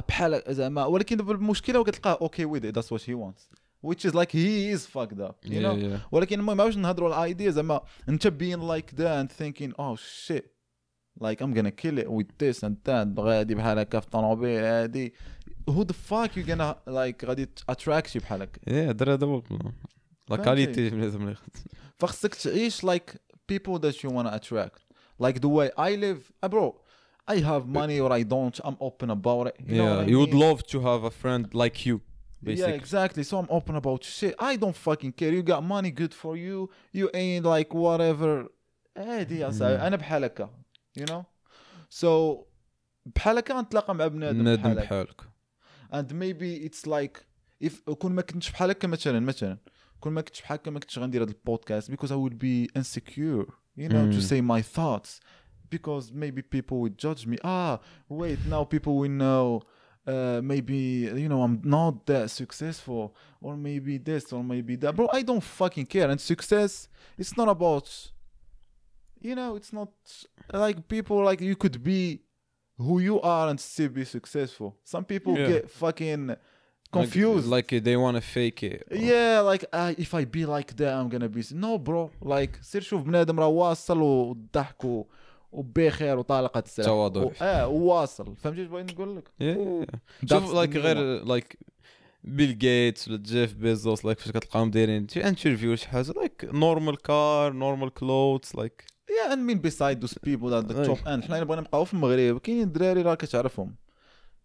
بحال 0.09 0.43
زعما 0.49 0.85
ولكن 0.85 1.21
المشكلة 1.21 1.85
كتلقاه 1.85 2.19
أوكي 2.23 2.61
it 2.61 2.75
that's 2.75 2.91
what 2.91 3.03
he 3.03 3.15
wants 3.15 3.49
which 3.83 4.05
is 4.05 4.15
like 4.15 4.33
he 4.33 4.71
is 4.71 4.87
fucked 4.87 5.21
up 5.21 5.37
you 5.45 5.61
yeah, 5.61 5.63
know 5.63 5.77
yeah. 5.77 5.99
ولكن 6.13 6.41
المهم 6.41 6.57
باش 6.57 6.77
نهضروا 6.77 7.09
الايديا 7.09 7.51
زعما 7.51 7.81
انت 8.09 8.29
being 8.29 8.61
like 8.61 8.97
that 8.97 9.23
and 9.23 9.29
thinking 9.31 9.73
oh 9.79 9.97
shit 9.97 10.45
like 11.21 11.41
I'm 11.41 11.53
gonna 11.53 11.71
kill 11.71 11.99
it 11.99 12.09
with 12.09 12.31
this 12.39 12.63
and 12.63 12.77
that 12.85 13.21
غادي 13.21 13.55
بحال 13.55 13.79
هكا 13.79 14.01
في 14.01 14.07
الطوموبيل 14.07 14.65
هادي 14.65 15.13
who 15.71 15.85
the 15.85 15.95
fuck 16.11 16.31
you 16.37 16.47
gonna 16.49 16.75
like 16.89 17.25
غادي 17.25 17.49
attract 17.73 18.07
شي 18.07 18.19
بحال 18.19 18.43
هكا 18.43 18.73
يا 18.73 18.93
درا 18.93 19.27
هو 19.27 19.43
لا 20.31 20.37
كاليتي 20.37 20.91
لازم 20.91 21.35
فخصك 21.99 22.35
تعيش 22.35 22.87
like 22.87 23.17
people 23.52 23.76
that 23.80 23.96
you 24.04 24.10
wanna 24.10 24.32
attract 24.40 24.80
like 25.20 25.38
the 25.46 25.52
way 25.58 25.68
I 25.78 25.96
live 25.96 26.32
uh, 26.44 26.50
bro 26.54 26.66
I 27.28 27.38
have 27.52 27.64
money 27.68 28.00
or 28.00 28.12
I 28.20 28.24
don't 28.24 28.58
I'm 28.64 28.78
open 28.80 29.10
about 29.10 29.48
it 29.50 29.56
you 29.66 29.84
yeah 29.84 30.02
you 30.12 30.18
would 30.20 30.34
love 30.46 30.60
to 30.72 30.78
have 30.90 31.04
a 31.04 31.12
friend 31.22 31.44
like 31.54 31.86
you 31.86 32.02
Basically. 32.40 32.72
Yeah, 32.72 32.78
exactly. 32.78 33.24
So 33.24 33.40
I'm 33.40 33.48
open 33.50 33.76
about 33.76 34.04
shit. 34.04 34.36
I 34.38 34.58
don't 34.58 34.76
fucking 34.76 35.14
care. 35.14 35.32
You 35.32 35.42
got 35.42 35.64
money, 35.64 35.90
good 35.90 36.14
for 36.14 36.38
you. 36.38 36.70
You 36.92 37.10
ain't 37.14 37.46
like 37.46 37.74
whatever. 37.74 38.48
عادي 38.98 39.40
يا 39.40 39.52
صاحبي 39.52 39.88
انا 39.88 39.96
بحال 39.96 40.24
هكا 40.24 40.50
you 41.00 41.04
know 41.04 41.24
so 41.90 42.38
بحال 43.06 43.38
هكا 43.38 43.54
غنتلاقى 43.54 43.96
مع 43.96 44.08
بنادم 44.08 44.56
بحال 44.56 44.76
بحالك 44.76 45.22
and 45.94 46.12
maybe 46.12 46.70
it's 46.70 46.88
like 46.88 47.26
if 47.64 47.92
كون 47.92 48.12
ما 48.12 48.22
كنتش 48.22 48.52
بحال 48.52 48.70
هكا 48.70 48.88
مثلا 48.88 49.20
مثلا 49.20 49.58
كون 50.02 50.14
ما 50.14 50.22
كنتش 50.22 50.42
بحال 50.42 50.58
هكا 50.58 50.72
ما 50.72 50.80
كنتش 50.80 51.00
غندير 51.00 51.24
هذا 51.24 51.32
البودكاست 51.32 51.92
because 51.92 52.12
I 52.12 52.16
would 52.16 52.38
be 52.40 52.70
insecure 52.76 53.46
you 53.78 53.90
know 53.90 54.06
mm. 54.06 54.14
to 54.16 54.22
say 54.22 54.42
my 54.42 54.62
thoughts 54.62 55.20
because 55.70 56.12
maybe 56.14 56.42
people 56.42 56.78
would 56.80 56.98
judge 56.98 57.26
me 57.28 57.38
ah 57.44 57.80
wait 58.10 58.40
now 58.48 58.64
people 58.64 58.94
will 58.98 59.16
know 59.24 59.62
uh, 60.08 60.40
maybe 60.42 60.78
you 61.24 61.30
know 61.32 61.42
I'm 61.44 61.62
not 61.64 62.06
that 62.06 62.30
successful 62.30 63.16
or 63.42 63.58
maybe 63.58 63.98
this 63.98 64.32
or 64.32 64.44
maybe 64.44 64.76
that 64.78 64.96
bro 64.96 65.10
I 65.12 65.22
don't 65.22 65.44
fucking 65.44 65.88
care 65.88 66.10
and 66.10 66.20
success 66.20 66.88
it's 67.18 67.36
not 67.36 67.50
about 67.50 67.88
you 69.20 69.36
know 69.36 69.56
it's 69.56 69.74
not 69.74 69.90
like 70.54 70.88
people 70.88 71.24
like 71.24 71.42
you 71.42 71.56
could 71.56 71.84
be 71.84 72.22
who 72.78 73.00
you 73.00 73.20
are 73.22 73.50
and 73.50 73.60
still 73.60 73.90
be 73.90 74.06
successful 74.06 74.78
some 74.84 75.04
people 75.04 75.38
yeah. 75.38 75.48
get 75.48 75.70
fucking 75.70 76.36
confused. 76.99 77.47
Like, 77.55 77.73
like 77.73 77.85
they 77.87 77.97
want 78.05 78.17
to 78.21 78.25
fake 78.37 78.61
it 78.71 78.81
yeah 79.11 79.41
like 79.51 79.65
uh, 79.79 80.05
if 80.05 80.11
i 80.21 80.23
be 80.37 80.43
like 80.57 80.71
that 80.81 80.93
i'm 80.99 81.09
gonna 81.13 81.33
be 81.37 81.43
no 81.67 81.79
bro. 81.79 82.11
Like 82.35 82.63
سير 82.63 82.81
شوف 82.81 83.03
بنادم 83.03 83.41
راه 83.41 83.47
واصل 83.47 84.01
وضحك 84.01 85.05
وبخير 85.53 86.19
وطالقه 86.19 86.59
السلاح 86.59 86.87
تواضع. 86.87 87.31
آه 87.43 87.69
وواصل 87.69 88.37
فهمتي 88.37 88.65
بغيت 88.65 88.93
نقول 88.93 89.17
لك؟ 89.17 89.29
شوف 90.25 90.55
like 90.55 90.77
غير 90.77 91.25
like 91.25 91.59
بيل 92.25 92.59
جيتس 92.59 93.09
ولا 93.09 93.17
جيف 93.17 93.55
بيزوس 93.55 94.05
like 94.05 94.19
فاش 94.19 94.31
كتلقاهم 94.33 94.71
دايرين 94.71 95.07
interview 95.17 95.77
شي 95.77 95.89
حاجة 95.89 96.13
like 96.13 96.45
normal 96.45 97.03
car 97.03 97.53
normal 97.53 97.95
clothes 97.95 98.57
like 98.57 98.85
yeah 99.11 99.33
I 99.33 99.39
mean 99.39 99.59
besides 99.59 100.01
those 100.01 100.15
people 100.23 100.55
at 100.55 100.73
the 100.73 100.85
top 100.85 100.99
and 101.07 101.25
حنا 101.25 101.45
بغينا 101.45 101.61
نبقاو 101.61 101.85
في 101.85 101.95
المغرب؟ 101.95 102.39
كاينين 102.39 102.63
الدراري 102.63 103.03
راه 103.03 103.15
كتعرفهم. 103.15 103.75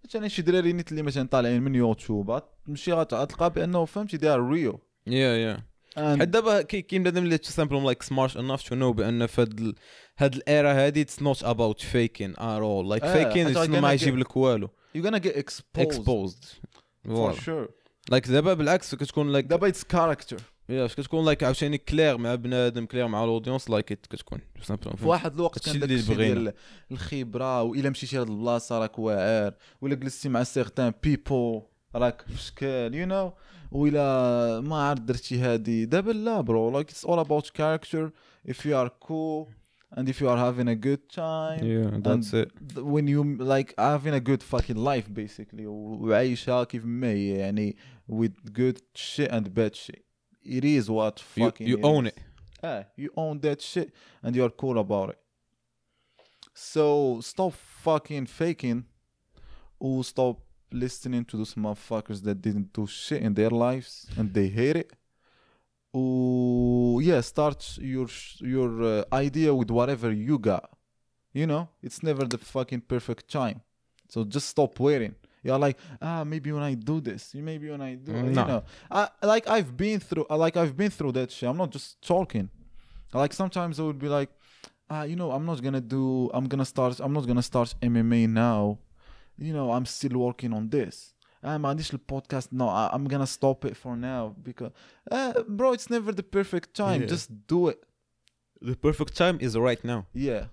مثلا 0.05 0.27
شي 0.27 0.41
دراري 0.41 0.73
نيت 0.73 0.91
اللي 0.91 1.01
مثلا 1.01 1.27
طالعين 1.27 1.61
من 1.61 1.75
يوتيوب 1.75 2.41
تمشي 2.65 2.93
غتلقى 2.93 3.49
بأنه 3.49 3.85
فهمتي 3.85 4.17
they 4.17 4.29
are 4.29 4.49
real 4.49 4.79
yeah 5.07 5.37
yeah 5.37 5.63
حيت 5.97 6.29
دابا 6.29 6.61
كاين 6.61 7.03
بنادم 7.03 7.23
اللي 7.23 7.37
تسامبلهم 7.37 7.85
like 7.85 8.03
smart 8.03 8.37
enough 8.37 8.61
to 8.61 8.75
know 8.75 8.93
بأن 8.93 9.25
في 9.25 9.41
هاد 9.41 9.75
هاد 10.17 10.35
ال 10.35 10.45
era 10.45 10.73
هادي 10.73 11.01
it's 11.01 11.21
not 11.21 11.43
about 11.43 11.81
faking 11.81 12.33
at 12.39 12.63
all 12.63 12.89
like 12.89 13.05
faking 13.05 13.79
ما 13.81 13.93
يجيب 13.93 14.17
لك 14.17 14.37
والو. 14.37 14.69
you 14.95 15.03
gonna 15.03 15.17
get 15.17 15.61
exposed 15.77 16.45
for 17.05 17.33
sure 17.33 17.69
like 18.11 18.27
دابا 18.27 18.53
بالعكس 18.53 18.95
كتكون 18.95 19.31
like 19.31 19.45
دابا 19.45 19.67
it's 19.67 19.83
character 19.83 20.37
yeah 20.69 20.87
فاش 20.87 20.95
كتكون 20.95 21.25
like 21.25 21.43
عاوتاني 21.43 21.77
clear 21.77 22.17
مع 22.17 22.35
بنادم 22.35 22.85
clear 22.85 23.07
مع 23.07 23.23
ال 23.23 23.28
audience 23.28 23.69
like 23.69 23.85
كتكون. 23.85 24.39
في 24.95 25.05
واحد 25.05 25.33
الوقت 25.33 25.65
كان 25.65 25.79
داك 25.79 25.91
الشيء 25.91 26.15
ديال 26.15 26.53
الخبرة 26.91 27.63
وإلا 27.63 27.89
مشيتي 27.89 28.15
لهاد 28.15 28.29
البلاصة 28.29 28.79
راك 28.79 28.99
واعر 28.99 29.53
ولا 29.81 29.95
جلستي 29.95 30.29
مع 30.29 30.43
certain 30.43 30.93
people 31.03 31.61
راك 31.95 32.21
في 32.21 32.41
شكل 32.41 32.93
you 32.93 33.05
know 33.05 33.33
ولا 33.71 34.61
ما 34.61 34.75
عرفت 34.75 35.01
درتي 35.01 35.39
هادي. 35.39 35.85
دابا 35.85 36.11
لا 36.11 36.41
bro 36.41 36.71
like 36.71 36.89
it's 36.89 37.05
all 37.05 37.19
about 37.19 37.49
character 37.49 38.11
if 38.47 38.55
you 38.55 38.73
are 38.73 38.89
cool 39.07 39.47
and 39.97 40.03
if 40.09 40.21
you 40.21 40.27
are 40.27 40.39
having 40.47 40.67
a 40.67 40.75
good 40.87 41.03
time 41.15 41.61
yeah 41.61 41.89
that's 42.05 42.33
it. 42.41 42.49
when 42.93 43.07
you 43.07 43.21
like 43.53 43.69
having 43.77 44.13
a 44.13 44.23
good 44.29 44.43
fucking 44.43 44.79
life 44.91 45.07
basically. 45.13 45.65
وعايشها 45.65 46.63
كيف 46.63 46.85
ما 46.85 47.07
هي 47.07 47.29
يعني 47.29 47.75
with 48.11 48.51
good 48.59 48.77
shit 48.97 49.31
and 49.31 49.45
bad 49.45 49.75
shit. 49.75 50.06
It 50.47 50.65
is 50.65 50.89
what 50.89 51.19
fucking 51.19 51.67
you, 51.67 51.77
you 51.77 51.83
own 51.83 52.07
is. 52.07 52.13
it. 52.13 52.19
Yeah 52.63 52.83
you 52.95 53.11
own 53.15 53.39
that 53.39 53.61
shit 53.61 53.91
and 54.23 54.35
you're 54.35 54.49
cool 54.49 54.77
about 54.79 55.09
it. 55.09 55.19
So 56.53 57.19
stop 57.21 57.53
fucking 57.53 58.25
faking. 58.25 58.85
Or 59.79 60.03
stop 60.03 60.39
listening 60.71 61.23
to 61.25 61.37
those 61.37 61.53
motherfuckers 61.53 62.23
that 62.23 62.41
didn't 62.41 62.73
do 62.73 62.87
shit 62.87 63.21
in 63.21 63.35
their 63.35 63.51
lives 63.51 64.07
and 64.17 64.33
they 64.33 64.47
hate 64.47 64.75
it? 64.75 64.91
Or 65.93 67.01
yeah 67.01 67.21
start 67.21 67.77
your 67.79 68.07
your 68.39 68.83
uh, 68.83 69.03
idea 69.13 69.53
with 69.53 69.69
whatever 69.69 70.11
you 70.11 70.39
got. 70.39 70.69
You 71.31 71.45
know 71.45 71.69
it's 71.83 72.01
never 72.01 72.25
the 72.25 72.39
fucking 72.39 72.81
perfect 72.81 73.29
time. 73.29 73.61
So 74.09 74.23
just 74.23 74.47
stop 74.47 74.79
waiting 74.79 75.15
you're 75.47 75.57
like, 75.57 75.77
ah, 76.01 76.25
maybe 76.25 76.51
when 76.51 76.61
I 76.61 76.73
do 76.73 76.99
this, 76.99 77.33
maybe 77.33 77.69
when 77.69 77.79
I 77.79 77.95
do, 77.95 78.11
no. 78.11 78.25
you 78.25 78.31
know, 78.31 78.63
I, 78.91 79.07
like 79.23 79.47
I've 79.47 79.77
been 79.77 80.01
through, 80.01 80.25
like 80.29 80.57
I've 80.57 80.75
been 80.75 80.91
through 80.91 81.13
that 81.13 81.31
shit. 81.31 81.47
I'm 81.47 81.55
not 81.55 81.71
just 81.71 82.01
talking. 82.01 82.49
Like 83.13 83.31
sometimes 83.31 83.79
I 83.79 83.83
would 83.83 83.97
be 83.97 84.09
like, 84.09 84.29
ah, 84.89 85.03
you 85.03 85.15
know, 85.15 85.31
I'm 85.31 85.45
not 85.45 85.63
gonna 85.63 85.79
do, 85.79 86.29
I'm 86.33 86.49
gonna 86.49 86.65
start, 86.65 86.99
I'm 86.99 87.13
not 87.13 87.25
gonna 87.27 87.41
start 87.41 87.73
MMA 87.81 88.27
now. 88.27 88.79
You 89.37 89.53
know, 89.53 89.71
I'm 89.71 89.85
still 89.85 90.17
working 90.19 90.51
on 90.51 90.67
this. 90.67 91.13
Uh, 91.41 91.57
my 91.57 91.71
initial 91.71 91.99
podcast, 91.99 92.49
no, 92.51 92.67
I, 92.67 92.89
am 92.93 93.07
gonna 93.07 93.25
stop 93.25 93.63
it 93.63 93.77
for 93.77 93.95
now 93.95 94.35
because, 94.43 94.73
uh, 95.09 95.43
bro, 95.47 95.71
it's 95.71 95.89
never 95.89 96.11
the 96.11 96.23
perfect 96.23 96.73
time. 96.73 97.03
Yeah. 97.03 97.07
Just 97.07 97.47
do 97.47 97.69
it. 97.69 97.81
The 98.59 98.75
perfect 98.75 99.15
time 99.15 99.37
is 99.39 99.57
right 99.57 99.81
now. 99.81 100.07
Yeah. 100.13 100.47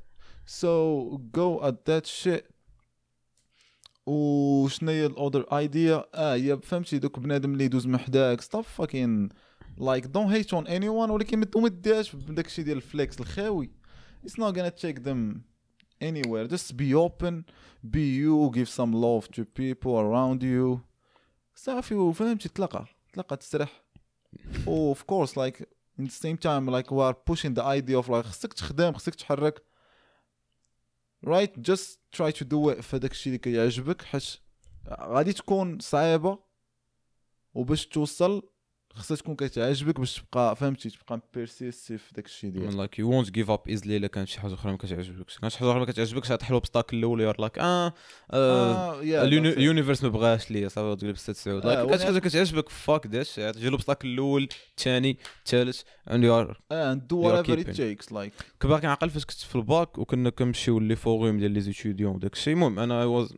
So 0.44 1.20
go 1.32 1.64
at 1.64 1.84
that 1.86 2.06
shit 2.06 2.53
وشنو 4.06 4.90
هي 4.90 5.06
ال 5.06 5.15
other 5.15 5.58
idea 5.58 6.04
آه 6.14 6.34
هي 6.34 6.58
فهمتي 6.62 6.98
دوك 6.98 7.18
بنادم 7.18 7.52
اللي 7.52 7.64
يدوز 7.64 7.86
من 7.86 7.98
حداك. 7.98 8.40
stop 8.40 8.64
fucking 8.64 9.28
like 9.78 10.06
don't 10.06 10.30
hate 10.30 10.54
on 10.54 10.66
anyone 10.66 11.10
ولكن 11.10 11.38
ما 11.38 11.68
ديرش 11.68 12.16
بداك 12.16 12.46
الشيء 12.46 12.64
ديال 12.64 12.76
ال 12.76 12.85
flex 12.85 13.20
الخاوي. 13.20 13.70
It's 14.26 14.32
not 14.32 14.54
gonna 14.54 14.70
take 14.70 15.04
them 15.04 15.44
anywhere. 16.02 16.46
Just 16.48 16.76
be 16.76 16.94
open 16.94 17.44
be 17.94 18.04
you 18.20 18.50
give 18.56 18.68
some 18.68 18.92
love 18.92 19.28
to 19.36 19.44
people 19.44 19.94
around 19.98 20.42
you. 20.42 20.78
صافي 21.54 21.94
وفهمتي 21.94 22.48
تلقى 22.48 22.86
تلقى 23.12 23.36
تسرح 23.36 23.84
و 24.66 24.94
of 24.94 24.98
course 24.98 25.30
like 25.30 25.64
in 25.98 26.04
the 26.04 26.10
same 26.10 26.36
time 26.36 26.66
like 26.66 26.90
we 26.90 27.00
are 27.00 27.14
pushing 27.14 27.54
the 27.54 27.62
idea 27.62 27.98
of 27.98 28.10
خصك 28.10 28.52
تخدم 28.52 28.92
خصك 28.92 29.14
تحرك. 29.14 29.73
right 31.24 31.58
just 31.58 32.00
try 32.12 32.32
to 32.32 32.44
do 32.44 32.74
في 32.74 32.96
الشيء 32.96 33.26
اللي 33.26 33.38
كيعجبك 33.38 34.02
حيت 34.02 34.24
غادي 35.00 35.32
تكون 35.32 35.78
صعيبة 35.78 36.38
وباش 37.54 37.86
توصل 37.86 38.42
خصها 38.94 39.16
تكون 39.16 39.36
كتعجبك 39.36 40.00
باش 40.00 40.22
تبقى 40.32 40.56
فهمتي؟ 40.56 40.90
تبقى 40.90 41.20
persistent 41.34 41.98
في 41.98 42.14
داك 42.14 42.26
الشيء 42.26 42.50
ديالك 42.50 42.74
like 42.74 42.98
you 42.98 43.10
won't 43.10 43.30
give 43.30 43.50
up 43.50 43.60
easily 43.68 43.96
إلا 43.96 44.06
كانت 44.06 44.28
شي 44.28 44.40
حاجة 44.40 44.54
أخرى 44.54 44.72
ما 44.72 44.78
كتعجبكش. 44.78 45.38
كانت 45.38 45.52
شي 45.52 45.58
حاجة 45.58 45.70
أخرى 45.70 45.80
ما 45.80 45.86
كتعجبكش 45.86 46.32
غتحل 46.32 46.52
l'obstacle 46.52 46.96
الأول 46.96 47.20
you're 47.20 47.40
like 47.40 47.58
آه, 47.58 47.92
آه 48.30 49.00
ال 49.00 49.12
universe 49.12 50.02
ما 50.02 50.08
بغاش 50.08 50.50
ليا 50.50 50.68
صافي 50.68 51.00
تقول 51.00 51.12
بستة 51.12 51.32
سعود. 51.32 51.66
like 51.66 51.88
كانت 51.88 52.00
شي 52.00 52.06
حاجة 52.06 52.18
كتعجبك 52.18 52.68
fuck 52.68 53.06
that 53.06 53.34
تجي 53.34 53.68
l'obstacle 53.68 54.08
الأول 54.08 54.48
الثاني 54.78 55.18
الثالث 55.38 55.82
and 56.10 56.24
you 56.24 56.40
are 56.40 56.60
and 56.72 57.06
do 57.06 57.20
whatever 57.20 57.70
it 57.70 57.76
takes 57.76 58.12
like 58.12 58.32
كباقي 58.60 58.86
عاقل 58.88 59.10
فاش 59.10 59.24
كنت 59.24 59.38
في 59.38 59.56
الباك 59.56 59.98
وكنا 59.98 60.30
كنمشيو 60.30 60.78
les 60.78 60.96
forums 60.96 61.38
ديال 61.38 61.50
les 61.50 61.60
étudiants 61.60 62.14
وداك 62.16 62.32
الشيء 62.32 62.54
المهم 62.54 62.78
أنا 62.78 63.00
I 63.00 63.06
was 63.06 63.34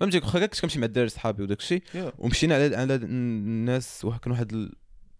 فهمتي؟ 0.00 0.18
واخا 0.18 0.46
كنت 0.46 0.60
كنمشي 0.60 0.78
مع 0.78 0.84
الدراري 0.86 1.08
صحابي 1.08 1.42
وداك 1.42 1.58
الشيء 1.60 1.82
ومشينا 2.18 2.54
على 2.54 2.76
على 2.76 2.94
الناس 2.94 4.04
واحد 4.04 4.20
كان 4.20 4.32
واحد 4.32 4.70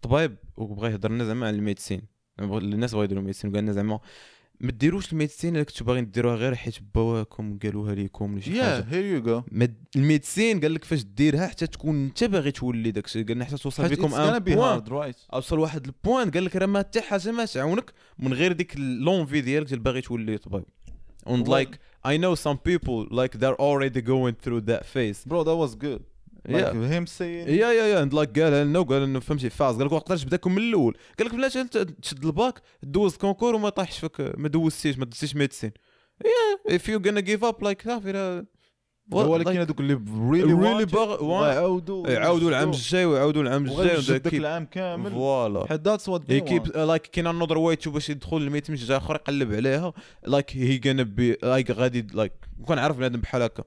الطبيب 0.05 0.37
وبغى 0.57 0.91
يهضر 0.93 1.13
لنا 1.13 1.25
زعما 1.25 1.47
على 1.47 1.57
ال 1.57 1.61
médecine. 1.61 2.03
الناس 2.41 2.93
بغاو 2.93 3.05
يديروا 3.05 3.21
ال 3.21 3.24
médecine 3.24 3.51
وقال 3.51 3.63
لنا 3.63 3.73
زعما 3.73 4.01
ما 4.61 4.71
ديروش 4.71 5.13
ال 5.13 5.18
médecine 5.18 5.57
الا 5.57 5.65
كنتو 5.65 5.85
باغيين 5.85 6.11
ديروها 6.11 6.37
غير 6.37 6.55
حيت 6.55 6.75
بواكم 6.95 7.59
قالوها 7.63 7.95
ليكم 7.95 8.33
ولا 8.33 8.41
شي 8.41 8.63
حاجة. 8.63 8.85
here 8.91 9.05
you 9.05 9.23
go 9.23 9.43
ال 9.97 10.04
médecine 10.04 10.61
قال 10.61 10.75
لك 10.75 10.85
فاش 10.85 11.05
ديرها 11.05 11.47
حتى 11.47 11.67
تكون 11.67 12.05
انت 12.05 12.25
باغي 12.25 12.51
تولي 12.51 12.91
داك 12.91 13.05
الشيء 13.05 13.27
قال 13.27 13.37
لنا 13.37 13.45
حتى 13.45 13.57
توصل 13.57 13.89
بكم 13.89 14.15
un 14.15 14.39
point 14.39 15.13
أوصل 15.33 15.59
واحد 15.59 15.87
ال 15.87 15.94
point 15.94 16.31
قال 16.31 16.45
لك 16.45 16.57
راه 16.57 16.67
ما 16.67 16.79
حتى 16.79 17.01
حاجة 17.01 17.31
ما 17.31 17.45
تعاونك 17.45 17.93
من 18.19 18.33
غير 18.35 18.53
ديك 18.53 18.77
l'envie 18.77 19.41
ديالك 19.41 19.69
ديال 19.69 19.81
باغي 19.81 20.01
تولي 20.01 20.39
طبيب. 20.39 20.65
And 21.27 21.47
like 21.49 21.79
I 22.05 22.17
know 22.17 22.35
some 22.35 22.59
people 22.59 23.07
like 23.11 23.33
they're 23.39 23.61
already 23.61 24.01
going 24.01 24.37
through 24.45 24.63
that 24.71 24.85
phase. 24.87 25.25
Bro 25.27 25.45
that 25.45 25.57
was 25.57 25.75
good. 25.75 26.01
like 26.01 26.18
yeah. 26.49 26.73
him 26.73 27.07
saying 27.07 27.49
yeah 27.49 27.73
yeah 27.73 27.87
yeah 27.87 28.05
like 28.05 28.39
قالها 28.41 28.65
لنا 28.65 28.79
وقال 28.79 29.03
إنه 29.03 29.21
فهمتي 29.21 29.51
فاز. 29.51 29.77
قال 29.77 29.87
لك 29.87 29.93
وقتاش 29.93 30.25
بداكم 30.25 30.55
من 30.55 30.63
الأول. 30.63 30.97
قال 31.19 31.27
لك 31.27 31.35
بلاش 31.35 31.53
تشد 32.03 32.25
الباك 32.25 32.63
دوز 32.83 33.17
concours 33.17 33.55
وما 33.55 33.69
طاحش 33.69 33.99
فيك 33.99 34.21
ما 34.21 34.49
دوزتيش 34.49 34.99
ما 34.99 35.05
دوزتيش 35.05 35.37
médecine 35.37 35.73
if 36.69 36.83
you're 36.89 37.03
gonna 37.09 37.23
give 37.23 37.43
up 37.49 37.63
like 37.63 37.85
صافي 37.85 38.45
ولكن 39.13 39.57
هذوك 39.57 39.81
اللي 39.81 40.01
really 40.31 40.53
really 40.53 40.85
باغ 40.85 41.23
يعاودوا 41.23 42.09
يعاودوا 42.09 42.49
العام 42.49 42.71
الجاي 42.71 43.05
ويعاودوا 43.05 43.43
العام 43.43 43.65
الجاي 43.65 43.97
وذاك 43.97 44.35
العام 44.35 44.65
كامل. 44.65 45.11
voilà 45.11 45.67
حيت 45.67 45.81
that's 45.81 46.09
what 46.09 46.33
keep 46.33 46.67
like 46.77 47.03
كاين 47.03 47.27
another 47.27 47.59
way 47.59 47.77
to 47.77 47.91
باش 47.91 48.11
يدخل 48.11 48.37
الميت 48.37 48.71
جاي 48.71 48.97
آخر 48.97 49.15
يقلب 49.15 49.55
عليها. 49.55 49.93
like 50.27 50.57
he 50.57 50.81
gonna 50.87 51.03
be 51.03 51.37
like 51.43 51.71
غادي 51.71 52.07
like 52.15 52.33
كون 52.67 52.79
عارف 52.79 52.97
بنادم 52.97 53.21
بحال 53.21 53.43
هكا. 53.43 53.65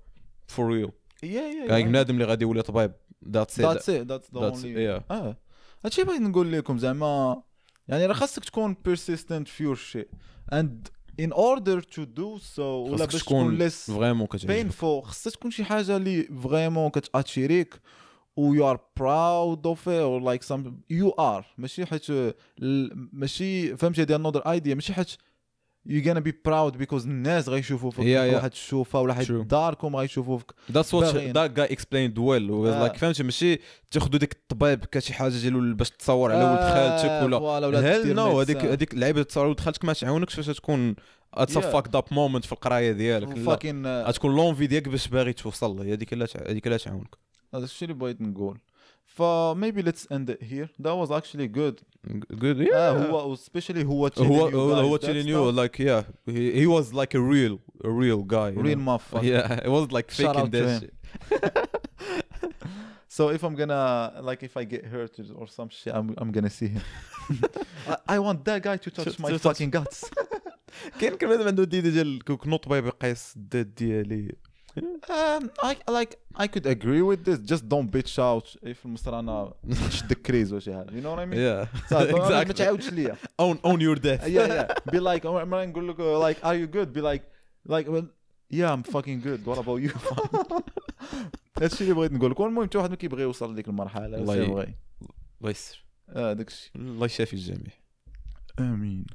for 0.47 0.73
real 0.73 0.89
yeah 1.23 1.81
بنادم 1.81 2.13
اللي 2.13 2.25
غادي 2.25 2.43
يولي 2.43 2.61
طبيب. 2.61 2.91
that's 3.27 3.59
it 3.59 3.89
that's 3.89 4.33
the 4.33 4.39
only 4.39 5.03
آه. 5.11 5.37
هادشي 5.85 6.03
بغيت 6.03 6.21
نقول 6.21 6.51
لكم 6.51 6.77
زعما 6.77 7.41
يعني 7.87 8.05
راه 8.05 8.13
خاصك 8.13 8.45
تكون 8.45 8.75
persistent 8.85 9.47
في 9.47 9.63
your 9.63 9.75
shit 9.75 10.05
اند 10.53 10.87
in 11.21 11.33
order 11.33 11.81
to 11.81 12.01
do 12.19 12.39
so 12.55 12.59
ولا 12.59 13.05
باش 13.05 13.23
تكون 13.23 13.69
less 13.69 13.73
vraiment 13.73 14.27
painful 14.27 15.03
خاصها 15.03 15.31
تكون 15.31 15.51
شي 15.51 15.63
حاجة 15.63 15.97
اللي 15.97 16.23
vraiment 16.23 16.89
كت 16.89 17.08
attire 17.08 17.63
يك 17.63 17.81
و 18.37 18.55
you 18.55 18.73
are 18.73 18.79
proud 18.99 19.65
of 19.65 19.87
it 19.87 20.03
or 20.03 20.21
like 20.21 20.43
some 20.43 20.63
you 20.89 21.11
are. 21.19 21.45
ماشي 21.57 21.85
حيت 21.85 22.05
ماشي 23.13 23.77
فهمتي؟ 23.77 24.01
هذه 24.01 24.17
another 24.17 24.41
idea. 24.41 24.75
ماشي 24.75 24.93
حيت 24.93 25.11
you're 25.87 26.05
gonna 26.05 26.21
be 26.21 26.31
proud 26.31 26.77
because 26.77 27.05
الناس 27.05 27.49
غيشوفوا 27.49 27.91
فيك 27.91 28.05
yeah, 28.05 28.31
yeah. 28.31 28.35
واحد 28.35 28.51
الشوفه 28.51 29.01
ولا 29.01 29.13
حيت 29.13 29.31
داركم 29.31 29.95
غيشوفوا 29.95 30.37
فيك 30.37 30.51
that's 30.71 30.91
what 30.91 31.13
that 31.33 31.59
guy 31.59 31.73
explained 31.73 32.17
well. 32.17 32.47
Was 32.49 32.89
like 32.89 32.97
فهمتي 32.97 33.23
ماشي 33.23 33.59
تاخذوا 33.91 34.19
ديك 34.19 34.33
الطبيب 34.33 34.85
كشي 34.85 35.13
حاجة 35.13 35.31
ديالو 35.31 35.75
باش 35.75 35.89
تصور 35.89 36.31
على 36.31 36.43
ولد 36.43 36.59
خالتك 36.59 37.25
ولا. 37.25 37.37
ولا 37.37 38.13
no 38.13 38.41
هذيك 38.41 38.57
هذيك 38.57 38.93
اللعيبه 38.93 39.23
تصور 39.23 39.45
ولد 39.45 39.59
خالتك 39.59 39.85
ما 39.85 39.93
تعاونكش 39.93 40.35
فاش 40.35 40.47
تكون 40.57 40.95
it's 41.33 41.57
fucked 41.57 41.95
up 41.95 42.03
moment 42.11 42.45
في 42.45 42.51
القراية 42.51 42.91
ديالك 42.91 43.37
fucking 43.37 43.87
غتكون 43.87 44.35
l'envie 44.35 44.67
ديالك 44.67 44.89
باش 44.89 45.07
باغي 45.07 45.33
توصل 45.33 45.87
هذيك 45.87 46.13
لا 46.13 46.27
هذيك 46.49 46.67
لا 46.67 46.77
تعاونك. 46.77 47.15
هذا 47.55 47.63
الشيء 47.63 47.89
اللي 47.89 47.99
بغيت 47.99 48.21
نقول. 48.21 48.57
ف 49.15 49.21
maybe 49.63 49.81
let's 49.83 50.05
end 50.15 50.29
it 50.29 50.41
here 50.51 50.69
that 50.79 50.95
was 51.01 51.09
actually 51.11 51.47
good 51.47 51.75
good 52.43 52.57
yeah 52.57 52.73
آه 52.73 53.09
هو 53.09 53.35
especially 53.35 53.85
هو 53.85 54.07
هو 54.17 54.47
هو 54.47 54.97
telling 54.97 55.27
you 55.27 55.51
like 55.51 55.79
yeah 55.79 56.03
he, 56.25 56.61
he 56.61 56.67
was 56.67 56.93
like 56.93 57.13
a 57.13 57.21
real 57.33 57.59
a 57.83 57.89
real 57.89 58.21
guy 58.35 58.51
real 58.67 58.81
motherfucker 58.89 59.23
yeah 59.23 59.65
it 59.67 59.71
was 59.77 59.91
like 59.91 60.07
fucking 60.11 60.49
this 60.55 60.81
shit 60.81 60.93
So 63.17 63.23
if 63.37 63.41
I'm 63.47 63.55
gonna 63.61 63.85
like 64.29 64.41
if 64.49 64.55
I 64.61 64.63
get 64.73 64.83
hurt 64.93 65.13
or 65.39 65.47
some 65.57 65.69
shit, 65.77 65.93
I'm 65.99 66.07
I'm 66.21 66.31
gonna 66.35 66.53
see 66.59 66.69
him. 66.75 66.83
I, 67.93 67.95
I 68.15 68.17
want 68.25 68.39
that 68.45 68.59
guy 68.67 68.77
to 68.85 68.89
touch 68.97 69.19
my 69.19 69.29
fucking 69.37 69.71
guts. 69.77 69.99
كاين 70.99 71.15
كمان 71.15 71.41
عنده 71.41 71.63
ديده 71.63 71.89
ديال 71.89 72.23
كنوط 72.23 72.67
باي 72.69 72.79
يقيس 72.79 73.33
الدات 73.35 73.65
ديالي 73.65 74.35
um, 74.76 75.50
I 75.62 75.76
like 75.88 76.16
I 76.34 76.46
could 76.46 76.66
agree 76.66 77.02
with 77.02 77.24
this 77.24 77.38
just 77.38 77.64
don't 77.68 77.90
bitch 77.90 78.18
out 78.18 78.56
if 78.62 78.84
المسرانة 78.84 79.52
تشد 79.90 80.12
كريز 80.12 80.52
ولا 80.52 80.60
شي 80.60 80.74
حاجة 80.74 80.86
you 80.86 81.02
know 81.02 81.14
what 81.14 81.18
I 81.18 81.26
mean 81.26 81.38
yeah 81.38 81.66
exactly 81.84 82.46
ما 82.46 82.52
تعاودش 82.52 82.92
ليا 82.92 83.16
own 83.42 83.56
own 83.64 83.80
your 83.80 83.96
death 83.96 84.26
yeah 84.26 84.48
yeah 84.48 84.92
be 84.92 85.00
like 85.00 85.26
مرة 85.26 85.64
نقول 85.64 85.88
لك 85.88 85.96
like 85.96 86.38
are 86.44 86.56
you 86.56 86.66
good 86.76 86.92
be 86.92 87.02
like 87.02 87.22
like 87.68 87.88
well 87.88 88.06
yeah 88.50 88.72
I'm 88.72 88.82
fucking 88.82 89.20
good 89.20 89.46
what 89.46 89.58
about 89.58 89.80
you 89.80 89.92
هادشي 91.62 91.84
اللي 91.84 91.94
بغيت 91.94 92.12
نقول 92.12 92.30
لك 92.30 92.40
المهم 92.40 92.64
حتى 92.66 92.78
واحد 92.78 92.90
ما 92.90 92.96
كيبغي 92.96 93.22
يوصل 93.22 93.52
لديك 93.52 93.68
المرحلة 93.68 94.16
الله 94.16 94.36
يبغي 94.36 94.74
الله 95.40 95.50
يسر 95.50 95.84
اه 96.08 96.32
داكشي 96.32 96.72
الله 96.76 97.06
يشافي 97.06 97.32
الجميع 97.32 97.72
امين 98.60 99.06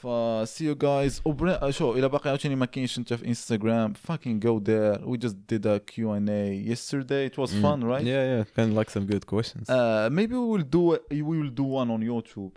ف 0.00 0.06
see 0.44 0.64
you 0.64 0.74
guys 0.74 1.20
وبر... 1.24 1.70
شو 1.70 1.92
إلى 1.92 2.08
باقي 2.08 2.30
عاوتاني 2.30 2.54
ما 2.54 2.66
كاينش 2.66 2.98
انت 2.98 3.14
في 3.14 3.28
انستغرام 3.28 3.92
fucking 3.94 4.44
go 4.44 4.60
there 4.60 4.98
we 5.06 5.18
just 5.18 5.36
did 5.52 5.66
a 5.66 5.80
Q&A 5.80 6.70
yesterday 6.70 7.26
it 7.30 7.36
was 7.38 7.50
fun 7.62 7.84
right 7.84 8.04
yeah 8.04 8.24
yeah 8.32 8.44
kind 8.56 8.70
of 8.70 8.76
like 8.80 8.90
some 8.90 9.06
good 9.12 9.26
questions 9.26 9.68
uh, 9.68 10.08
maybe 10.10 10.34
we 10.34 10.46
will 10.52 10.68
do 10.76 10.82
we 11.10 11.22
will 11.22 11.52
do 11.60 11.64
one 11.80 11.90
on 11.94 12.00
YouTube 12.10 12.54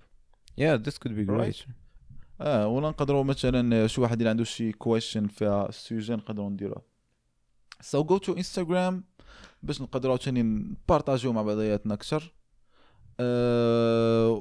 yeah 0.64 0.78
this 0.86 0.98
could 0.98 1.16
be 1.16 1.26
great 1.26 1.40
right? 1.40 1.66
آه 2.42 2.68
ولا 2.68 2.90
نقدروا 2.90 3.24
مثلا 3.24 3.88
شي 3.88 4.02
واحد 4.02 4.18
اللي 4.18 4.30
عنده 4.30 4.44
شي 4.44 4.72
question 4.72 5.28
فيها 5.28 5.70
ال 5.70 5.77
sujet 5.77 6.14
نقدروا 6.14 6.50
نديروها 6.50 6.82
so 7.82 8.04
go 8.04 8.18
to 8.26 8.36
Instagram 8.36 8.94
باش 9.64 9.82
نقدروا 9.82 10.14
عاوتاني 10.14 10.44
نبارطاجيو 10.44 11.34
مع 11.34 11.42
بعضياتنا 11.42 11.94
أكثر 11.94 12.24
Uh, 12.24 12.43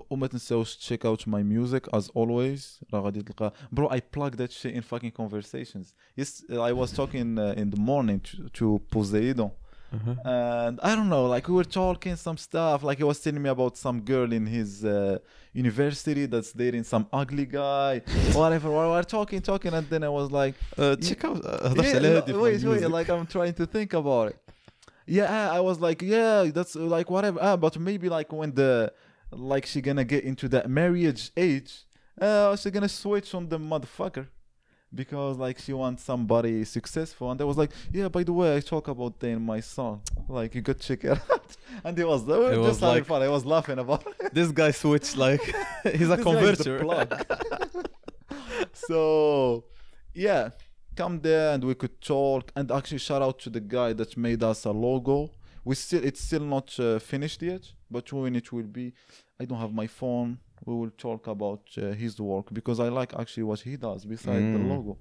وما 0.09 0.27
تنساوش 0.27 0.75
تشيك 0.77 1.05
اوت 1.05 1.27
ماي 1.27 1.43
ميوزك 1.43 1.95
از 1.95 2.11
اولويز 2.15 2.79
راه 2.93 3.01
غادي 3.01 3.21
تلقى 3.21 3.53
برو 3.71 3.87
اي 3.87 4.01
بلاك 4.15 4.35
ذات 4.35 4.51
شي 4.51 4.75
ان 4.75 4.81
فاكين 4.81 5.09
كونفرسيشنز 5.09 5.95
يس 6.17 6.45
اي 6.51 6.71
واز 6.71 6.93
توكين 6.93 7.39
ان 7.39 7.69
ذا 7.69 7.79
مورنينغ 7.79 8.19
تو 8.53 8.77
بوزيدون 8.93 9.49
and 10.25 10.79
I 10.81 10.95
don't 10.95 11.09
know, 11.09 11.25
like 11.25 11.47
we 11.47 11.55
were 11.55 11.63
talking 11.63 12.15
some 12.17 12.37
stuff. 12.37 12.83
Like 12.83 12.97
he 12.97 13.03
was 13.03 13.19
telling 13.19 13.41
me 13.41 13.49
about 13.49 13.77
some 13.77 14.01
girl 14.01 14.29
in 14.33 14.45
his 14.45 14.83
uh, 14.83 15.17
university 15.53 16.25
that's 16.25 16.51
dating 16.51 16.83
some 16.83 17.07
ugly 17.13 17.45
guy, 17.45 18.01
whatever. 18.33 18.69
We 18.69 18.87
were 18.95 19.03
talking, 19.03 19.41
talking, 19.41 19.73
and 19.73 19.89
then 19.89 20.03
I 20.03 20.09
was 20.09 20.29
like, 20.31 20.55
uh, 20.77 20.95
check 20.97 21.23
out. 21.23 21.37
Uh, 21.45 21.73
yeah, 21.77 22.21
wait, 22.45 22.63
wait, 22.63 22.89
like 22.97 23.09
I'm 23.09 23.27
trying 23.27 23.53
to 23.53 23.65
think 23.65 23.93
about 23.93 24.25
it 24.31 24.40
yeah 25.12 25.50
i 25.58 25.60
was 25.60 25.78
like 25.86 26.00
yeah 26.02 26.50
that's 26.56 26.74
like 26.74 27.08
whatever. 27.10 27.38
Ah, 27.42 27.56
but 27.56 27.78
maybe 27.78 28.08
like 28.08 28.32
when 28.32 28.50
the 28.54 28.92
like 29.30 29.66
she 29.66 29.80
gonna 29.80 30.04
get 30.04 30.24
into 30.24 30.48
that 30.48 30.68
marriage 30.68 31.30
age 31.36 31.84
uh 32.20 32.56
she 32.56 32.70
gonna 32.70 32.88
switch 32.88 33.34
on 33.34 33.48
the 33.48 33.58
motherfucker 33.58 34.26
because 34.94 35.38
like 35.38 35.58
she 35.58 35.72
wants 35.72 36.02
somebody 36.04 36.64
successful. 36.64 37.30
And 37.30 37.40
I 37.40 37.44
was 37.44 37.56
like 37.56 37.70
yeah 37.92 38.08
by 38.08 38.22
the 38.22 38.32
way 38.32 38.56
I 38.56 38.60
talk 38.60 38.88
about 38.88 39.18
that 39.20 39.28
in 39.28 39.42
my 39.42 39.60
song. 39.60 40.02
Like 40.28 40.54
you 40.54 40.62
could 40.62 40.80
check 40.80 41.04
it 41.04 41.10
out. 41.30 41.56
And 41.84 41.98
it 41.98 42.06
was, 42.06 42.22
it 42.22 42.58
was 42.58 42.68
just 42.68 42.82
like 42.82 43.06
fun. 43.06 43.22
I 43.22 43.28
was 43.28 43.44
laughing 43.44 43.78
about 43.78 44.06
it. 44.06 44.34
this 44.34 44.50
guy 44.50 44.70
switched 44.70 45.16
like 45.16 45.42
he's 45.94 46.10
a 46.10 46.16
converter. 46.16 46.84
so 48.74 49.64
yeah 50.14 50.50
come 50.96 51.20
there 51.20 51.54
and 51.54 51.64
we 51.64 51.74
could 51.74 52.00
talk 52.00 52.52
and 52.56 52.70
actually 52.70 52.98
shout 52.98 53.22
out 53.22 53.38
to 53.40 53.50
the 53.50 53.60
guy 53.60 53.92
that 53.92 54.16
made 54.16 54.42
us 54.42 54.64
a 54.64 54.70
logo. 54.70 55.30
We 55.64 55.74
still 55.74 56.04
it's 56.04 56.20
still 56.20 56.44
not 56.44 56.78
uh, 56.80 56.98
finished 56.98 57.42
yet 57.42 57.72
but 57.90 58.12
when 58.12 58.34
it 58.34 58.52
will 58.52 58.70
be 58.80 58.94
i 59.38 59.44
don't 59.44 59.60
have 59.60 59.72
my 59.72 59.86
phone. 59.86 60.38
We 60.64 60.74
will 60.74 60.90
talk 60.90 61.26
about 61.26 61.62
uh, 61.76 61.90
his 61.92 62.20
work 62.20 62.52
because 62.52 62.78
i 62.78 62.88
like 62.88 63.14
actually 63.18 63.44
what 63.44 63.60
he 63.60 63.76
does 63.76 64.04
besides 64.04 64.44
mm. 64.44 64.52
the 64.52 64.74
logo. 64.74 64.98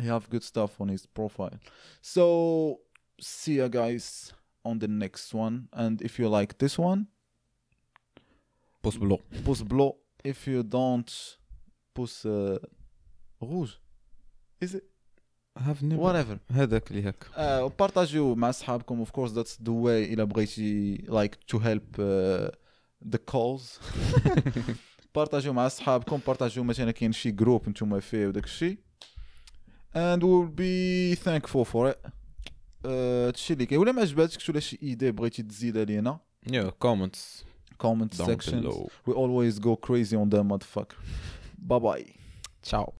He 0.00 0.06
have 0.06 0.30
good 0.30 0.44
stuff 0.44 0.80
on 0.80 0.88
his 0.88 1.06
profile. 1.06 1.58
So 2.00 2.80
see 3.20 3.54
you 3.54 3.68
guys 3.68 4.32
on 4.64 4.78
the 4.78 4.86
next 4.86 5.34
one. 5.34 5.68
And 5.72 6.00
if 6.02 6.20
you 6.20 6.28
like 6.28 6.58
this 6.58 6.78
one 6.78 7.08
post 8.82 9.00
below 9.00 9.20
post 9.44 9.66
below 9.68 9.96
if 10.24 10.46
you 10.46 10.62
don't 10.62 11.36
post 11.94 12.26
uh, 12.26 12.58
rouge 13.40 13.74
is 14.63 14.69
it 14.75 14.83
have 15.59 15.81
never 15.83 15.97
whatever 15.97 16.37
هذاك 16.51 16.91
اللي 16.91 17.09
هكا 17.09 17.27
uh, 17.67 17.71
بارطاجيو 17.79 18.35
مع 18.35 18.49
اصحابكم 18.49 19.05
of 19.05 19.07
course 19.07 19.31
that's 19.31 19.57
the 19.63 19.71
way 19.71 20.11
الا 20.11 20.23
بغيتي 20.23 20.97
like 20.97 21.55
to 21.55 21.59
help 21.59 21.99
uh, 21.99 22.51
the 23.15 23.19
cause 23.31 23.79
بارطاجيو 25.15 25.53
مع 25.53 25.65
اصحابكم 25.65 26.19
بارطاجيو 26.27 26.63
مثلا 26.63 26.91
كاين 26.91 27.11
شي 27.11 27.31
جروب 27.31 27.69
نتوما 27.69 27.99
فيه 27.99 28.27
وداك 28.27 28.43
الشيء 28.43 28.77
and 29.95 30.21
we'll 30.21 30.49
be 30.59 31.15
thankful 31.15 31.65
for 31.65 31.93
it 31.93 32.09
هادشي 32.85 33.47
uh, 33.47 33.51
اللي 33.51 33.65
كاين 33.65 33.81
ولا 33.81 33.91
ما 33.91 34.01
عجباتكش 34.01 34.49
ولا 34.49 34.59
شي 34.59 34.79
ايدي 34.83 35.11
بغيتي 35.11 35.43
تزيدها 35.43 35.83
لينا 35.83 36.19
yeah 36.49 36.71
comments 36.85 37.43
comment 37.83 38.13
section 38.13 38.63
we 39.07 39.13
always 39.13 39.59
go 39.59 39.75
crazy 39.75 40.15
on 40.15 40.29
them 40.29 40.47
motherfucker 40.51 40.97
bye 41.69 41.79
bye 41.79 42.05
ciao 42.63 42.91